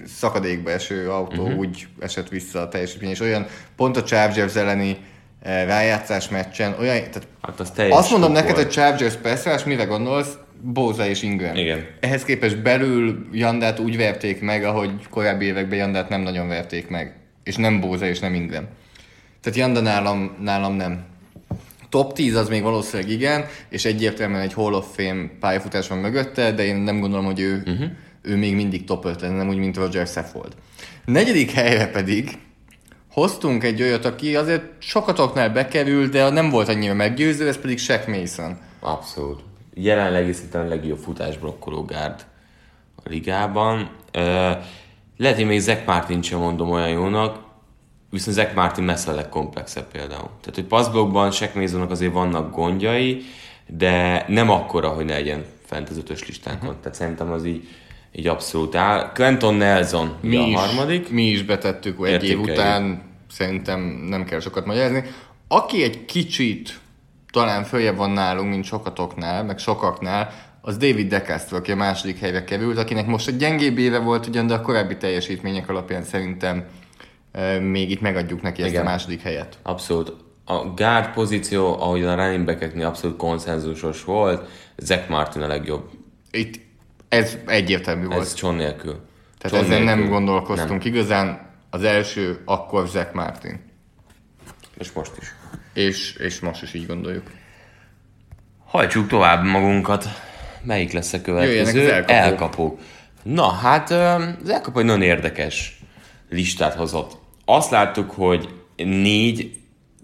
szakadékba 0.05 0.71
eső 0.71 1.09
autó 1.09 1.43
uh-huh. 1.43 1.59
úgy 1.59 1.87
esett 1.99 2.29
vissza 2.29 2.61
a 2.61 2.67
teljesítmény, 2.67 3.09
és 3.09 3.19
olyan 3.19 3.45
pont 3.75 3.97
a 3.97 4.03
Chargers 4.03 4.55
elleni 4.55 4.97
eh, 5.41 5.65
rájátszás 5.65 6.29
meccsen, 6.29 6.75
olyan, 6.79 6.95
tehát 6.95 7.27
Hát 7.41 7.59
az 7.59 7.71
azt 7.89 8.11
mondom 8.11 8.31
neked, 8.31 8.51
volt. 8.51 8.63
hogy 8.63 8.73
Chargers 8.73 9.15
pass 9.15 9.63
mire 9.63 9.83
gondolsz? 9.83 10.37
Boza 10.63 11.05
és 11.05 11.21
Ingram. 11.23 11.55
Igen. 11.55 11.85
Ehhez 11.99 12.23
képest 12.23 12.61
belül 12.61 13.27
Jandát 13.31 13.79
úgy 13.79 13.97
verték 13.97 14.41
meg, 14.41 14.63
ahogy 14.63 14.91
korábbi 15.09 15.45
években 15.45 15.77
Jandát 15.77 16.09
nem 16.09 16.21
nagyon 16.21 16.47
verték 16.47 16.87
meg. 16.87 17.15
És 17.43 17.55
nem 17.55 17.79
Boza 17.79 18.05
és 18.05 18.19
nem 18.19 18.33
Ingram. 18.33 18.67
Tehát 19.41 19.57
Janda 19.57 19.79
nálam, 19.79 20.37
nálam 20.41 20.73
nem. 20.73 21.05
Top 21.89 22.13
10 22.13 22.35
az 22.35 22.49
még 22.49 22.61
valószínűleg 22.61 23.11
igen, 23.11 23.45
és 23.69 23.85
egyértelműen 23.85 24.41
egy 24.41 24.53
Hall 24.53 24.73
of 24.73 24.95
Fame 24.95 25.29
pályafutás 25.39 25.87
van 25.87 25.97
mögötte, 25.97 26.51
de 26.51 26.65
én 26.65 26.75
nem 26.75 26.99
gondolom, 26.99 27.25
hogy 27.25 27.39
ő, 27.39 27.63
uh-huh. 27.65 27.89
ő 28.21 28.37
még 28.37 28.55
mindig 28.55 28.83
top 28.83 29.05
5 29.05 29.21
lenne, 29.21 29.35
nem 29.35 29.49
úgy, 29.49 29.57
mint 29.57 29.77
Roger 29.77 30.07
Saffold. 30.07 30.53
Negyedik 31.05 31.51
helyre 31.51 31.87
pedig 31.87 32.29
hoztunk 33.11 33.63
egy 33.63 33.81
olyat, 33.81 34.05
aki 34.05 34.35
azért 34.35 34.63
sokatoknál 34.77 35.49
bekerül, 35.49 36.09
de 36.09 36.29
nem 36.29 36.49
volt 36.49 36.69
annyira 36.69 36.93
meggyőző, 36.93 37.47
ez 37.47 37.57
pedig 37.57 37.79
Shaq 37.79 38.09
Mason. 38.17 38.57
Abszolút. 38.79 39.50
Jelenleg 39.73 40.33
szerintem 40.33 40.61
a 40.61 40.67
legjobb 40.67 40.97
futásblokkoló 40.97 41.85
gárd 41.85 42.25
a 42.95 43.09
ligában. 43.09 43.89
Lehet, 45.17 45.35
hogy 45.35 45.45
még 45.45 45.59
Zach 45.59 45.85
Martin 45.85 46.21
sem 46.21 46.39
mondom 46.39 46.69
olyan 46.69 46.89
jónak, 46.89 47.39
viszont 48.09 48.35
Zach 48.35 48.55
Martin 48.55 48.83
messze 48.83 49.11
a 49.11 49.15
legkomplexebb 49.15 49.91
például. 49.91 50.29
Tehát, 50.39 50.55
hogy 50.55 50.63
passzblokkban 50.63 51.31
Shaq 51.31 51.59
Masonnak 51.59 51.91
azért 51.91 52.13
vannak 52.13 52.55
gondjai, 52.55 53.23
de 53.67 54.25
nem 54.27 54.49
akkora, 54.49 54.89
hogy 54.89 55.05
ne 55.05 55.13
legyen 55.13 55.45
fent 55.65 55.89
az 55.89 55.97
ötös 55.97 56.27
listánkon. 56.27 56.67
Uh-huh. 56.67 56.81
Tehát 56.81 56.97
szerintem 56.97 57.31
az 57.31 57.45
így, 57.45 57.67
így 58.11 58.27
abszolút 58.27 58.75
áll. 58.75 59.11
Quentin 59.13 59.53
Nelson 59.53 60.15
mi 60.21 60.37
a 60.37 60.45
is, 60.45 60.55
harmadik. 60.55 61.09
Mi 61.09 61.23
is 61.23 61.43
betettük 61.43 62.07
egy 62.07 62.23
év 62.23 62.39
után, 62.39 63.01
szerintem 63.29 63.79
nem 64.09 64.25
kell 64.25 64.39
sokat 64.39 64.65
magyarázni. 64.65 65.03
Aki 65.47 65.83
egy 65.83 66.05
kicsit 66.05 66.79
talán 67.31 67.63
följebb 67.63 67.97
van 67.97 68.09
nálunk, 68.11 68.49
mint 68.49 68.63
sokatoknál, 68.63 69.43
meg 69.43 69.57
sokaknál, 69.57 70.33
az 70.61 70.77
David 70.77 71.07
DeCastro, 71.07 71.57
aki 71.57 71.71
a 71.71 71.75
második 71.75 72.19
helyre 72.19 72.43
került, 72.43 72.77
akinek 72.77 73.05
most 73.05 73.27
egy 73.27 73.37
gyengébb 73.37 73.77
éve 73.77 73.99
volt 73.99 74.27
ugyan, 74.27 74.47
de 74.47 74.53
a 74.53 74.61
korábbi 74.61 74.97
teljesítmények 74.97 75.69
alapján 75.69 76.03
szerintem 76.03 76.65
e, 77.31 77.59
még 77.59 77.91
itt 77.91 78.01
megadjuk 78.01 78.41
neki 78.41 78.61
ezt 78.61 78.71
Igen. 78.71 78.85
a 78.85 78.89
második 78.89 79.21
helyet. 79.21 79.57
Abszolút. 79.61 80.13
A 80.45 80.53
guard 80.53 81.13
pozíció, 81.13 81.81
ahogy 81.81 82.03
a 82.03 82.15
running 82.15 82.45
back 82.45 82.75
ahogy 82.75 83.15
konszenzusos 83.17 84.03
volt, 84.03 84.49
Zach 84.77 85.09
Martin 85.09 85.41
a 85.41 85.47
legjobb. 85.47 85.89
Itt 86.31 86.59
ez 87.09 87.37
egyértelmű 87.45 88.05
volt. 88.05 88.21
Ez 88.21 88.33
John 88.37 88.55
nélkül. 88.55 88.99
Tehát 89.37 89.57
John 89.57 89.71
ezen 89.71 89.83
nem 89.83 89.97
nélkül. 89.97 90.13
gondolkoztunk 90.13 90.83
Nem. 90.83 90.93
igazán. 90.93 91.49
Az 91.69 91.83
első 91.83 92.41
akkor 92.45 92.87
Zach 92.87 93.13
Martin. 93.13 93.61
És 94.77 94.91
most 94.91 95.11
is. 95.19 95.35
És, 95.73 96.13
és 96.13 96.39
most 96.39 96.61
is 96.61 96.73
így 96.73 96.85
gondoljuk. 96.87 97.31
Hajtsuk 98.65 99.07
tovább 99.07 99.43
magunkat. 99.43 100.05
Melyik 100.63 100.91
lesz 100.91 101.13
a 101.13 101.17
Jöjjenek 101.25 101.47
következő? 101.47 101.81
az 101.85 101.91
elkapók. 101.91 102.15
elkapók. 102.15 102.79
Na, 103.23 103.49
hát 103.51 103.91
az 104.41 104.49
elkapó 104.49 104.79
egy 104.79 104.85
nagyon 104.85 105.01
érdekes 105.01 105.79
listát 106.29 106.73
hozott. 106.73 107.17
Azt 107.45 107.71
láttuk, 107.71 108.11
hogy 108.11 108.49
négy 108.75 109.57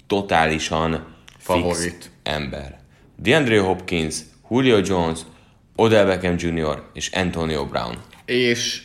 totálisan 0.08 0.92
fix 1.38 1.60
Favorit. 1.60 2.12
ember. 2.24 2.80
DeAndre 3.16 3.60
Hopkins, 3.60 4.16
Julio 4.50 4.80
Jones, 4.84 5.20
Odell 5.76 6.06
Beckham 6.06 6.36
Jr. 6.38 6.84
és 6.94 7.10
Antonio 7.12 7.66
Brown. 7.66 7.98
És 8.26 8.84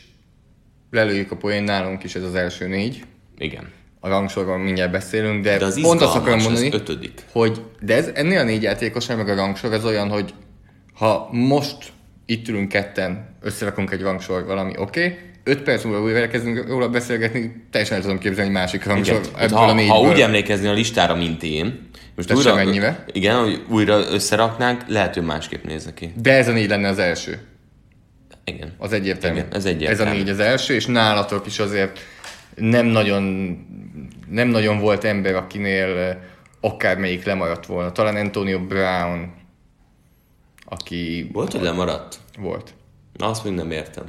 lelőjük 0.90 1.30
a 1.30 1.36
poén 1.36 1.62
nálunk 1.62 2.02
is 2.04 2.14
ez 2.14 2.22
az 2.22 2.34
első 2.34 2.66
négy. 2.66 3.04
Igen. 3.38 3.72
A 4.04 4.08
rangsorban 4.08 4.60
mindjárt 4.60 4.90
beszélünk, 4.90 5.44
de, 5.44 5.58
De 5.58 5.64
az 5.64 5.80
pont 5.80 6.00
azt 6.00 6.16
akarom 6.16 6.40
mondani, 6.40 6.68
az 6.68 6.74
ötödik. 6.74 7.24
hogy 7.32 7.60
de 7.80 7.94
ez, 7.94 8.10
ennél 8.14 8.38
a 8.38 8.42
négy 8.42 8.62
játékosnál 8.62 9.16
meg 9.16 9.28
a 9.28 9.34
rangsor, 9.34 9.72
ez 9.72 9.84
olyan, 9.84 10.08
hogy 10.08 10.34
ha 10.94 11.28
most 11.32 11.76
itt 12.26 12.48
ülünk 12.48 12.68
ketten, 12.68 13.36
összerakunk 13.40 13.90
egy 13.90 14.00
rangsor 14.00 14.44
valami, 14.46 14.72
oké, 14.76 15.04
okay, 15.04 15.18
öt 15.44 15.62
perc 15.62 15.84
múlva 15.84 16.02
újra 16.02 16.18
elkezdünk 16.18 16.68
róla 16.68 16.88
beszélgetni, 16.88 17.66
teljesen 17.70 17.96
el 17.96 18.02
tudom 18.02 18.18
képzelni 18.18 18.48
egy 18.50 18.56
másik 18.56 18.84
rangsor 18.84 19.20
Igen. 19.20 19.30
ebből 19.38 19.58
Ha, 19.58 19.64
a 19.64 19.66
ha 19.66 19.72
négyből. 19.74 19.96
úgy 20.12 20.20
emlékezni 20.20 20.66
a 20.66 20.72
listára, 20.72 21.14
mint 21.14 21.42
én, 21.42 21.88
most 22.16 22.28
De 22.28 22.40
sem 22.40 22.56
ennyivel. 22.56 23.04
Igen, 23.12 23.36
hogy 23.36 23.62
újra 23.68 23.98
összeraknánk, 24.10 24.82
lehet, 24.86 25.14
hogy 25.14 25.24
másképp 25.24 25.64
néz 25.64 25.90
ki. 25.94 26.12
De 26.22 26.32
ez 26.32 26.48
a 26.48 26.52
négy 26.52 26.68
lenne 26.68 26.88
az 26.88 26.98
első. 26.98 27.38
Igen. 28.44 28.72
Az 28.78 28.92
egyértelmű. 28.92 29.38
Igen, 29.38 29.48
ez 29.52 29.64
egyértelmű. 29.64 30.02
Ez 30.02 30.08
a 30.08 30.18
négy 30.18 30.28
az 30.28 30.38
első, 30.38 30.74
és 30.74 30.86
nálatok 30.86 31.46
is 31.46 31.58
azért 31.58 31.98
nem 32.54 32.86
nagyon, 32.86 33.22
nem 34.30 34.48
nagyon 34.48 34.78
volt 34.78 35.04
ember, 35.04 35.34
akinél 35.34 36.20
akármelyik 36.60 37.24
lemaradt 37.24 37.66
volna. 37.66 37.92
Talán 37.92 38.16
Antonio 38.16 38.60
Brown, 38.60 39.32
aki 40.64 41.30
Volt, 41.32 41.52
hogy 41.52 41.62
lemaradt? 41.62 42.18
volt. 42.38 42.74
Na, 43.16 43.26
azt 43.28 43.44
még 43.44 43.52
nem 43.52 43.70
értem. 43.70 44.04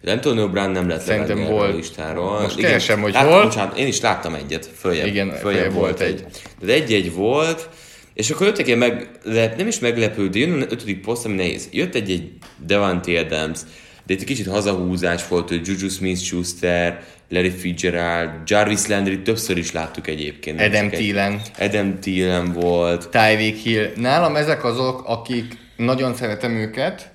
De 0.00 0.12
Antonio 0.12 0.48
Brown 0.50 0.70
nem 0.70 0.88
lett 0.88 1.00
Szerintem 1.00 1.44
volt. 1.44 1.72
a 1.72 1.76
listáról. 1.76 2.40
Most 2.40 2.56
keresem, 2.56 3.00
hogy 3.00 3.12
Lát- 3.12 3.28
hol. 3.32 3.42
Bocsánat, 3.42 3.78
én 3.78 3.86
is 3.86 4.00
láttam 4.00 4.34
egyet, 4.34 4.66
följebb. 4.66 5.06
Igen, 5.06 5.30
följebb 5.30 5.72
volt 5.72 6.00
egy. 6.00 6.24
De 6.60 6.72
egy-egy 6.72 7.14
volt, 7.14 7.68
és 8.14 8.30
akkor 8.30 8.46
jött 8.46 8.58
egy 8.58 8.76
meglep, 8.76 9.56
nem 9.56 9.66
is 9.66 9.78
meglepő, 9.78 10.28
de 10.28 10.38
jön 10.38 10.60
ötödik 10.60 11.00
poszt, 11.00 11.24
ami 11.24 11.34
nehéz. 11.34 11.68
Jött 11.72 11.94
egy-egy 11.94 12.32
Devante 12.66 13.18
Adams, 13.18 13.60
de 14.06 14.14
itt 14.14 14.20
egy 14.20 14.26
kicsit 14.26 14.46
hazahúzás 14.46 15.28
volt, 15.28 15.48
hogy 15.48 15.66
Juju 15.66 15.88
Smith-Schuster, 15.88 17.04
Larry 17.28 17.50
Fitzgerald, 17.50 18.30
Jarvis 18.44 18.86
Landry 18.86 19.22
többször 19.22 19.56
is 19.56 19.72
láttuk 19.72 20.06
egyébként. 20.06 20.60
Adam 20.60 20.90
Thielen. 20.90 21.40
Adam 21.58 22.00
Thielen 22.00 22.52
volt. 22.52 23.08
Tyreek 23.08 23.54
Hill. 23.54 23.90
Nálam 23.96 24.36
ezek 24.36 24.64
azok, 24.64 25.02
akik 25.06 25.56
nagyon 25.76 26.14
szeretem 26.14 26.56
őket, 26.56 27.10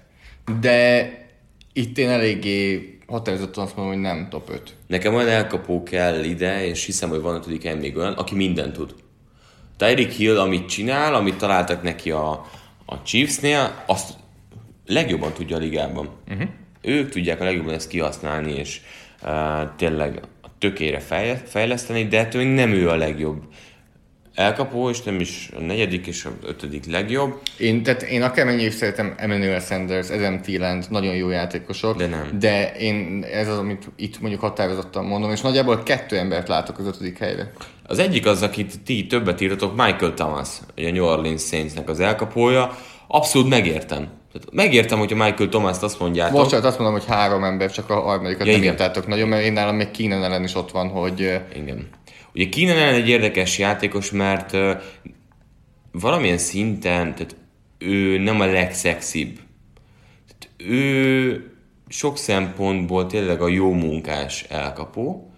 de 0.59 1.09
itt 1.73 1.97
én 1.97 2.09
eléggé 2.09 2.89
határozottan 3.07 3.63
azt 3.63 3.75
mondom, 3.75 3.93
hogy 3.93 4.03
nem 4.03 4.27
top 4.29 4.49
5. 4.49 4.75
Nekem 4.87 5.13
olyan 5.13 5.29
elkapó 5.29 5.83
kell 5.83 6.23
ide, 6.23 6.65
és 6.65 6.85
hiszem, 6.85 7.09
hogy 7.09 7.21
van 7.21 7.35
ötödik 7.35 7.63
helyen 7.63 7.77
még 7.77 7.97
olyan, 7.97 8.13
aki 8.13 8.35
mindent 8.35 8.73
tud. 8.73 8.95
Tyreek 9.77 10.11
Hill, 10.11 10.39
amit 10.39 10.69
csinál, 10.69 11.13
amit 11.15 11.37
találtak 11.37 11.83
neki 11.83 12.11
a, 12.11 12.31
a 12.85 13.01
Chiefsnél, 13.03 13.83
azt 13.85 14.13
legjobban 14.85 15.33
tudja 15.33 15.55
a 15.55 15.59
ligában. 15.59 16.09
Uh-huh. 16.29 16.49
Ők 16.81 17.09
tudják 17.09 17.41
a 17.41 17.43
legjobban 17.43 17.73
ezt 17.73 17.87
kihasználni, 17.87 18.53
és 18.53 18.79
uh, 19.23 19.31
tényleg 19.77 20.19
a 20.41 20.47
tökére 20.59 20.99
fejle- 20.99 21.49
fejleszteni, 21.49 22.07
de 22.07 22.19
ettől 22.19 22.43
még 22.43 22.53
nem 22.53 22.71
ő 22.71 22.89
a 22.89 22.95
legjobb 22.95 23.43
elkapó, 24.35 24.89
és 24.89 25.01
nem 25.01 25.19
is 25.19 25.49
a 25.57 25.61
negyedik 25.61 26.07
és 26.07 26.25
a 26.25 26.29
ötödik 26.43 26.85
legjobb. 26.85 27.39
Én, 27.57 27.83
tehát 27.83 28.01
én 28.01 28.21
akármennyire 28.21 28.67
is 28.67 28.73
szeretem 28.73 29.13
Emmanuel 29.17 29.59
Sanders, 29.59 30.09
Adam 30.09 30.41
Thielen, 30.41 30.83
nagyon 30.89 31.15
jó 31.15 31.29
játékosok. 31.29 31.97
De 31.97 32.07
nem. 32.07 32.39
De 32.39 32.71
én 32.71 33.25
ez 33.31 33.47
az, 33.47 33.57
amit 33.57 33.91
itt 33.95 34.19
mondjuk 34.19 34.41
határozottan 34.41 35.05
mondom, 35.05 35.31
és 35.31 35.41
nagyjából 35.41 35.83
kettő 35.83 36.17
embert 36.17 36.47
látok 36.47 36.79
az 36.79 36.85
ötödik 36.85 37.17
helyre. 37.17 37.51
Az 37.83 37.99
egyik 37.99 38.25
az, 38.25 38.41
akit 38.41 38.79
ti 38.83 39.07
többet 39.07 39.41
írtatok, 39.41 39.75
Michael 39.75 40.13
Thomas, 40.13 40.49
a 40.75 40.81
New 40.81 41.05
Orleans 41.05 41.41
Saintsnek 41.41 41.89
az 41.89 41.99
elkapója. 41.99 42.77
Abszolút 43.07 43.49
megértem. 43.49 44.20
Tehát 44.31 44.47
megértem, 44.51 44.99
hogyha 44.99 45.23
Michael 45.25 45.49
Thomas-t 45.49 45.83
azt 45.83 45.99
mondjátok. 45.99 46.37
Most 46.37 46.53
azt 46.53 46.79
mondom, 46.79 46.99
hogy 46.99 47.07
három 47.07 47.43
ember, 47.43 47.71
csak 47.71 47.89
a 47.89 47.99
harmadikat 47.99 48.45
Ja, 48.45 48.51
nem 48.51 48.61
igen. 48.61 48.73
írtátok 48.73 49.07
nagyon, 49.07 49.27
mert 49.27 49.43
én 49.43 49.53
nálam 49.53 49.75
még 49.75 49.91
Keenan 49.91 50.23
ellen 50.23 50.43
is 50.43 50.55
ott 50.55 50.71
van, 50.71 50.89
hogy 50.89 51.19
Igen. 51.55 51.89
Ugye 52.33 52.49
Keenan 52.49 52.77
ellen 52.77 52.93
egy 52.93 53.09
érdekes 53.09 53.57
játékos, 53.57 54.11
mert 54.11 54.53
uh, 54.53 54.71
valamilyen 55.91 56.37
szinten, 56.37 57.15
tehát 57.15 57.35
ő 57.77 58.17
nem 58.17 58.39
a 58.39 58.45
legszexibb. 58.45 59.39
Tehát 60.27 60.71
ő 60.71 61.53
sok 61.87 62.17
szempontból 62.17 63.05
tényleg 63.05 63.41
a 63.41 63.47
jó 63.47 63.73
munkás 63.73 64.43
elkapó, 64.49 65.31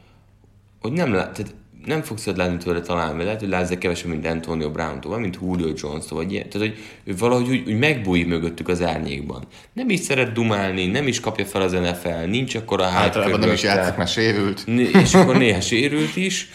hogy 0.81 0.91
nem, 0.91 1.13
lát, 1.13 1.33
tehát 1.33 1.55
nem 1.85 2.01
fogsz 2.01 2.27
ott 2.27 2.35
látni 2.35 2.57
tőle 2.57 2.81
talán, 2.81 3.15
vagy 3.15 3.25
lehet, 3.25 3.39
hogy 3.39 3.49
látsz, 3.49 3.69
de 3.69 3.77
kevesebb, 3.77 4.09
mint 4.09 4.25
Antonio 4.25 4.71
Brown-tól, 4.71 5.19
mint 5.19 5.37
Julio 5.41 5.73
Jones-tól, 5.75 6.17
vagy 6.17 6.31
ilyen. 6.31 6.49
Tehát, 6.49 6.67
hogy 6.67 6.77
ő 7.03 7.15
valahogy 7.17 7.49
úgy, 7.49 7.67
úgy 7.67 7.77
megbújik 7.77 8.27
mögöttük 8.27 8.67
az 8.67 8.81
árnyékban. 8.81 9.43
Nem 9.73 9.89
is 9.89 9.99
szeret 9.99 10.31
dumálni, 10.31 10.85
nem 10.85 11.07
is 11.07 11.19
kapja 11.19 11.45
fel 11.45 11.61
az 11.61 11.71
NFL, 11.71 12.25
nincs 12.27 12.55
akkor 12.55 12.81
a 12.81 12.85
hype 12.85 12.97
általában 12.97 13.39
nem 13.39 13.51
is 13.51 13.63
játszik, 13.63 13.95
mert 13.95 14.11
sérült. 14.11 14.63
És 15.03 15.13
akkor 15.13 15.37
néha 15.37 15.61
sérült 15.61 16.15
is, 16.15 16.49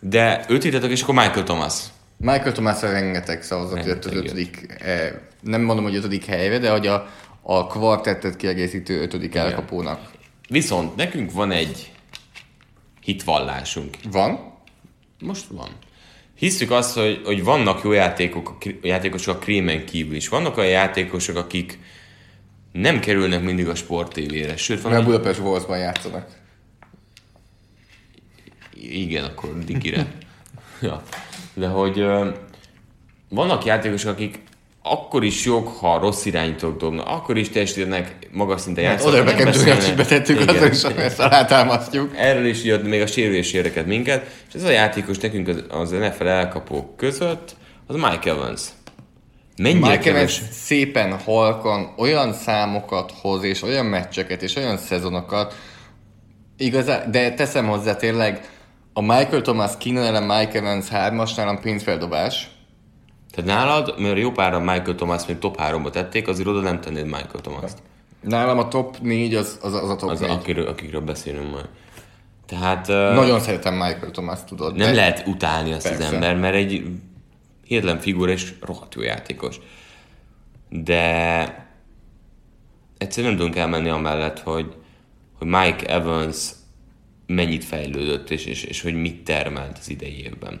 de 0.00 0.44
őt 0.48 0.64
írtatok, 0.64 0.90
és 0.90 1.02
akkor 1.02 1.14
Michael 1.14 1.44
Thomas. 1.44 1.74
Michael 2.16 2.52
thomas 2.52 2.82
rengeteg 2.82 3.42
szavazat 3.42 3.84
jött 3.84 4.04
az 4.04 4.14
ötödik, 4.14 4.66
eh, 4.78 5.12
nem 5.40 5.62
mondom, 5.62 5.84
hogy 5.84 5.94
ötödik 5.96 6.24
helyre, 6.24 6.58
de 6.58 6.70
hogy 6.70 6.86
a, 6.86 7.08
a 7.42 7.66
kvartettet 7.66 8.36
kiegészítő 8.36 9.00
ötödik 9.00 9.34
elkapónak. 9.34 10.10
Viszont 10.48 10.96
nekünk 10.96 11.32
van 11.32 11.50
egy 11.50 11.90
hitvallásunk. 13.06 13.96
Van? 14.10 14.52
Most 15.20 15.46
van. 15.50 15.68
Hiszük 16.34 16.70
azt, 16.70 16.94
hogy, 16.94 17.20
hogy 17.24 17.44
vannak 17.44 17.84
jó 17.84 17.92
játékok, 17.92 18.56
a 18.64 18.68
játékosok 18.82 19.34
a 19.36 19.38
krémen 19.38 19.84
kívül 19.86 20.14
is. 20.16 20.28
Vannak 20.28 20.56
olyan 20.56 20.70
játékosok, 20.70 21.36
akik 21.36 21.78
nem 22.72 23.00
kerülnek 23.00 23.42
mindig 23.42 23.68
a 23.68 23.74
sportévére. 23.74 24.56
Sőt, 24.56 24.80
van, 24.82 24.92
Mert 24.92 25.04
egy- 25.04 25.10
Budapest 25.10 25.40
Wolvesban 25.40 25.78
játszanak. 25.78 26.28
Igen, 28.74 29.24
akkor 29.24 29.58
Dikire. 29.64 30.06
ja. 30.82 31.02
De 31.54 31.68
hogy 31.68 31.98
ö, 31.98 32.30
vannak 33.28 33.64
játékosok, 33.64 34.10
akik 34.12 34.38
akkor 34.90 35.24
is 35.24 35.44
jók, 35.44 35.68
ha 35.68 35.98
rossz 35.98 36.24
irányítók 36.24 36.76
dobnak, 36.78 37.06
akkor 37.06 37.36
is 37.36 37.48
testének 37.48 38.16
magas 38.32 38.60
szinten 38.60 38.84
játszanak. 38.84 39.20
Oda. 39.20 39.38
Junior 39.38 39.76
is 39.76 39.92
betettük, 39.92 40.40
Igen. 40.40 40.54
azon 40.54 40.70
is 40.70 40.82
ezt 40.82 41.20
alátámasztjuk. 41.20 42.10
Erről 42.16 42.46
is 42.46 42.64
jött 42.64 42.86
még 42.86 43.00
a 43.00 43.06
sérülés 43.06 43.52
érdeket 43.52 43.86
minket, 43.86 44.26
és 44.48 44.54
ez 44.54 44.62
a 44.62 44.70
játékos 44.70 45.18
nekünk 45.18 45.48
az, 45.48 45.64
az 45.68 45.90
NFL 45.90 46.26
elkapók 46.26 46.96
között, 46.96 47.56
az 47.86 47.94
Mike 47.94 48.30
Evans. 48.30 48.62
Mennyire 49.56 49.90
Mike 49.90 50.10
Evans 50.10 50.38
keves... 50.38 50.54
szépen 50.54 51.18
halkan 51.18 51.94
olyan 51.96 52.32
számokat 52.32 53.12
hoz, 53.20 53.42
és 53.42 53.62
olyan 53.62 53.86
meccseket, 53.86 54.42
és 54.42 54.56
olyan 54.56 54.76
szezonokat, 54.76 55.54
igazán, 56.56 57.10
de 57.10 57.34
teszem 57.34 57.66
hozzá 57.66 57.96
tényleg, 57.96 58.48
a 58.92 59.00
Michael 59.00 59.42
Thomas 59.42 59.70
Keenan 59.78 60.04
ellen 60.04 60.22
Mike 60.22 60.58
Evans 60.58 60.86
3-as 60.90 61.36
nálam 61.36 61.60
pénzfeldobás. 61.60 62.55
Tehát 63.30 63.50
nálad, 63.50 63.94
mert 63.98 64.18
jó 64.18 64.30
páran 64.30 64.62
Michael 64.62 64.94
Thomas 64.94 65.26
még 65.26 65.38
top 65.38 65.56
3-ba 65.60 65.90
tették, 65.90 66.28
azért 66.28 66.48
oda 66.48 66.60
nem 66.60 66.80
tennéd 66.80 67.04
Michael 67.04 67.40
Thomas-t. 67.42 67.78
Nálam 68.20 68.58
a 68.58 68.68
top 68.68 68.98
4 69.00 69.34
az, 69.34 69.58
az, 69.62 69.74
az 69.74 69.90
a 69.90 69.96
top 69.96 70.10
Az, 70.10 70.20
4. 70.20 70.30
akiről, 70.30 70.66
akikről 70.66 71.00
beszélünk 71.00 71.50
majd. 71.50 71.68
Tehát 72.46 72.88
uh, 72.88 72.94
Nagyon 72.94 73.40
szeretem 73.40 73.74
Michael 73.74 74.10
Thomas, 74.10 74.38
tudod. 74.44 74.76
nem 74.76 74.86
de- 74.86 74.94
lehet 74.94 75.26
utálni 75.26 75.72
azt 75.72 75.88
Persze. 75.88 76.06
az 76.06 76.12
ember, 76.12 76.36
mert 76.36 76.54
egy 76.54 76.86
hihetetlen 77.64 77.98
figura 77.98 78.30
és 78.32 78.52
rohadt 78.60 78.94
jó 78.94 79.02
játékos. 79.02 79.60
De 80.68 80.98
egyszerűen 82.98 83.32
nem 83.32 83.40
tudunk 83.40 83.58
elmenni 83.58 83.88
amellett, 83.88 84.38
hogy, 84.40 84.74
hogy 85.38 85.46
Mike 85.46 85.86
Evans 85.86 86.48
mennyit 87.26 87.64
fejlődött, 87.64 88.30
és, 88.30 88.44
és, 88.44 88.62
és 88.62 88.82
hogy 88.82 88.94
mit 88.94 89.24
termelt 89.24 89.78
az 89.78 89.90
idei 89.90 90.22
évben. 90.24 90.60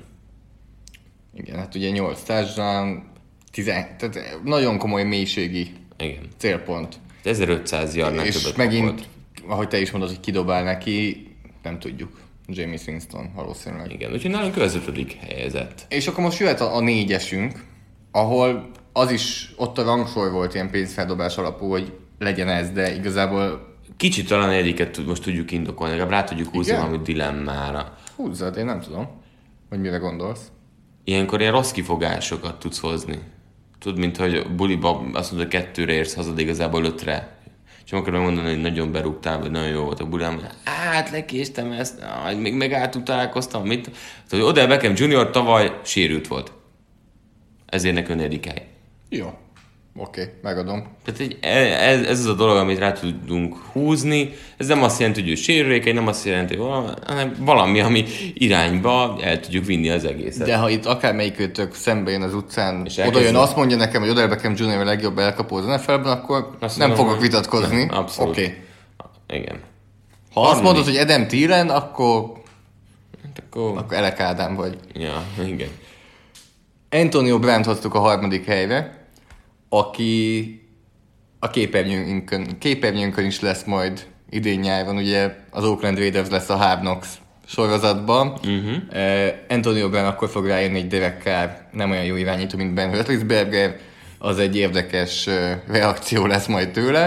Igen, 1.36 1.56
hát 1.58 1.74
ugye 1.74 1.90
8 1.90 2.22
touchdown, 2.22 3.02
10, 3.52 3.64
tehát 3.64 4.38
nagyon 4.44 4.78
komoly 4.78 5.04
mélységi 5.04 5.72
Igen. 5.98 6.28
célpont. 6.36 6.98
1500 7.22 7.94
yardnál 7.94 8.26
és 8.26 8.36
többet 8.36 8.56
megint, 8.56 8.88
kapott. 8.88 9.08
ahogy 9.46 9.68
te 9.68 9.80
is 9.80 9.90
mondod, 9.90 10.08
hogy 10.08 10.20
kidobál 10.20 10.62
neki, 10.62 11.26
nem 11.62 11.78
tudjuk. 11.78 12.20
James 12.48 12.86
Winston 12.86 13.32
valószínűleg. 13.34 13.92
Igen, 13.92 14.12
úgyhogy 14.12 14.30
nálunk 14.30 14.56
ő 14.56 14.62
az 14.62 14.74
ötödik 14.74 15.12
helyezett. 15.12 15.86
És 15.88 16.06
akkor 16.06 16.24
most 16.24 16.38
jöhet 16.38 16.60
a, 16.60 16.76
a 16.76 16.80
négyesünk, 16.80 17.64
ahol 18.10 18.70
az 18.92 19.10
is, 19.10 19.52
ott 19.56 19.78
a 19.78 19.82
rangsor 19.82 20.30
volt 20.30 20.54
ilyen 20.54 20.70
pénzfeldobás 20.70 21.36
alapú, 21.36 21.70
hogy 21.70 21.92
legyen 22.18 22.48
ez, 22.48 22.70
de 22.70 22.94
igazából 22.94 23.74
Kicsit 23.96 24.28
talán 24.28 24.50
egyiket 24.50 25.06
most 25.06 25.22
tudjuk 25.22 25.50
indokolni, 25.50 25.92
legalább 25.92 26.12
rá 26.12 26.24
tudjuk 26.24 26.48
húzni 26.48 26.72
Igen? 26.72 26.84
valami 26.84 27.02
dilemmára. 27.02 27.96
húzzad, 28.16 28.56
én 28.56 28.64
nem 28.64 28.80
tudom, 28.80 29.08
hogy 29.68 29.80
mire 29.80 29.96
gondolsz. 29.96 30.40
Ilyenkor 31.08 31.40
ilyen 31.40 31.52
rossz 31.52 31.70
kifogásokat 31.70 32.58
tudsz 32.58 32.80
hozni. 32.80 33.18
Tudod, 33.78 33.98
mint 33.98 34.16
hogy 34.16 34.46
buliba 34.56 34.90
azt 34.90 35.32
mondod, 35.32 35.52
hogy 35.52 35.62
kettőre 35.62 35.92
érsz 35.92 36.14
haza, 36.14 36.32
de 36.32 36.40
igazából 36.40 36.84
ötre. 36.84 37.38
Nem 37.90 38.00
akarom 38.00 38.22
mondani, 38.22 38.48
hogy 38.48 38.60
nagyon 38.60 38.92
berúgtál, 38.92 39.38
vagy 39.38 39.50
nagyon 39.50 39.68
jó 39.68 39.84
volt 39.84 40.00
a 40.00 40.06
bulám. 40.06 40.40
Hát 40.64 41.10
lekéstem 41.10 41.72
ezt, 41.72 42.02
aj, 42.24 42.34
még 42.34 42.54
megáltutálkoztam, 42.54 43.66
mit? 43.66 43.82
Tehát, 43.82 44.30
hogy 44.30 44.40
Odell 44.40 44.66
Beckham 44.66 44.92
Junior 44.96 45.30
tavaly 45.30 45.80
sérült 45.84 46.26
volt. 46.26 46.52
Ezért 47.66 48.08
negyedik 48.08 48.46
hely. 48.46 48.66
Jó. 49.08 49.38
Oké, 49.98 50.20
okay, 50.20 50.32
megadom. 50.42 50.86
Tehát 51.04 51.20
egy, 51.20 51.38
ez, 51.40 52.00
ez 52.06 52.18
az 52.18 52.26
a 52.26 52.34
dolog, 52.34 52.56
amit 52.56 52.78
rá 52.78 52.92
tudunk 52.92 53.56
húzni. 53.72 54.34
Ez 54.56 54.66
nem 54.66 54.82
azt 54.82 54.98
jelenti, 54.98 55.20
hogy 55.20 55.30
ő 55.30 55.34
sérülékeny, 55.34 55.94
nem 55.94 56.06
azt 56.06 56.24
jelenti, 56.24 56.56
hogy 56.56 56.66
valami, 56.66 56.88
hanem 57.06 57.34
valami, 57.38 57.80
ami 57.80 58.04
irányba 58.34 59.18
el 59.22 59.40
tudjuk 59.40 59.64
vinni 59.64 59.90
az 59.90 60.04
egészet. 60.04 60.46
De 60.46 60.56
ha 60.56 60.68
itt 60.68 60.86
akármelyikőtök 60.86 61.74
szembe 61.74 62.10
jön 62.10 62.22
az 62.22 62.34
utcán, 62.34 62.84
És 62.84 62.98
oda 62.98 63.20
jön, 63.20 63.34
azt 63.34 63.56
mondja 63.56 63.76
nekem, 63.76 64.00
hogy 64.00 64.10
Odell 64.10 64.26
Beckham 64.28 64.54
Jr. 64.56 64.80
a 64.80 64.84
legjobb 64.84 65.18
elkapó 65.18 65.56
az 65.56 65.64
NFL-ben, 65.64 66.12
akkor 66.12 66.56
Azt 66.60 66.78
nem 66.78 66.88
mondom, 66.88 67.06
fogok 67.06 67.20
hogy- 67.20 67.28
vitatkozni. 67.28 67.84
Nem, 67.84 67.98
abszolút. 67.98 68.30
Oké. 68.30 68.42
Okay. 68.42 69.38
Igen. 69.38 69.56
Ha 70.32 70.40
azt 70.40 70.62
mondod, 70.62 70.84
hogy 70.84 70.96
Edem 70.96 71.26
akkor, 71.68 72.32
Hát 73.22 73.42
akkor... 73.46 73.78
akkor 73.78 73.96
Elek 73.96 74.20
Ádám 74.20 74.54
vagy. 74.54 74.76
Ja, 74.94 75.22
igen. 75.44 75.68
Antonio 76.90 77.38
Brandt 77.38 77.66
hoztuk 77.66 77.94
a 77.94 77.98
harmadik 77.98 78.44
helyre, 78.44 79.05
aki 79.78 80.60
a 81.38 81.50
képernyőnkön, 81.50 82.58
képernyőnkön 82.58 83.24
is 83.24 83.40
lesz 83.40 83.64
majd 83.64 84.06
idén 84.30 84.60
nyáron, 84.60 84.96
ugye 84.96 85.34
az 85.50 85.64
Oakland 85.64 85.98
Raiders 85.98 86.28
lesz 86.28 86.48
a 86.48 86.78
Knocks 86.80 87.08
sorozatban. 87.46 88.28
Uh-huh. 88.28 88.76
Uh, 88.92 89.26
Antonio 89.48 89.88
Brown 89.88 90.06
akkor 90.06 90.28
fog 90.28 90.46
rájönni 90.46 90.78
egy 90.78 90.86
Derek 90.86 91.22
Carr, 91.22 91.48
nem 91.72 91.90
olyan 91.90 92.04
jó 92.04 92.16
irányító, 92.16 92.56
mint 92.56 92.74
Ben 92.74 92.90
Roethlisberger, 92.90 93.76
az 94.18 94.38
egy 94.38 94.56
érdekes 94.56 95.26
uh, 95.26 95.34
reakció 95.66 96.26
lesz 96.26 96.46
majd 96.46 96.70
tőle. 96.70 97.00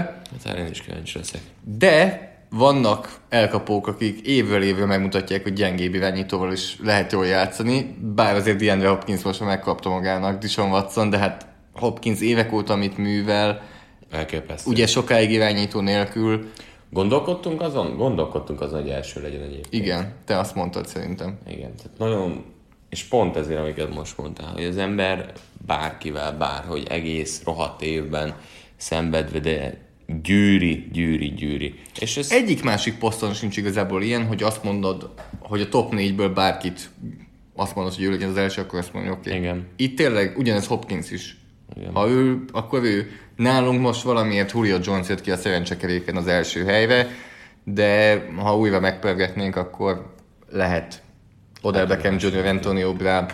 Hát 0.43 0.55
erre 0.55 0.69
is 0.69 0.81
kíváncsi 0.81 1.17
leszek. 1.17 1.41
De 1.77 2.27
vannak 2.49 3.19
elkapók, 3.29 3.87
akik 3.87 4.27
évről 4.27 4.63
évre 4.63 4.85
megmutatják, 4.85 5.43
hogy 5.43 5.53
gyengébb 5.53 5.93
irányítóval 5.93 6.51
is 6.51 6.77
lehet 6.83 7.11
jól 7.11 7.25
játszani, 7.25 7.95
bár 8.15 8.35
azért 8.35 8.57
DeAndre 8.57 8.87
Hopkins 8.87 9.21
most 9.21 9.39
megkapta 9.39 9.89
magának 9.89 10.39
Dishon 10.39 10.69
Watson, 10.69 11.09
de 11.09 11.17
hát 11.17 11.47
Hopkins 11.73 12.21
évek 12.21 12.53
óta 12.53 12.75
mit 12.75 12.97
művel, 12.97 13.61
Elképesztő. 14.11 14.69
ugye 14.69 14.87
sokáig 14.87 15.31
irányító 15.31 15.79
nélkül, 15.79 16.51
Gondolkodtunk 16.91 17.61
azon? 17.61 17.97
Gondolkodtunk 17.97 18.61
azon, 18.61 18.81
hogy 18.81 18.89
első 18.89 19.21
legyen 19.21 19.41
egyébként. 19.41 19.83
igen, 19.83 20.13
te 20.25 20.37
azt 20.37 20.55
mondtad 20.55 20.87
szerintem. 20.87 21.37
Igen, 21.47 21.75
tehát 21.75 21.97
nagyon, 21.97 22.43
és 22.89 23.03
pont 23.03 23.35
ezért, 23.35 23.59
amiket 23.59 23.93
most 23.95 24.17
mondtál, 24.17 24.51
hogy 24.53 24.63
az 24.63 24.77
ember 24.77 25.33
bárkivel, 25.65 26.37
bárhogy 26.37 26.87
egész 26.89 27.41
rohadt 27.45 27.81
évben 27.81 28.35
szenvedve, 28.77 29.39
de 29.39 29.77
gyűri, 30.23 30.87
gyűri, 30.91 31.27
gyűri. 31.33 31.75
És 31.99 32.17
ez 32.17 32.31
Egyik 32.31 32.63
másik 32.63 32.97
poszton 32.97 33.33
sincs 33.33 33.57
igazából 33.57 34.03
ilyen, 34.03 34.25
hogy 34.25 34.43
azt 34.43 34.63
mondod, 34.63 35.09
hogy 35.39 35.61
a 35.61 35.69
top 35.69 35.93
4-ből 35.95 36.31
bárkit 36.33 36.89
azt 37.55 37.75
mondod, 37.75 37.93
hogy 37.95 38.03
ő 38.03 38.09
legyen 38.09 38.29
az 38.29 38.37
első, 38.37 38.61
akkor 38.61 38.79
azt 38.79 38.93
mondja, 38.93 39.11
oké. 39.11 39.29
Okay. 39.29 39.41
Igen. 39.41 39.67
Itt 39.75 39.97
tényleg 39.97 40.37
ugyanez 40.37 40.67
Hopkins 40.67 41.11
is. 41.11 41.37
Igen. 41.75 41.93
Ha 41.93 42.07
ő, 42.07 42.43
akkor 42.51 42.83
ő. 42.83 43.11
Nálunk 43.35 43.81
most 43.81 44.01
valamiért 44.01 44.51
Julio 44.51 44.77
Jones 44.83 45.07
jött 45.07 45.21
ki 45.21 45.31
a 45.31 45.37
szerencsekeréken 45.37 46.15
az 46.15 46.27
első 46.27 46.65
helyre, 46.65 47.07
de 47.63 48.23
ha 48.37 48.57
újra 48.57 48.79
megpörgetnénk, 48.79 49.55
akkor 49.55 50.13
lehet 50.49 51.01
Odell 51.61 51.85
Beckham 51.85 52.15
Jr., 52.19 52.45
Antonio 52.45 52.93
Brown, 52.93 53.25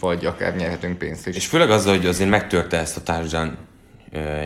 vagy 0.00 0.26
akár 0.26 0.56
nyerhetünk 0.56 0.98
pénzt 0.98 1.26
is. 1.26 1.36
És 1.36 1.46
főleg 1.46 1.70
azzal, 1.70 1.96
hogy 1.96 2.06
azért 2.06 2.30
megtörte 2.30 2.78
ezt 2.78 2.96
a 2.96 3.02
társadalmi 3.02 3.52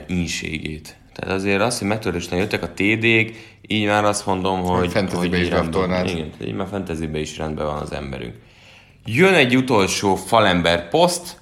ínségét. 0.06 0.96
Tehát 1.12 1.34
azért 1.34 1.60
az, 1.60 1.78
hogy 1.78 1.88
megtörte, 1.88 2.18
és 2.18 2.28
jöttek 2.30 2.62
a 2.62 2.68
TD-k, 2.68 3.36
így 3.66 3.86
már 3.86 4.04
azt 4.04 4.26
mondom, 4.26 4.60
hogy, 4.60 4.90
fantasybe 4.90 5.36
hogy 5.36 5.44
is 5.44 5.48
rendben, 5.48 5.70
draftolnád. 5.70 6.08
igen, 6.08 6.30
így 6.44 6.54
már 6.54 6.66
fantasybe 6.68 7.18
is 7.18 7.38
rendben 7.38 7.66
van 7.66 7.78
az 7.78 7.92
emberünk. 7.92 8.34
Jön 9.04 9.34
egy 9.34 9.56
utolsó 9.56 10.14
falember 10.14 10.88
poszt, 10.88 11.40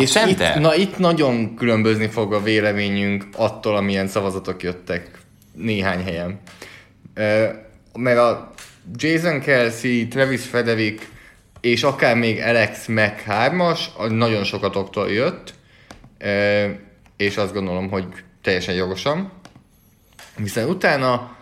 És 0.00 0.16
a 0.16 0.26
itt, 0.26 0.54
na 0.54 0.74
itt 0.74 0.98
nagyon 0.98 1.54
különbözni 1.54 2.06
fog 2.06 2.32
a 2.32 2.42
véleményünk 2.42 3.26
attól, 3.36 3.76
amilyen 3.76 4.06
szavazatok 4.06 4.62
jöttek 4.62 5.18
néhány 5.52 6.02
helyen. 6.02 6.40
Mert 7.92 8.18
a 8.18 8.54
Jason 8.94 9.40
Kelsey, 9.40 10.08
Travis 10.08 10.44
Frederick 10.44 11.08
és 11.60 11.82
akár 11.82 12.16
még 12.16 12.40
Alex 12.40 12.86
Mack 12.86 13.22
3-as, 13.26 13.80
az 13.96 14.10
nagyon 14.10 14.44
sokatoktól 14.44 15.10
jött, 15.10 15.54
és 17.16 17.36
azt 17.36 17.52
gondolom, 17.52 17.90
hogy 17.90 18.04
teljesen 18.42 18.74
jogosan. 18.74 19.32
Viszont 20.36 20.70
utána 20.70 21.36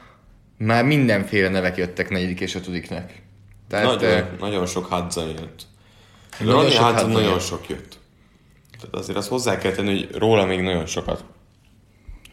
már 0.58 0.84
mindenféle 0.84 1.48
nevek 1.48 1.76
jöttek 1.76 2.10
negyedik 2.10 2.40
és 2.40 2.54
ötödiknek. 2.54 3.22
Tehát, 3.68 3.84
Nagyon, 3.84 4.26
nagyon 4.38 4.66
sok 4.66 4.86
Hudson 4.86 5.28
jött. 5.28 5.62
Nagyon 6.38 6.54
Ronnie 6.54 6.70
sok 6.70 6.84
Hudson 6.84 6.94
Hudson 7.04 7.22
nagyon 7.22 7.30
jött. 7.30 7.40
sok 7.40 7.68
jött. 7.68 8.00
Tehát 8.82 8.96
azért 8.96 9.18
azt 9.18 9.28
hozzá 9.28 9.58
kell 9.58 9.72
tenni, 9.72 9.88
hogy 9.88 10.08
róla 10.14 10.44
még 10.44 10.60
nagyon 10.60 10.86
sokat 10.86 11.24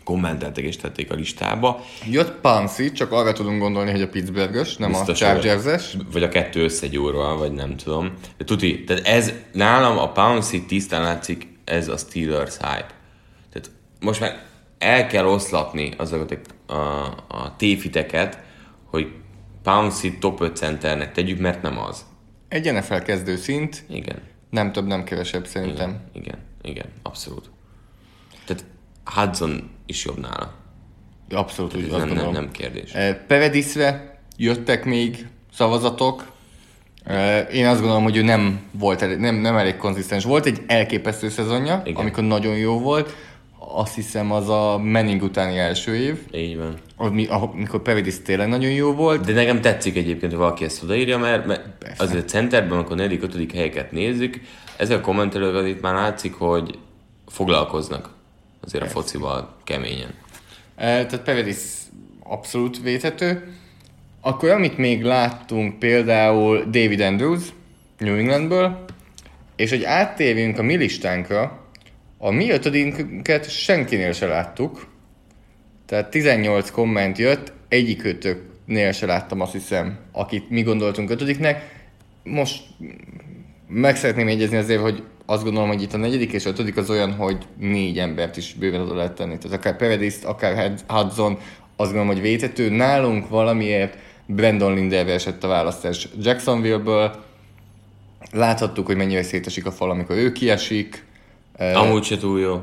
kommenteltek 0.10 0.64
és 0.64 0.78
tették 0.78 1.12
a 1.12 1.16
listába. 1.16 1.82
Jött 2.10 2.32
Pansy, 2.32 2.92
csak 2.92 3.12
arra 3.12 3.34
tudunk 3.34 3.60
gondolni, 3.60 3.92
hogy 3.92 4.02
a 4.02 4.08
Pittsburghös, 4.08 4.78
nem 4.78 4.90
Biztos, 4.90 5.22
a 5.22 5.26
Chargers-es. 5.26 5.94
Vagy, 5.94 6.06
vagy 6.12 6.24
a 6.24 6.30
kettő 6.30 6.64
összegyúrva, 6.64 7.38
vagy 7.38 7.52
nem 7.52 7.78
tudom. 7.78 8.14
De 8.38 8.44
tuti, 8.44 8.84
tehát 8.84 9.08
ez 9.08 9.34
nálam 9.52 9.98
a 9.98 10.12
Pouncy 10.12 10.66
tisztán 10.66 11.02
látszik, 11.02 11.48
ez 11.64 11.88
a 11.88 11.98
Steelers 11.98 12.58
hype. 12.58 12.94
Tehát 13.52 13.72
most 14.00 14.20
már 14.20 14.44
el 14.78 15.08
kell 15.08 15.26
oszlatni 15.26 15.94
azokat 15.98 16.40
a, 16.68 16.74
a, 16.74 17.04
a 17.28 17.56
téfiteket, 17.58 18.40
hogy 18.86 19.08
Pouncy 19.64 20.18
top 20.18 20.42
5 20.42 20.56
centernek 20.56 21.12
tegyük, 21.12 21.40
mert 21.40 21.62
nem 21.62 21.80
az. 21.80 22.06
Egy 22.48 22.74
NFL 22.74 22.96
kezdő 22.96 23.36
szint, 23.36 23.84
Igen. 23.90 24.22
Nem 24.50 24.72
több, 24.72 24.88
nem 24.88 25.04
kevesebb 25.04 25.48
szerintem. 25.48 25.90
Igen, 26.14 26.24
igen, 26.26 26.38
igen, 26.62 26.86
abszolút. 27.04 27.50
Tehát 28.46 28.66
Hudson 29.06 29.70
is 29.86 30.06
jobb 30.06 30.20
nála. 30.20 30.54
Abszolút 31.30 31.76
úgy 31.76 31.84
Ez 31.84 31.94
azt 31.94 32.06
nem, 32.06 32.16
nem, 32.16 32.32
nem 32.32 32.52
kérdés. 32.52 32.94
Eh, 32.94 33.18
Peredisre 33.28 34.20
jöttek 34.38 34.86
még 34.86 35.28
szavazatok. 35.54 36.32
Eh, 37.04 37.48
Én 37.54 37.66
azt 37.68 37.80
gondolom, 37.80 38.04
hogy 38.04 38.18
ő 38.18 38.22
nem 38.22 38.60
volt 38.72 39.02
elég, 39.02 39.18
nem, 39.18 39.36
nem 39.36 39.56
elég 39.58 39.76
konzisztens. 39.78 40.24
Volt 40.24 40.46
egy 40.46 40.62
elképesztő 40.68 41.30
szezonja, 41.30 41.82
Igen. 41.86 42.02
amikor 42.02 42.24
nagyon 42.24 42.58
jó 42.58 42.80
volt. 42.80 43.16
Azt 43.74 43.96
hiszem 43.96 44.32
az 44.32 44.50
a 44.50 44.78
Manning 44.78 45.22
utáni 45.24 45.58
első 45.58 45.96
év, 45.96 46.20
Így 46.34 46.58
van. 46.58 46.74
ami- 46.96 47.28
amikor 47.28 47.82
Peredis 47.82 48.22
tényleg 48.22 48.48
nagyon 48.48 48.72
jó 48.72 48.94
volt. 48.94 49.26
De 49.26 49.34
nekem 49.34 49.62
tetszik 49.62 49.96
egyébként, 49.98 50.32
hogy 50.32 50.42
valaki 50.42 50.64
ezt 50.64 50.84
odaírja, 50.84 51.18
mert, 51.18 51.46
mert 51.46 51.66
azért 51.98 52.24
a 52.24 52.28
centerben, 52.28 52.78
amikor 52.78 52.96
4 52.96 53.20
5 53.22 53.52
helyeket 53.52 53.92
nézzük, 53.92 54.40
ezek 54.78 54.98
a 54.98 55.02
kommentelők 55.02 55.68
itt 55.68 55.82
már 55.82 55.94
látszik, 55.94 56.34
hogy 56.34 56.80
foglalkoznak 57.28 58.10
azért 58.62 58.84
a 58.84 58.88
focival 58.88 59.56
keményen. 59.64 60.14
Eh, 60.76 61.06
Tehát 61.06 61.22
Pevedis 61.22 61.58
abszolút 62.24 62.82
védhető. 62.82 63.54
Akkor 64.22 64.50
amit 64.50 64.78
még 64.78 65.04
láttunk 65.04 65.80
például 65.80 66.64
David 66.64 67.00
Andrews 67.00 67.44
New 67.98 68.16
Englandből, 68.16 68.86
és 69.56 69.70
hogy 69.70 69.84
áttérjünk 69.84 70.58
a 70.58 70.64
mi 70.64 70.76
listánkra, 70.76 71.66
a 72.18 72.32
mi 72.32 72.50
ötödinket 72.50 73.50
senkinél 73.50 74.12
se 74.12 74.26
láttuk. 74.26 74.88
Tehát 75.86 76.10
18 76.10 76.72
komment 76.72 77.18
jött, 77.18 77.54
egyikőtöknél 78.70 78.92
se 78.92 79.06
láttam 79.06 79.42
azt 79.42 79.52
hiszem, 79.52 79.98
akit 80.12 80.50
mi 80.50 80.62
gondoltunk 80.62 81.10
ötödiknek. 81.10 81.88
Most 82.24 82.64
meg 83.68 83.96
szeretném 83.96 84.28
jegyezni 84.28 84.58
azért, 84.58 84.82
hogy 84.82 85.04
azt 85.26 85.44
gondolom, 85.44 85.68
hogy 85.68 85.82
itt 85.82 85.94
a 85.94 85.98
negyedik 85.98 86.32
és 86.32 86.46
ötödik 86.46 86.78
az 86.78 86.90
olyan, 86.90 87.14
hogy 87.14 87.38
négy 87.58 88.00
embert 88.00 88.38
is 88.38 88.54
bőven 88.54 88.82
oda 88.82 88.96
lehet 88.96 89.14
tenni. 89.14 89.38
Tehát 89.38 89.58
akár 89.58 89.78
Perediszt, 89.78 90.26
akár 90.26 90.74
Hudson, 90.88 91.38
azt 91.76 91.92
gondolom, 91.92 92.08
hogy 92.08 92.22
vétető. 92.22 92.70
Nálunk 92.70 93.30
valamiért 93.30 93.98
Brandon 94.26 94.74
Linderre 94.74 95.14
esett 95.14 95.44
a 95.44 95.48
választás 95.48 96.08
Jacksonville-ből. 96.22 97.24
Láthattuk, 98.32 98.86
hogy 98.86 98.96
mennyire 98.96 99.24
szétesik 99.24 99.66
a 99.66 99.72
fal, 99.72 99.90
amikor 99.90 100.16
ő 100.16 100.32
kiesik. 100.32 101.06
Amúgy 101.74 102.04
se 102.04 102.18
túl 102.18 102.40
jó. 102.40 102.62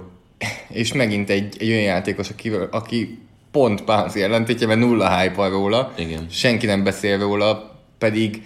És 0.69 0.93
megint 0.93 1.31
egy, 1.31 1.57
egy 1.59 1.69
olyan 1.69 1.83
játékos, 1.83 2.31
aki, 2.31 2.51
aki 2.71 3.19
pont 3.57 3.85
Pounce 3.85 4.19
jelentétje, 4.19 4.67
mert 4.67 4.81
nulla 4.81 5.19
hype 5.19 5.35
van 5.35 5.51
róla. 5.51 5.93
Igen. 5.99 6.27
Senki 6.31 6.67
nem 6.67 6.85
beszél 6.85 7.19
róla, 7.19 7.77
pedig 7.99 8.43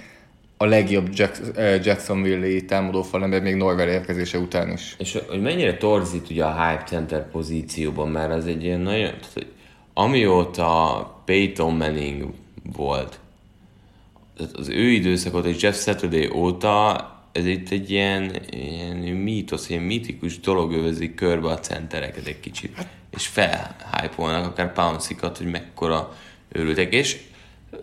a 0.56 0.64
legjobb 0.64 1.08
Jack, 1.12 1.40
Jacksonville-i 1.84 2.64
támadó 2.64 3.02
falember 3.02 3.42
még 3.42 3.54
Norvel 3.54 3.88
érkezése 3.88 4.38
után 4.38 4.72
is. 4.72 4.94
És 4.98 5.18
hogy 5.28 5.40
mennyire 5.40 5.76
torzít 5.76 6.30
ugye 6.30 6.44
a 6.44 6.68
hype 6.68 6.84
center 6.86 7.30
pozícióban, 7.30 8.08
mert 8.08 8.32
az 8.32 8.46
egy 8.46 8.64
ilyen 8.64 8.80
nagyon... 8.80 9.10
Tehát, 9.10 9.30
hogy 9.34 9.46
amióta 9.94 11.22
Peyton 11.24 11.74
Manning 11.74 12.26
volt, 12.76 13.18
tehát 14.36 14.52
az 14.56 14.68
ő 14.68 14.88
időszakot 14.88 15.44
és 15.44 15.62
Jeff 15.62 15.76
Saturday 15.76 16.30
óta 16.34 17.04
ez 17.32 17.46
itt 17.46 17.70
egy 17.70 17.90
ilyen, 17.90 18.36
ilyen 18.50 18.96
mítosz, 19.16 19.68
ilyen 19.68 19.82
mítikus 19.82 20.40
dolog 20.40 20.72
övezi 20.72 21.14
körbe 21.14 21.48
a 21.48 21.58
centereket 21.58 22.26
egy 22.26 22.40
kicsit. 22.40 22.76
És 23.16 23.26
felhypolnak 23.26 24.44
akár 24.46 24.72
pouncy 24.72 25.16
hogy 25.20 25.50
mekkora 25.50 26.16
őrültek. 26.48 26.92
És 26.92 27.18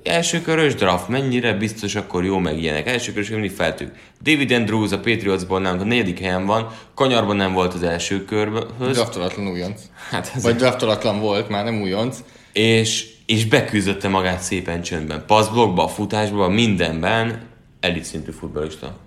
első 0.03 0.41
körös 0.41 0.75
draft, 0.75 1.07
mennyire 1.07 1.53
biztos 1.53 1.95
akkor 1.95 2.25
jó 2.25 2.38
meg 2.38 2.57
ilyenek. 2.59 2.88
Első 2.88 3.11
körös 3.11 3.30
mindig 3.30 3.51
feltűk. 3.51 3.91
David 4.21 4.51
Andrews 4.51 4.91
a 4.91 4.99
Patriotsból 4.99 5.59
nem, 5.59 5.80
a 5.80 5.84
negyedik 5.84 6.19
helyen 6.19 6.45
van, 6.45 6.71
kanyarban 6.95 7.36
nem 7.36 7.53
volt 7.53 7.73
az 7.73 7.84
első 7.84 8.25
körbhöz. 8.25 8.95
Draftolatlan 8.95 9.47
újonc. 9.47 9.82
Hát 10.09 10.32
ez 10.36 10.43
Vagy 10.43 10.55
draftolatlan 10.55 11.19
volt, 11.19 11.49
már 11.49 11.63
nem 11.63 11.82
újonc. 11.82 12.17
és, 12.53 13.07
és 13.25 13.45
beküzdötte 13.45 14.07
magát 14.07 14.39
szépen 14.39 14.82
csöndben. 14.82 15.23
Passzblokkba, 15.28 15.88
futásba, 15.88 16.49
mindenben 16.49 17.47
elit 17.80 18.03
szintű 18.03 18.32
futballista. 18.32 18.97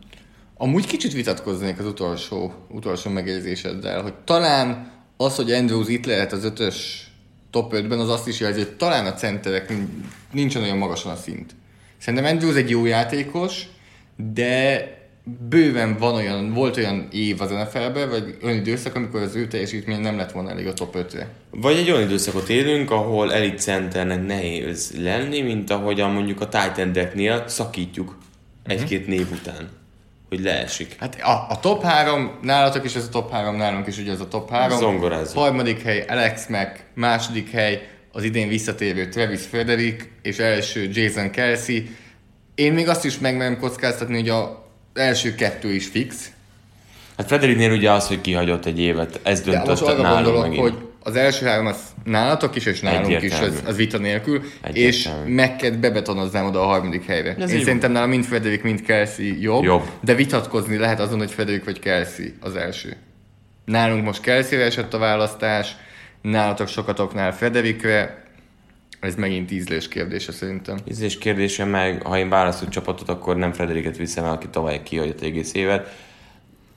Amúgy 0.56 0.86
kicsit 0.86 1.12
vitatkoznék 1.12 1.78
az 1.78 1.86
utolsó, 1.86 2.52
utolsó 2.68 3.10
megjegyzéseddel, 3.10 4.02
hogy 4.02 4.14
talán 4.14 4.92
az, 5.20 5.36
hogy 5.36 5.52
Andrews 5.52 5.88
itt 5.88 6.06
lehet 6.06 6.32
az 6.32 6.44
ötös 6.44 7.06
top 7.50 7.72
5-ben, 7.74 7.98
az 7.98 8.08
azt 8.08 8.28
is 8.28 8.40
jelzi, 8.40 8.58
hogy 8.58 8.76
talán 8.76 9.06
a 9.06 9.12
centerek 9.12 9.68
nin- 9.68 9.88
nincsen 10.32 10.62
olyan 10.62 10.76
magasan 10.76 11.12
a 11.12 11.16
szint. 11.16 11.54
Szerintem 11.98 12.32
Andrews 12.32 12.56
egy 12.56 12.70
jó 12.70 12.86
játékos, 12.86 13.62
de 14.32 14.84
bőven 15.48 15.96
van 15.98 16.14
olyan, 16.14 16.52
volt 16.52 16.76
olyan 16.76 17.08
év 17.12 17.40
az 17.40 17.50
NFL-ben, 17.50 18.08
vagy 18.08 18.38
olyan 18.42 18.56
időszak, 18.56 18.94
amikor 18.94 19.22
az 19.22 19.34
ő 19.34 19.46
teljesítmény 19.48 20.00
nem 20.00 20.16
lett 20.16 20.32
volna 20.32 20.50
elég 20.50 20.66
a 20.66 20.72
top 20.72 20.96
5-re. 20.98 21.28
Vagy 21.50 21.76
egy 21.76 21.90
olyan 21.90 22.02
időszakot 22.02 22.48
élünk, 22.48 22.90
ahol 22.90 23.32
elit 23.32 23.60
centernek 23.60 24.26
nehéz 24.26 24.94
lenni, 25.02 25.40
mint 25.40 25.70
ahogyan 25.70 26.10
mondjuk 26.10 26.40
a 26.40 26.48
Titan 26.48 27.42
szakítjuk 27.46 28.18
egy-két 28.64 29.06
név 29.06 29.30
után, 29.32 29.68
hogy 30.30 30.40
leesik. 30.40 30.96
Hát 30.98 31.20
a, 31.22 31.46
a 31.48 31.60
top 31.60 31.82
3, 31.82 32.38
nálatok 32.42 32.84
is 32.84 32.94
ez 32.94 33.04
a 33.04 33.08
top 33.08 33.30
3, 33.30 33.56
nálunk 33.56 33.86
is 33.86 33.98
ugye 33.98 34.12
ez 34.12 34.20
a 34.20 34.28
top 34.28 34.50
3. 34.50 34.78
Zongorázzuk. 34.78 35.38
Harmadik 35.38 35.82
hely 35.82 36.04
Alex 36.08 36.46
Mack, 36.46 36.84
második 36.94 37.50
hely 37.50 37.88
az 38.12 38.22
idén 38.22 38.48
visszatérő 38.48 39.08
Travis 39.08 39.40
Frederick, 39.40 40.10
és 40.22 40.38
első 40.38 40.90
Jason 40.92 41.30
Kelsey. 41.30 41.82
Én 42.54 42.72
még 42.72 42.88
azt 42.88 43.04
is 43.04 43.18
megmerem 43.18 43.58
kockáztatni, 43.58 44.14
hogy 44.14 44.28
a 44.28 44.68
első 44.94 45.34
kettő 45.34 45.72
is 45.72 45.86
fix. 45.86 46.30
Hát 47.16 47.26
Frederiknél 47.26 47.72
ugye 47.72 47.90
az, 47.90 48.06
hogy 48.06 48.20
kihagyott 48.20 48.66
egy 48.66 48.80
évet, 48.80 49.20
ez 49.22 49.42
arra 49.46 50.02
nálunk 50.02 50.24
gondolok, 50.24 50.42
megint. 50.42 50.60
hogy 50.62 50.89
az 51.03 51.16
első 51.16 51.46
három 51.46 51.66
az 51.66 51.82
nálatok 52.05 52.57
is, 52.57 52.66
és 52.66 52.80
nálunk 52.80 53.07
is, 53.09 53.14
Egyértelmű. 53.16 53.46
az, 53.57 53.62
az 53.66 53.76
vita 53.76 53.98
nélkül, 53.98 54.42
Egyértelmű. 54.62 54.88
és 54.88 55.09
Mekket 55.34 55.78
bebetonoznám 55.78 56.46
oda 56.46 56.61
a 56.62 56.66
harmadik 56.66 57.07
helyre. 57.07 57.34
Ez 57.38 57.51
Én 57.51 57.59
így 57.59 57.64
szerintem 57.64 57.92
nála 57.92 58.07
mind 58.07 58.24
Frederick, 58.24 58.62
mind 58.62 58.82
Kelsey 58.82 59.40
jobb, 59.40 59.62
Jobb. 59.62 59.82
de 60.01 60.14
vitatkozni 60.14 60.76
lehet 60.76 61.01
azon, 61.01 61.18
hogy 61.18 61.30
Frederick 61.30 61.64
vagy 61.64 61.78
Kelsey 61.78 62.26
az 62.40 62.57
első. 62.57 62.96
Nálunk 63.64 64.05
most 64.05 64.20
Kelsey-re 64.20 64.64
esett 64.64 64.94
a 64.94 64.98
választás, 64.98 65.76
nálatok 66.22 66.68
sokatoknál 66.68 67.32
Frederickre, 67.34 68.24
ez 69.01 69.14
megint 69.14 69.51
ízlés 69.51 69.88
kérdése 69.88 70.32
szerintem. 70.32 70.78
Ízlés 70.90 71.18
kérdése 71.18 71.64
meg, 71.64 72.03
ha 72.03 72.18
én 72.18 72.28
választok 72.28 72.68
csapatot, 72.68 73.09
akkor 73.09 73.36
nem 73.36 73.53
Frederiket 73.53 73.96
viszem 73.96 74.24
el, 74.24 74.32
aki 74.32 74.46
tavaly 74.51 74.82
kihagyott 74.82 75.20
egész 75.22 75.55
évet. 75.55 75.94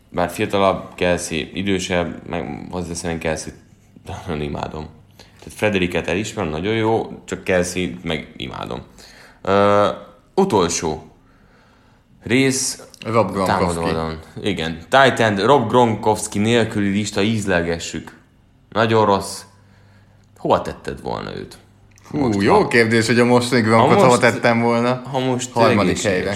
Bár 0.10 0.30
fiatalabb, 0.30 0.96
Kelsey 0.96 1.50
idősebb, 1.54 2.28
meg 2.30 2.68
hozzáteszem, 2.72 3.18
Kelsey 3.18 3.52
nagyon 4.06 4.42
imádom. 4.42 4.88
Tehát 5.18 5.58
Frederiket 5.58 6.08
elismerem, 6.08 6.52
nagyon 6.52 6.74
jó, 6.74 7.22
csak 7.26 7.44
Kelsey 7.44 7.96
meg 8.04 8.34
imádom. 8.38 8.82
Uh, 9.44 9.88
utolsó 10.36 11.12
rész 12.24 12.84
Rob 13.06 13.32
Gronkowski. 13.32 13.90
Igen. 14.42 14.78
Titan, 14.90 15.36
Rob 15.46 15.70
Gronkowski 15.70 16.40
nélküli 16.40 16.90
lista 16.90 17.22
ízlegessük. 17.22 18.18
Nagyon 18.70 19.06
rossz. 19.06 19.42
Hova 20.38 20.62
tetted 20.62 21.02
volna 21.02 21.36
őt? 21.36 21.58
Hú, 22.10 22.18
Most, 22.20 22.42
jó 22.42 22.54
ha- 22.54 22.68
kérdés, 22.68 23.08
hogy 23.08 23.20
a 23.20 23.26
mostani 23.26 23.62
Gronkot 23.62 23.88
Ha 23.90 23.96
hova 23.96 24.08
most- 24.08 24.22
tettem 24.22 24.62
volna. 24.62 25.02
Ha 25.12 25.20
most 25.20 25.52
Harmadik 25.52 26.02
helyre. 26.02 26.36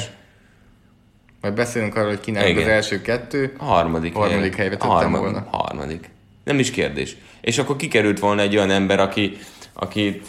Majd 1.42 1.54
beszélünk 1.54 1.96
arról, 1.96 2.08
hogy 2.10 2.20
kinek 2.20 2.48
Igen. 2.48 2.64
az 2.64 2.68
első 2.70 3.02
kettő. 3.02 3.56
A 3.58 3.64
harmadik, 3.64 4.14
Harmadik 4.14 4.38
helyen. 4.40 4.54
helyre 4.58 4.74
tettem 4.76 4.90
Harmad- 4.90 5.22
volna. 5.22 5.48
Harmadik. 5.52 6.10
Nem 6.48 6.60
is 6.60 6.72
kérdés. 6.72 7.16
És 7.42 7.58
akkor 7.58 7.76
kikerült 7.76 8.20
volna 8.20 8.42
egy 8.42 8.56
olyan 8.56 8.70
ember, 8.72 9.00
aki, 9.00 9.38
akit 9.74 10.26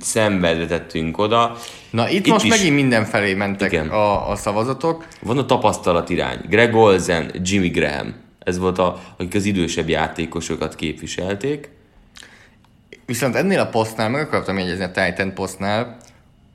szenvedtettünk 0.00 1.18
oda. 1.18 1.56
Na 1.90 2.08
itt, 2.08 2.26
Itt 2.26 2.32
most 2.32 2.44
is. 2.44 2.50
megint 2.50 2.74
mindenfelé 2.74 3.34
mentek 3.34 3.72
Igen. 3.72 3.88
a, 3.88 4.30
a 4.30 4.36
szavazatok. 4.36 5.06
Van 5.22 5.38
a 5.38 5.46
tapasztalat 5.46 6.10
irány. 6.10 6.38
Greg 6.48 6.74
Olsen, 6.74 7.30
Jimmy 7.42 7.68
Graham. 7.68 8.14
Ez 8.38 8.58
volt 8.58 8.78
a, 8.78 9.00
akik 9.16 9.34
az 9.34 9.44
idősebb 9.44 9.88
játékosokat 9.88 10.74
képviselték. 10.74 11.68
Viszont 13.06 13.34
ennél 13.34 13.60
a 13.60 13.66
posztnál, 13.66 14.08
meg 14.08 14.20
akartam 14.20 14.58
jegyezni 14.58 14.84
a 14.84 14.90
Titan 14.90 15.34
posztnál, 15.34 15.96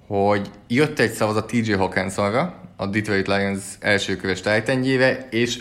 hogy 0.08 0.50
jött 0.68 1.00
egy 1.00 1.12
szavazat 1.12 1.48
TJ 1.48 1.72
Hawkinsonra, 1.72 2.62
a 2.76 2.86
Detroit 2.86 3.28
Lions 3.28 3.64
első 3.80 4.16
köves 4.16 4.42
Titanjéve, 4.42 5.28
és 5.30 5.60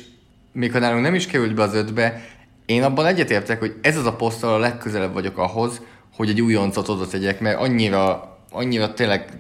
még 0.53 0.73
ha 0.73 0.79
nálunk 0.79 1.03
nem 1.03 1.15
is 1.15 1.27
került 1.27 1.55
be 1.55 1.63
az 1.63 1.75
ötbe, 1.75 2.25
én 2.67 2.83
abban 2.83 3.07
egyetértek, 3.07 3.59
hogy 3.59 3.75
ez 3.83 3.97
az 3.97 4.07
a 4.07 4.17
poszt, 4.17 4.45
ahol 4.45 4.55
a 4.55 4.59
legközelebb 4.59 5.13
vagyok 5.13 5.39
ahhoz, 5.39 5.81
hogy 6.17 6.29
egy 6.29 6.41
újoncot 6.41 6.89
oda 6.89 7.07
tegyek, 7.07 7.41
mert 7.41 7.61
annyira, 7.61 8.37
annyira 8.51 8.93
tényleg 8.93 9.39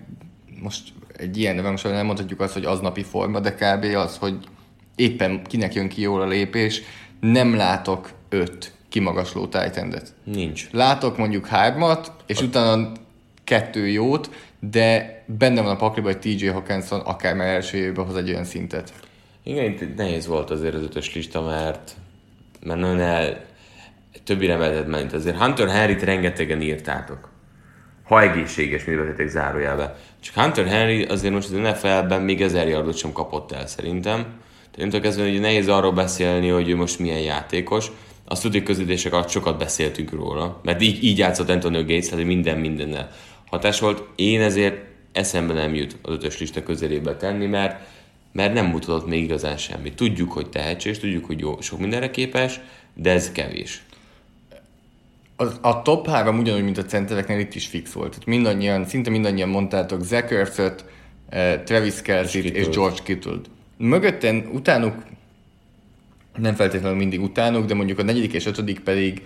most 0.62 0.92
egy 1.16 1.38
ilyen 1.38 1.62
rangsorban 1.62 1.98
nem 1.98 2.06
mondhatjuk 2.06 2.40
azt, 2.40 2.52
hogy 2.52 2.64
aznapi 2.64 3.02
forma, 3.02 3.40
de 3.40 3.54
kb. 3.54 3.96
az, 3.96 4.16
hogy 4.16 4.36
éppen 4.94 5.42
kinek 5.42 5.74
jön 5.74 5.88
ki 5.88 6.00
jól 6.00 6.20
a 6.20 6.26
lépés, 6.26 6.82
nem 7.20 7.56
látok 7.56 8.10
öt 8.28 8.72
kimagasló 8.88 9.46
Titan-et. 9.46 10.14
Nincs. 10.24 10.70
Látok 10.70 11.16
mondjuk 11.16 11.46
hármat, 11.46 12.12
és 12.26 12.40
utána 12.40 12.92
kettő 13.44 13.88
jót, 13.88 14.30
de 14.70 15.22
benne 15.26 15.62
van 15.62 15.70
a 15.70 15.76
pakliba, 15.76 16.06
hogy 16.06 16.18
TJ 16.18 16.46
Hawkinson 16.46 17.00
akár 17.00 17.34
már 17.34 17.46
első 17.46 17.76
évben 17.78 18.06
hoz 18.06 18.16
egy 18.16 18.30
olyan 18.30 18.44
szintet. 18.44 18.92
Igen, 19.42 19.64
itt 19.64 19.96
nehéz 19.96 20.26
volt 20.26 20.50
azért 20.50 20.74
az 20.74 20.82
ötös 20.82 21.14
lista, 21.14 21.42
mert, 21.42 21.94
mert 22.64 22.80
nagyon 22.80 23.00
el, 23.00 23.44
többire 24.24 24.56
lehetett 24.56 24.86
menni. 24.86 25.12
Azért 25.12 25.38
Hunter 25.38 25.68
Henry-t 25.68 26.02
rengetegen 26.02 26.60
írtátok. 26.60 27.28
Ha 28.04 28.22
egészséges, 28.22 28.84
mi 28.84 28.94
vezetek 28.94 29.28
zárójelbe. 29.28 29.96
Csak 30.20 30.34
Hunter 30.34 30.66
Henry 30.66 31.02
azért 31.02 31.32
most 31.32 31.50
az 31.50 31.56
NFL-ben 31.56 32.22
még 32.22 32.42
ezer 32.42 32.68
yardot 32.68 32.96
sem 32.96 33.12
kapott 33.12 33.52
el 33.52 33.66
szerintem. 33.66 34.26
Tehát 34.76 35.00
kezdve, 35.00 35.28
hogy 35.28 35.40
nehéz 35.40 35.68
arról 35.68 35.92
beszélni, 35.92 36.48
hogy 36.48 36.68
ő 36.68 36.76
most 36.76 36.98
milyen 36.98 37.20
játékos. 37.20 37.86
Azt 38.24 38.42
tudjuk, 38.42 38.64
közvetések 38.64 39.12
alatt 39.12 39.28
sokat 39.28 39.58
beszéltünk 39.58 40.10
róla, 40.10 40.60
mert 40.62 40.82
így, 40.82 41.04
így 41.04 41.18
játszott 41.18 41.48
Antonio 41.48 41.80
Gates, 41.80 42.08
tehát 42.08 42.24
minden 42.24 42.58
mindennel 42.58 43.10
hatás 43.50 43.80
volt. 43.80 44.02
Én 44.14 44.40
ezért 44.40 44.76
eszembe 45.12 45.52
nem 45.52 45.74
jut 45.74 45.96
az 46.02 46.12
ötös 46.12 46.38
lista 46.38 46.62
közelébe 46.62 47.16
tenni, 47.16 47.46
mert, 47.46 47.88
mert 48.34 48.52
nem 48.52 48.66
mutatott 48.66 49.06
még 49.06 49.22
igazán 49.22 49.56
semmit. 49.56 49.96
Tudjuk, 49.96 50.32
hogy 50.32 50.48
tehetséges, 50.48 50.98
tudjuk, 50.98 51.24
hogy 51.24 51.40
jó, 51.40 51.60
sok 51.60 51.78
mindenre 51.78 52.10
képes, 52.10 52.60
de 52.94 53.10
ez 53.10 53.32
kevés. 53.32 53.82
A, 55.36 55.68
a 55.68 55.82
top 55.82 56.08
3 56.08 56.38
ugyanúgy, 56.38 56.64
mint 56.64 56.78
a 56.78 56.84
centereknél 56.84 57.38
itt 57.38 57.54
is 57.54 57.66
fix 57.66 57.92
volt. 57.92 58.10
Tehát 58.10 58.26
mindannyian, 58.26 58.86
szinte 58.86 59.10
mindannyian 59.10 59.48
mondtátok 59.48 60.02
Zach 60.02 60.32
eh, 61.28 61.60
Travis 61.64 62.02
kelsey 62.02 62.40
és 62.40 62.50
Kittle-t. 62.50 62.74
George 62.74 62.98
Kittle-t. 63.04 63.50
Mögötten, 63.76 64.48
utánuk, 64.52 64.94
nem 66.36 66.54
feltétlenül 66.54 66.98
mindig 66.98 67.22
utánuk, 67.22 67.66
de 67.66 67.74
mondjuk 67.74 67.98
a 67.98 68.02
negyedik 68.02 68.32
és 68.32 68.46
ötödik 68.46 68.80
pedig 68.80 69.22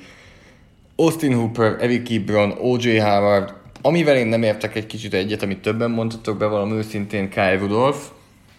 Austin 0.96 1.34
Hooper, 1.34 1.76
Eric 1.80 2.11
Ebron, 2.11 2.50
O.J. 2.50 2.98
Howard, 2.98 3.54
amivel 3.82 4.16
én 4.16 4.26
nem 4.26 4.42
értek 4.42 4.76
egy 4.76 4.86
kicsit 4.86 5.14
egyet, 5.14 5.42
amit 5.42 5.59
többen 5.59 5.90
mondhatok 5.90 6.38
be 6.38 6.46
valami 6.46 6.72
őszintén, 6.72 7.28
Kyle 7.28 7.56
Rudolph, 7.59 7.98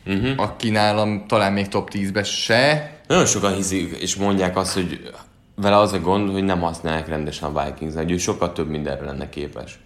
uh-huh. 0.10 0.42
aki 0.42 0.70
nálam 0.70 1.28
talán 1.28 1.54
még 1.54 1.68
top 1.68 1.90
10-be 1.94 2.24
se, 2.24 2.94
Nagyon 3.08 3.26
sokan 3.26 3.54
hiszik, 3.54 3.98
és 4.02 4.16
mondják 4.16 4.58
azt, 4.58 4.74
hogy 4.74 5.12
vele 5.56 5.78
az 5.78 5.94
a 5.94 6.00
gond, 6.00 6.32
hogy 6.32 6.44
nem 6.44 6.60
használják 6.60 7.08
rendesen 7.08 7.56
a 7.56 7.64
vikings 7.64 7.96
hogy 7.96 8.12
ő 8.12 8.18
sokkal 8.18 8.54
több 8.54 8.70
mindenre 8.70 9.06
lenne 9.06 9.30
képes. 9.30 9.80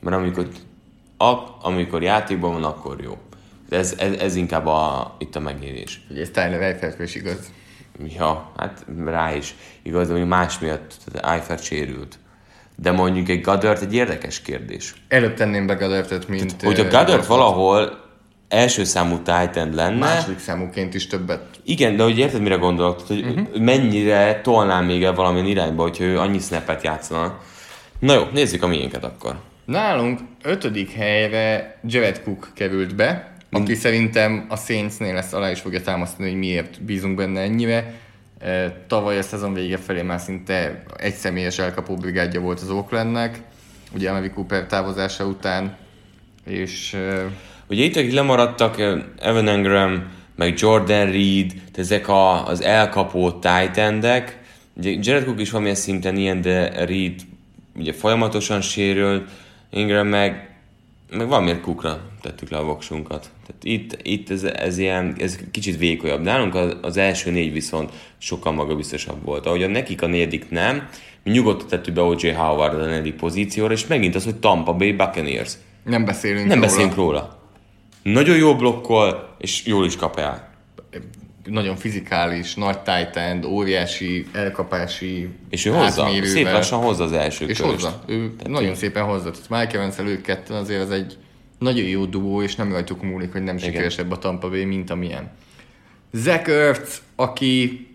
Mert 0.00 0.16
amikor, 0.16 0.48
a, 1.16 1.34
amikor 1.62 2.02
játékban 2.02 2.52
van, 2.52 2.64
akkor 2.64 3.00
jó. 3.02 3.18
De 3.68 3.76
ez, 3.76 3.94
ez, 3.98 4.12
ez 4.18 4.34
inkább 4.34 4.66
a, 4.66 5.14
itt 5.18 5.36
a 5.36 5.40
megérés. 5.40 6.04
hogy 6.08 6.18
ez 6.18 6.30
Tyler 6.30 6.60
Eifert 6.60 7.00
is 7.00 7.14
igaz. 7.14 7.50
Ja, 8.16 8.52
hát 8.56 8.84
rá 9.04 9.34
is 9.34 9.54
igaz, 9.82 10.08
mondjuk 10.08 10.28
más 10.28 10.58
miatt 10.58 10.94
tehát 11.04 11.34
Eifert 11.34 11.62
sérült. 11.62 12.18
De 12.76 12.90
mondjuk 12.90 13.28
egy 13.28 13.40
Gadert 13.40 13.82
egy 13.82 13.94
érdekes 13.94 14.40
kérdés. 14.40 14.94
Előbb 15.08 15.34
tenném 15.34 15.66
be 15.66 15.74
Goddardot, 15.74 16.28
mint... 16.28 16.62
Hogy 16.62 16.80
a 16.80 16.82
Rudolph-ot. 16.82 17.26
valahol 17.26 18.01
első 18.52 18.84
számú 18.84 19.16
Titan 19.16 19.74
lenne, 19.74 19.98
Második 19.98 20.38
számúként 20.38 20.94
is 20.94 21.06
többet. 21.06 21.42
Igen, 21.64 21.96
de 21.96 22.02
hogy 22.02 22.18
érted, 22.18 22.42
mire 22.42 22.54
gondolok? 22.54 23.00
Hogy 23.06 23.24
uh-huh. 23.24 23.58
mennyire 23.58 24.40
tolnál 24.40 24.82
még 24.82 25.02
el 25.02 25.14
valamilyen 25.14 25.46
irányba, 25.46 25.82
hogyha 25.82 26.04
ő 26.04 26.18
annyi 26.18 26.38
snappet 26.38 26.82
játszana. 26.82 27.38
Na 27.98 28.14
jó, 28.14 28.22
nézzük 28.32 28.62
a 28.62 28.66
miénket 28.66 29.04
akkor. 29.04 29.40
Nálunk 29.64 30.20
ötödik 30.42 30.92
helyre 30.92 31.78
Jared 31.84 32.22
Cook 32.22 32.50
került 32.54 32.94
be, 32.94 33.34
aki 33.50 33.74
szerintem 33.74 34.46
a 34.48 34.56
Saintsnél 34.56 35.16
ezt 35.16 35.34
alá 35.34 35.50
is 35.50 35.60
fogja 35.60 35.80
támasztani, 35.80 36.28
hogy 36.28 36.38
miért 36.38 36.82
bízunk 36.82 37.16
benne 37.16 37.40
ennyire. 37.40 37.94
Tavaly 38.86 39.18
a 39.18 39.22
szezon 39.22 39.54
vége 39.54 39.76
felé 39.76 40.02
már 40.02 40.20
szinte 40.20 40.82
egy 40.96 41.14
személyes 41.14 41.58
elkapó 41.58 41.94
brigádja 41.94 42.40
volt 42.40 42.60
az 42.60 42.70
Oaklandnek, 42.70 43.40
ugye 43.94 44.10
Amari 44.10 44.30
Cooper 44.30 44.66
távozása 44.66 45.24
után. 45.24 45.76
És 46.44 46.96
Ugye 47.72 47.84
itt, 47.84 47.96
akik 47.96 48.12
lemaradtak, 48.12 48.80
Evan 49.18 49.48
Engram, 49.48 50.02
meg 50.36 50.54
Jordan 50.58 51.10
Reed, 51.10 51.52
ezek 51.74 52.08
a, 52.08 52.46
az 52.46 52.62
elkapó 52.62 53.30
tight 53.30 53.76
endek. 53.76 54.40
Ugye 54.76 54.96
Jared 55.00 55.24
Cook 55.24 55.40
is 55.40 55.50
valamilyen 55.50 55.76
szinten 55.76 56.16
ilyen, 56.16 56.40
de 56.40 56.84
Reed 56.84 57.20
ugye 57.76 57.92
folyamatosan 57.92 58.60
sérül, 58.60 59.24
Ingram 59.70 60.06
meg, 60.06 60.56
meg 61.10 61.28
valamiért 61.28 61.60
Cookra 61.60 62.00
tettük 62.20 62.50
le 62.50 62.56
a 62.56 62.64
voksunkat. 62.64 63.30
Tehát 63.46 63.64
itt, 63.64 63.98
itt 64.02 64.30
ez, 64.30 64.42
ez, 64.44 64.78
ilyen, 64.78 65.14
ez 65.18 65.38
kicsit 65.50 65.78
vékonyabb. 65.78 66.22
Nálunk 66.22 66.54
az, 66.54 66.76
az 66.82 66.96
első 66.96 67.30
négy 67.30 67.52
viszont 67.52 67.90
sokkal 68.18 68.52
magabiztosabb 68.52 69.24
volt. 69.24 69.46
Ahogy 69.46 69.62
a 69.62 69.68
nekik 69.68 70.02
a 70.02 70.06
negyedik 70.06 70.50
nem, 70.50 70.88
mi 71.22 71.30
nyugodtan 71.30 71.68
tettük 71.68 71.94
be 71.94 72.00
O.J. 72.00 72.28
Howard 72.28 72.80
a 72.80 72.84
negyedik 72.84 73.14
pozícióra, 73.14 73.72
és 73.72 73.86
megint 73.86 74.14
az, 74.14 74.24
hogy 74.24 74.36
Tampa 74.36 74.72
Bay 74.72 74.92
Buccaneers. 74.92 75.52
nem 75.84 76.04
beszélünk 76.04 76.46
Nem 76.46 76.58
róla. 76.58 76.60
beszélünk 76.60 76.94
róla. 76.94 77.41
Nagyon 78.02 78.36
jó 78.36 78.56
blokkol, 78.56 79.36
és 79.38 79.66
jól 79.66 79.86
is 79.86 79.96
kap 79.96 80.18
el. 80.18 80.50
Nagyon 81.44 81.76
fizikális, 81.76 82.54
nagy 82.54 82.78
tight 82.78 83.16
end, 83.16 83.44
óriási 83.44 84.26
elkapási 84.32 85.28
És 85.48 85.64
ő 85.64 85.70
hozza, 85.70 86.08
szép 86.22 86.44
lassan 86.50 86.80
hozza 86.80 87.04
az 87.04 87.12
első 87.12 87.48
És 87.48 87.56
köröst. 87.58 87.74
hozza. 87.74 88.02
Ő 88.06 88.34
nagyon 88.46 88.74
szépen 88.74 89.04
hozza. 89.04 89.30
Tehát 89.30 89.48
Mike 89.48 89.78
evans 89.78 89.98
ők 89.98 90.22
ketten 90.22 90.56
azért 90.56 90.82
az 90.82 90.90
egy 90.90 91.16
nagyon 91.58 91.84
jó 91.84 92.04
duó, 92.04 92.42
és 92.42 92.54
nem 92.54 92.72
rajtuk 92.72 93.02
múlik, 93.02 93.32
hogy 93.32 93.42
nem 93.42 93.58
sikeresebb 93.58 94.10
a 94.10 94.18
Tampa 94.18 94.48
Bay, 94.48 94.64
mint 94.64 94.90
amilyen. 94.90 95.30
Zach 96.12 96.48
Ertz, 96.48 97.02
aki 97.16 97.86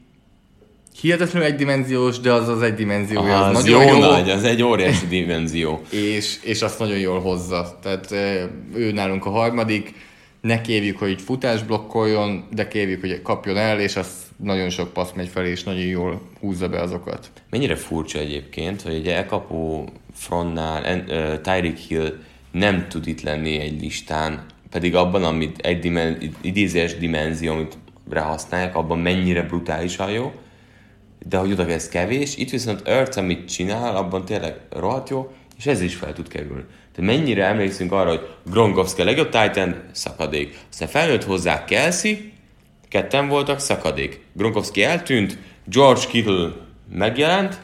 hihetetlenül 1.01 1.47
egydimenziós, 1.47 2.19
de 2.19 2.33
az 2.33 2.47
az 2.47 2.61
egydimenziója, 2.61 3.45
az, 3.45 3.57
az 3.57 3.63
nagyon 3.63 3.83
jó, 3.83 3.89
jó, 3.89 3.99
nagy, 3.99 4.29
az 4.29 4.43
egy 4.43 4.63
óriási 4.63 5.07
dimenzió. 5.07 5.81
és, 6.15 6.39
és 6.43 6.61
azt 6.61 6.79
nagyon 6.79 6.97
jól 6.97 7.19
hozza. 7.19 7.77
Tehát 7.81 8.11
eh, 8.11 8.43
ő 8.75 8.91
nálunk 8.91 9.25
a 9.25 9.29
harmadik, 9.29 9.93
ne 10.41 10.61
kérjük, 10.61 10.97
hogy 10.97 11.21
futás 11.21 11.63
blokkoljon, 11.63 12.47
de 12.51 12.67
kérjük, 12.67 12.99
hogy 12.99 13.21
kapjon 13.21 13.57
el, 13.57 13.79
és 13.79 13.95
az 13.95 14.07
nagyon 14.43 14.69
sok 14.69 14.93
passz 14.93 15.11
megy 15.15 15.27
felé, 15.27 15.49
és 15.49 15.63
nagyon 15.63 15.85
jól 15.85 16.21
húzza 16.39 16.69
be 16.69 16.81
azokat. 16.81 17.31
Mennyire 17.49 17.75
furcsa 17.75 18.19
egyébként, 18.19 18.81
hogy 18.81 18.93
egy 18.93 19.07
elkapó 19.07 19.89
frontnál 20.13 21.03
ö, 21.07 21.33
Tyreek 21.41 21.77
Hill 21.77 22.17
nem 22.51 22.87
tud 22.89 23.07
itt 23.07 23.21
lenni 23.21 23.59
egy 23.59 23.81
listán, 23.81 24.45
pedig 24.69 24.95
abban, 24.95 25.23
amit 25.23 25.59
egy 25.59 25.79
dimen- 25.79 26.29
idézés 26.41 26.97
dimenzió, 26.97 27.51
amit 27.51 27.77
használják, 28.13 28.75
abban 28.75 28.99
mennyire 28.99 29.41
brutálisan 29.41 30.11
jó, 30.11 30.33
de 31.29 31.37
hogy 31.37 31.51
oda 31.51 31.67
ez 31.67 31.89
kevés, 31.89 32.37
itt 32.37 32.49
viszont 32.49 32.87
Earth, 32.87 33.17
amit 33.17 33.49
csinál, 33.49 33.95
abban 33.95 34.25
tényleg 34.25 34.55
rohadt 34.69 35.09
jó, 35.09 35.31
és 35.57 35.65
ez 35.65 35.81
is 35.81 35.95
fel 35.95 36.13
tud 36.13 36.27
kerülni. 36.27 36.63
Tehát 36.95 37.11
mennyire 37.11 37.45
emlékszünk 37.45 37.91
arra, 37.91 38.09
hogy 38.09 38.27
Gronkowski 38.45 39.01
a 39.01 39.05
legjobb 39.05 39.29
Titan, 39.29 39.83
szakadék. 39.91 40.57
Aztán 40.69 40.87
felnőtt 40.87 41.23
hozzá 41.23 41.63
Kelsey, 41.63 42.31
ketten 42.89 43.27
voltak, 43.27 43.59
szakadék. 43.59 44.21
Gronkowski 44.33 44.83
eltűnt, 44.83 45.37
George 45.65 46.05
Kittle 46.09 46.51
megjelent, 46.93 47.59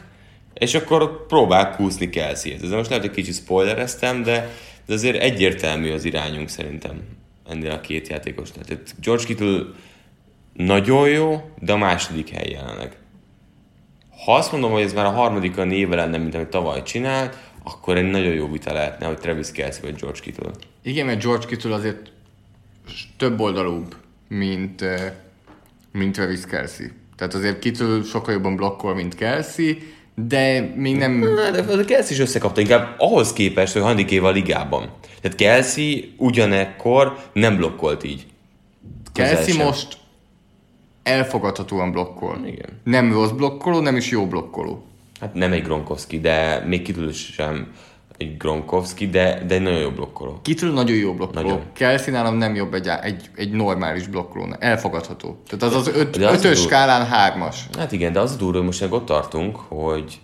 és 0.54 0.74
akkor 0.74 1.26
próbál 1.26 1.76
kúszni 1.76 2.10
Kelsey. 2.10 2.54
Ez 2.54 2.70
most 2.70 2.90
lehet, 2.90 3.06
hogy 3.06 3.14
kicsit 3.14 3.36
spoilereztem, 3.36 4.24
de, 4.24 4.50
de 4.86 4.94
azért 4.94 5.22
egyértelmű 5.22 5.92
az 5.92 6.06
irányunk 6.06 6.50
szerintem 6.50 7.02
ennél 7.50 7.72
a 7.72 7.82
két 7.82 8.08
játékosnál. 8.08 8.66
Tehát 8.66 8.96
George 9.02 9.24
Kittle 9.24 9.64
nagyon 10.54 11.10
jó, 11.10 11.52
de 11.60 11.74
a 11.74 11.78
második 11.78 12.30
hely 12.30 12.50
jelenleg. 12.50 12.98
Ha 14.26 14.36
azt 14.36 14.52
mondom, 14.52 14.72
hogy 14.72 14.82
ez 14.82 14.94
már 14.94 15.06
a 15.06 15.10
harmadik 15.10 15.58
a 15.58 15.64
néve 15.64 15.96
lenne, 15.96 16.18
mint 16.18 16.36
amit 16.36 16.48
tavaly 16.48 16.84
csinált, 16.84 17.38
akkor 17.64 17.98
egy 17.98 18.10
nagyon 18.10 18.34
jó 18.34 18.52
vita 18.52 18.74
lehetne, 18.74 19.06
hogy 19.06 19.18
Travis 19.18 19.52
Kelsey 19.52 19.82
vagy 19.82 19.96
George 19.96 20.20
Kittle. 20.20 20.52
Igen, 20.84 21.06
mert 21.06 21.24
George 21.24 21.46
Kittle 21.46 21.74
azért 21.74 22.12
több 23.18 23.40
oldalúbb, 23.40 23.96
mint, 24.28 24.82
eh, 24.82 25.12
mint 25.92 26.16
Travis 26.16 26.46
Kelsey. 26.46 26.88
Tehát 27.16 27.34
azért 27.34 27.60
Kittle 27.60 28.04
sokkal 28.04 28.34
jobban 28.34 28.56
blokkol, 28.56 28.96
mint 28.96 29.16
Kelsey, 29.16 29.78
de 30.16 30.74
még 30.76 30.96
nem... 30.98 31.12
Na, 31.12 31.52
de 31.52 31.74
a 31.74 31.86
Kelsey 31.86 32.12
is 32.12 32.20
összekapta, 32.20 32.62
inkább 32.62 32.96
ahhoz 32.98 33.34
képest, 33.34 33.74
hogy 33.74 33.82
handikéva 33.82 34.28
a 34.28 34.32
ligában. 34.32 34.92
Tehát 35.22 35.38
Kelsey 35.38 36.14
ugyanekkor 36.18 37.18
nem 37.34 37.56
blokkolt 37.56 38.04
így. 38.04 38.26
Kelsey 39.14 39.64
most 39.64 39.98
elfogadhatóan 41.04 41.92
blokkol. 41.92 42.38
Igen. 42.46 42.70
Nem 42.84 43.12
rossz 43.14 43.30
blokkoló, 43.32 43.80
nem 43.80 43.96
is 43.96 44.10
jó 44.10 44.28
blokkoló. 44.28 44.86
Hát 45.20 45.34
nem 45.34 45.52
egy 45.52 45.64
Gronkowski, 45.64 46.20
de 46.20 46.64
még 46.66 46.82
Kittle 46.82 47.12
sem 47.12 47.74
egy 48.18 48.38
Gronkowski, 48.38 49.10
de, 49.10 49.44
de 49.48 49.56
egy 49.56 49.62
nagyon 49.62 49.80
jó 49.80 49.90
blokkoló. 49.90 50.40
Kittle 50.42 50.70
nagyon 50.72 50.96
jó 50.96 51.14
blokkoló. 51.14 51.48
Nagyon. 51.48 51.64
Kelsey 51.74 52.14
nálam 52.14 52.36
nem 52.36 52.56
jobb 52.56 52.74
egy, 52.74 52.88
egy, 53.02 53.30
egy 53.36 53.52
normális 53.52 54.08
blokkoló. 54.08 54.56
Elfogadható. 54.60 55.38
Tehát 55.48 55.76
az 55.76 55.88
az 55.88 55.96
öt, 55.96 56.18
De 56.18 56.28
az 56.28 56.34
ötös 56.34 56.58
durva. 56.60 56.70
skálán 56.70 57.06
hármas. 57.06 57.66
Hát 57.78 57.92
igen, 57.92 58.12
de 58.12 58.20
az 58.20 58.36
durva, 58.38 58.58
hogy 58.58 58.66
most 58.66 58.82
meg 58.82 58.92
ott 58.92 59.06
tartunk, 59.06 59.56
hogy 59.56 60.20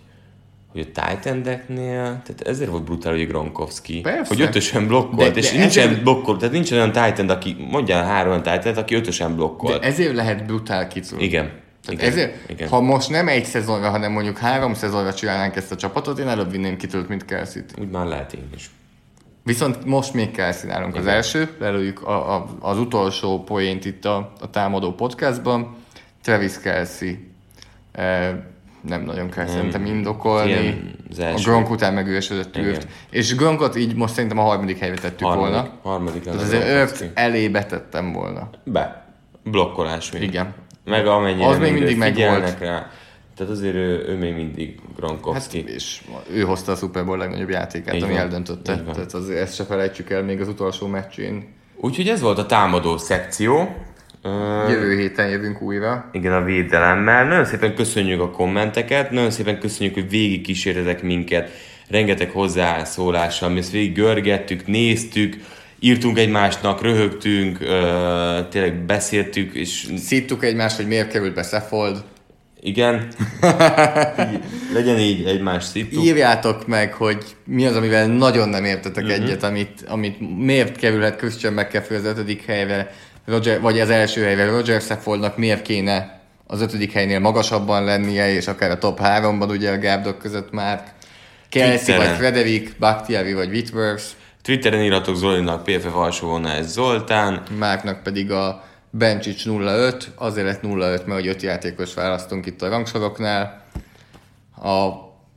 hogy 0.72 0.80
a 0.94 1.00
Titan-deknél, 1.00 2.02
tehát 2.02 2.40
ezért 2.44 2.70
volt 2.70 2.84
brutál, 2.84 3.12
hogy 3.12 3.26
Gronkowski, 3.26 4.00
Persze. 4.00 4.24
hogy 4.34 4.40
ötösen 4.40 4.86
blokkolt, 4.86 5.32
De- 5.32 5.38
és 5.40 5.52
de 5.52 5.58
nincsen 5.58 5.86
ezért- 5.88 6.02
blokkol, 6.02 6.36
tehát 6.36 6.54
nincsen 6.54 6.78
olyan 6.78 6.92
Titan, 6.92 7.28
aki, 7.28 7.56
mondjál 7.70 8.04
három 8.04 8.30
olyan 8.30 8.42
Titan, 8.42 8.76
aki 8.76 8.94
ötösen 8.94 9.34
blokkolt. 9.34 9.80
De 9.80 9.86
ezért 9.86 10.14
lehet 10.14 10.46
brutál 10.46 10.88
Kittle. 10.88 11.18
Igen. 11.20 11.44
Tehát 11.84 12.00
igen. 12.00 12.06
ezért, 12.12 12.50
igen. 12.50 12.68
ha 12.68 12.80
most 12.80 13.10
nem 13.10 13.28
egy 13.28 13.44
szezonra, 13.44 13.90
hanem 13.90 14.12
mondjuk 14.12 14.38
három 14.38 14.74
szezonra 14.74 15.14
csinálnánk 15.14 15.56
ezt 15.56 15.72
a 15.72 15.76
csapatot, 15.76 16.18
én 16.18 16.28
előbb 16.28 16.50
vinném 16.50 16.76
kitőlt, 16.76 17.08
mint 17.08 17.24
Kelsey-t. 17.24 17.74
Úgy 17.80 17.90
már 17.90 18.06
lehet 18.06 18.32
én 18.32 18.48
is. 18.54 18.70
Viszont 19.44 19.84
most 19.84 20.14
még 20.14 20.30
Kelsey 20.30 20.68
nálunk 20.68 20.96
az 20.96 21.06
első, 21.06 21.48
lelőjük 21.58 22.02
a, 22.02 22.34
a, 22.36 22.46
az 22.60 22.78
utolsó 22.78 23.42
poént 23.44 23.84
itt 23.84 24.04
a, 24.04 24.32
a 24.40 24.50
támadó 24.50 24.92
podcastban. 24.92 25.76
Travis 26.22 26.58
Kelsey. 26.60 27.14
E, 27.92 28.34
nem 28.88 29.02
nagyon 29.02 29.30
kell 29.30 29.46
szerintem 29.46 29.84
indokolni. 29.86 30.50
ilyen 30.50 31.34
a. 31.34 31.42
Gronk 31.44 31.70
után 31.70 31.94
megősödött 31.94 32.56
Igen. 32.56 32.68
űrt. 32.68 32.86
És 33.10 33.34
Gronkot 33.34 33.76
így 33.76 33.94
most 33.94 34.14
szerintem 34.14 34.38
a 34.38 34.42
harmadik 34.42 34.78
helyre 34.78 34.94
tettük 34.96 35.26
Harmadik, 35.26 35.52
volna. 35.54 35.70
harmadik 35.82 36.22
Tehát 36.22 36.40
azért 36.40 36.68
őt 36.68 37.10
elé 37.14 37.48
betettem 37.48 38.12
volna. 38.12 38.50
Be. 38.64 39.06
Blokkolás 39.44 40.12
még. 40.12 40.22
Igen. 40.22 40.54
Meg 40.84 41.06
amennyire 41.06 41.46
Az 41.48 41.58
még 41.58 41.72
mindig 41.72 41.96
megvolt. 41.96 42.58
rá. 42.58 42.90
Tehát 43.36 43.52
azért 43.52 43.74
ő, 43.74 44.04
ő 44.08 44.16
még 44.18 44.34
mindig 44.34 44.78
Gronkowski. 44.96 45.58
Hát, 45.60 45.68
és 45.68 46.02
ő 46.32 46.40
hozta 46.40 46.72
a 46.72 46.74
Super 46.74 47.04
Bowl 47.04 47.18
legnagyobb 47.18 47.50
játékát, 47.50 47.94
Így 47.94 48.02
ami 48.02 48.12
van. 48.12 48.20
eldöntötte. 48.20 48.72
Így 48.72 48.84
van. 48.84 48.94
Tehát 48.94 49.14
azért 49.14 49.40
ezt 49.40 49.54
se 49.54 49.64
felejtsük 49.64 50.10
el 50.10 50.22
még 50.22 50.40
az 50.40 50.48
utolsó 50.48 50.86
meccsén. 50.86 51.48
Úgyhogy 51.76 52.08
ez 52.08 52.20
volt 52.20 52.38
a 52.38 52.46
támadó 52.46 52.96
szekció. 52.96 53.74
Jövő 54.68 54.98
héten 54.98 55.28
jövünk 55.28 55.62
újra. 55.62 56.08
Igen, 56.12 56.32
a 56.32 56.44
védelemmel. 56.44 57.24
Nagyon 57.24 57.44
szépen 57.44 57.74
köszönjük 57.74 58.20
a 58.20 58.30
kommenteket, 58.30 59.10
nagyon 59.10 59.30
szépen 59.30 59.58
köszönjük, 59.58 59.94
hogy 59.94 60.08
végig 60.08 60.42
kísértetek 60.42 61.02
minket, 61.02 61.50
rengeteg 61.88 62.30
hozzászólással, 62.30 63.48
mi 63.48 63.58
ezt 63.58 63.70
végig 63.70 63.94
görgettük, 63.94 64.66
néztük, 64.66 65.36
írtunk 65.78 66.18
egymásnak, 66.18 66.82
röhögtünk, 66.82 67.58
tényleg 68.48 68.84
beszéltük, 68.86 69.54
és 69.54 69.88
Szíttuk 69.96 70.44
egymást, 70.44 70.76
hogy 70.76 70.86
miért 70.86 71.10
került 71.10 71.34
be 71.34 71.42
Seffold. 71.42 72.04
igen, 72.60 72.94
így, 74.32 74.40
legyen 74.72 74.98
így 74.98 75.24
egymás 75.24 75.64
szittuk. 75.64 76.04
Írjátok 76.04 76.66
meg, 76.66 76.92
hogy 76.92 77.24
mi 77.44 77.66
az, 77.66 77.76
amivel 77.76 78.06
nagyon 78.06 78.48
nem 78.48 78.64
értetek 78.64 79.04
uh-huh. 79.04 79.24
egyet, 79.24 79.42
amit, 79.42 79.84
amit 79.88 80.36
miért 80.36 80.76
kerülhet 80.76 81.16
Christian 81.16 81.52
McCaffrey 81.52 81.96
az 81.96 82.04
ötödik 82.04 82.44
helyre, 82.44 82.92
Roger, 83.24 83.60
vagy 83.60 83.80
az 83.80 83.90
első 83.90 84.22
helyre 84.22 84.44
Roger 84.44 84.80
Seffoldnak 84.80 85.36
miért 85.36 85.62
kéne 85.62 86.20
az 86.46 86.60
ötödik 86.60 86.92
helynél 86.92 87.18
magasabban 87.18 87.84
lennie, 87.84 88.32
és 88.32 88.46
akár 88.46 88.70
a 88.70 88.78
top 88.78 88.98
háromban 89.00 89.50
ugye 89.50 89.70
a 89.70 89.78
gárdok 89.78 90.18
között 90.18 90.52
már. 90.52 90.92
Kelsey 91.48 91.96
vagy 91.96 92.16
Frederick, 92.16 92.78
Bakhtiari 92.78 93.32
vagy 93.32 93.48
Whitworth, 93.48 94.04
Twitteren 94.42 94.82
írhatok 94.82 95.16
Zolinak, 95.16 95.64
PFF 95.64 95.94
alsó 95.94 96.40
és 96.58 96.64
Zoltán. 96.64 97.42
Márknak 97.58 98.02
pedig 98.02 98.30
a 98.30 98.64
Bencsics 98.90 99.46
05, 99.46 100.10
azért 100.14 100.46
lett 100.46 100.64
05, 100.64 101.06
mert 101.06 101.20
hogy 101.20 101.28
5 101.28 101.42
játékos 101.42 101.94
választunk 101.94 102.46
itt 102.46 102.62
a 102.62 102.68
rangsoroknál. 102.68 103.64
A 104.62 104.88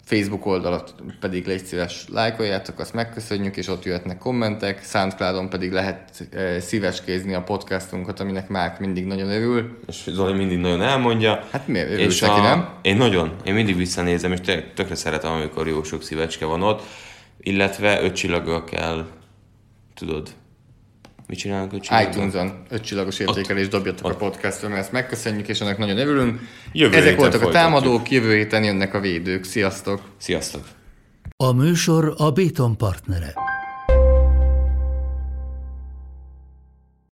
Facebook 0.06 0.45
oldalat 0.45 0.95
pedig 1.20 1.47
légy 1.47 1.66
szíves 1.66 2.06
lájkoljátok, 2.12 2.80
azt 2.80 2.93
megköszönjük, 2.93 3.58
és 3.58 3.68
ott 3.68 3.84
jöhetnek 3.84 4.18
kommentek. 4.18 4.84
Soundcloudon 4.84 5.49
pedig 5.49 5.72
lehet 5.72 6.28
e, 6.32 6.60
szíveskézni 6.60 7.34
a 7.34 7.43
podcastunkat, 7.43 8.20
aminek 8.20 8.49
Márk 8.49 8.80
mindig 8.80 9.06
nagyon 9.06 9.30
örül. 9.30 9.80
És 9.88 10.04
Zoli 10.08 10.34
mindig 10.34 10.58
nagyon 10.58 10.82
elmondja. 10.82 11.47
Hát 11.51 11.68
miért? 11.68 11.89
és 11.89 11.97
Örülsz 11.97 12.22
neki, 12.22 12.39
nem? 12.39 12.70
Én 12.82 12.97
nagyon. 12.97 13.36
Én 13.45 13.54
mindig 13.54 13.76
visszanézem, 13.76 14.32
és 14.32 14.41
tényleg 14.41 14.74
tökre 14.74 14.95
szeretem, 14.95 15.32
amikor 15.32 15.68
jó 15.68 15.84
sok 15.84 16.04
szívecske 16.04 16.45
van 16.45 16.62
ott. 16.62 16.82
Illetve 17.39 18.01
öt 18.01 18.16
csillaggal 18.16 18.64
kell, 18.64 19.06
tudod, 19.93 20.30
mit 21.28 21.38
csinálunk 21.38 21.74
öt 21.74 21.82
csillaggal? 21.82 22.11
iTunes-on 22.11 22.63
5 22.69 22.82
csillagos 22.82 23.19
értékelést 23.19 23.69
dobjatok 23.69 24.11
a 24.11 24.15
podcastra, 24.15 24.67
mert 24.69 24.82
ezt 24.82 24.91
megköszönjük, 24.91 25.47
és 25.47 25.61
ennek 25.61 25.78
nagyon 25.78 25.97
örülünk. 25.97 26.39
Jövő 26.71 26.95
Ezek 26.95 27.15
voltak 27.17 27.41
a 27.41 27.43
folytatjuk. 27.43 27.71
támadók, 27.71 28.11
jövő 28.11 28.36
héten 28.36 28.63
jönnek 28.63 28.93
a 28.93 28.99
védők. 28.99 29.43
Sziasztok! 29.43 30.01
Sziasztok! 30.17 30.63
A 31.38 31.51
műsor 31.51 32.13
a 32.17 32.32
Béton 32.32 32.78
partnere. 32.78 33.34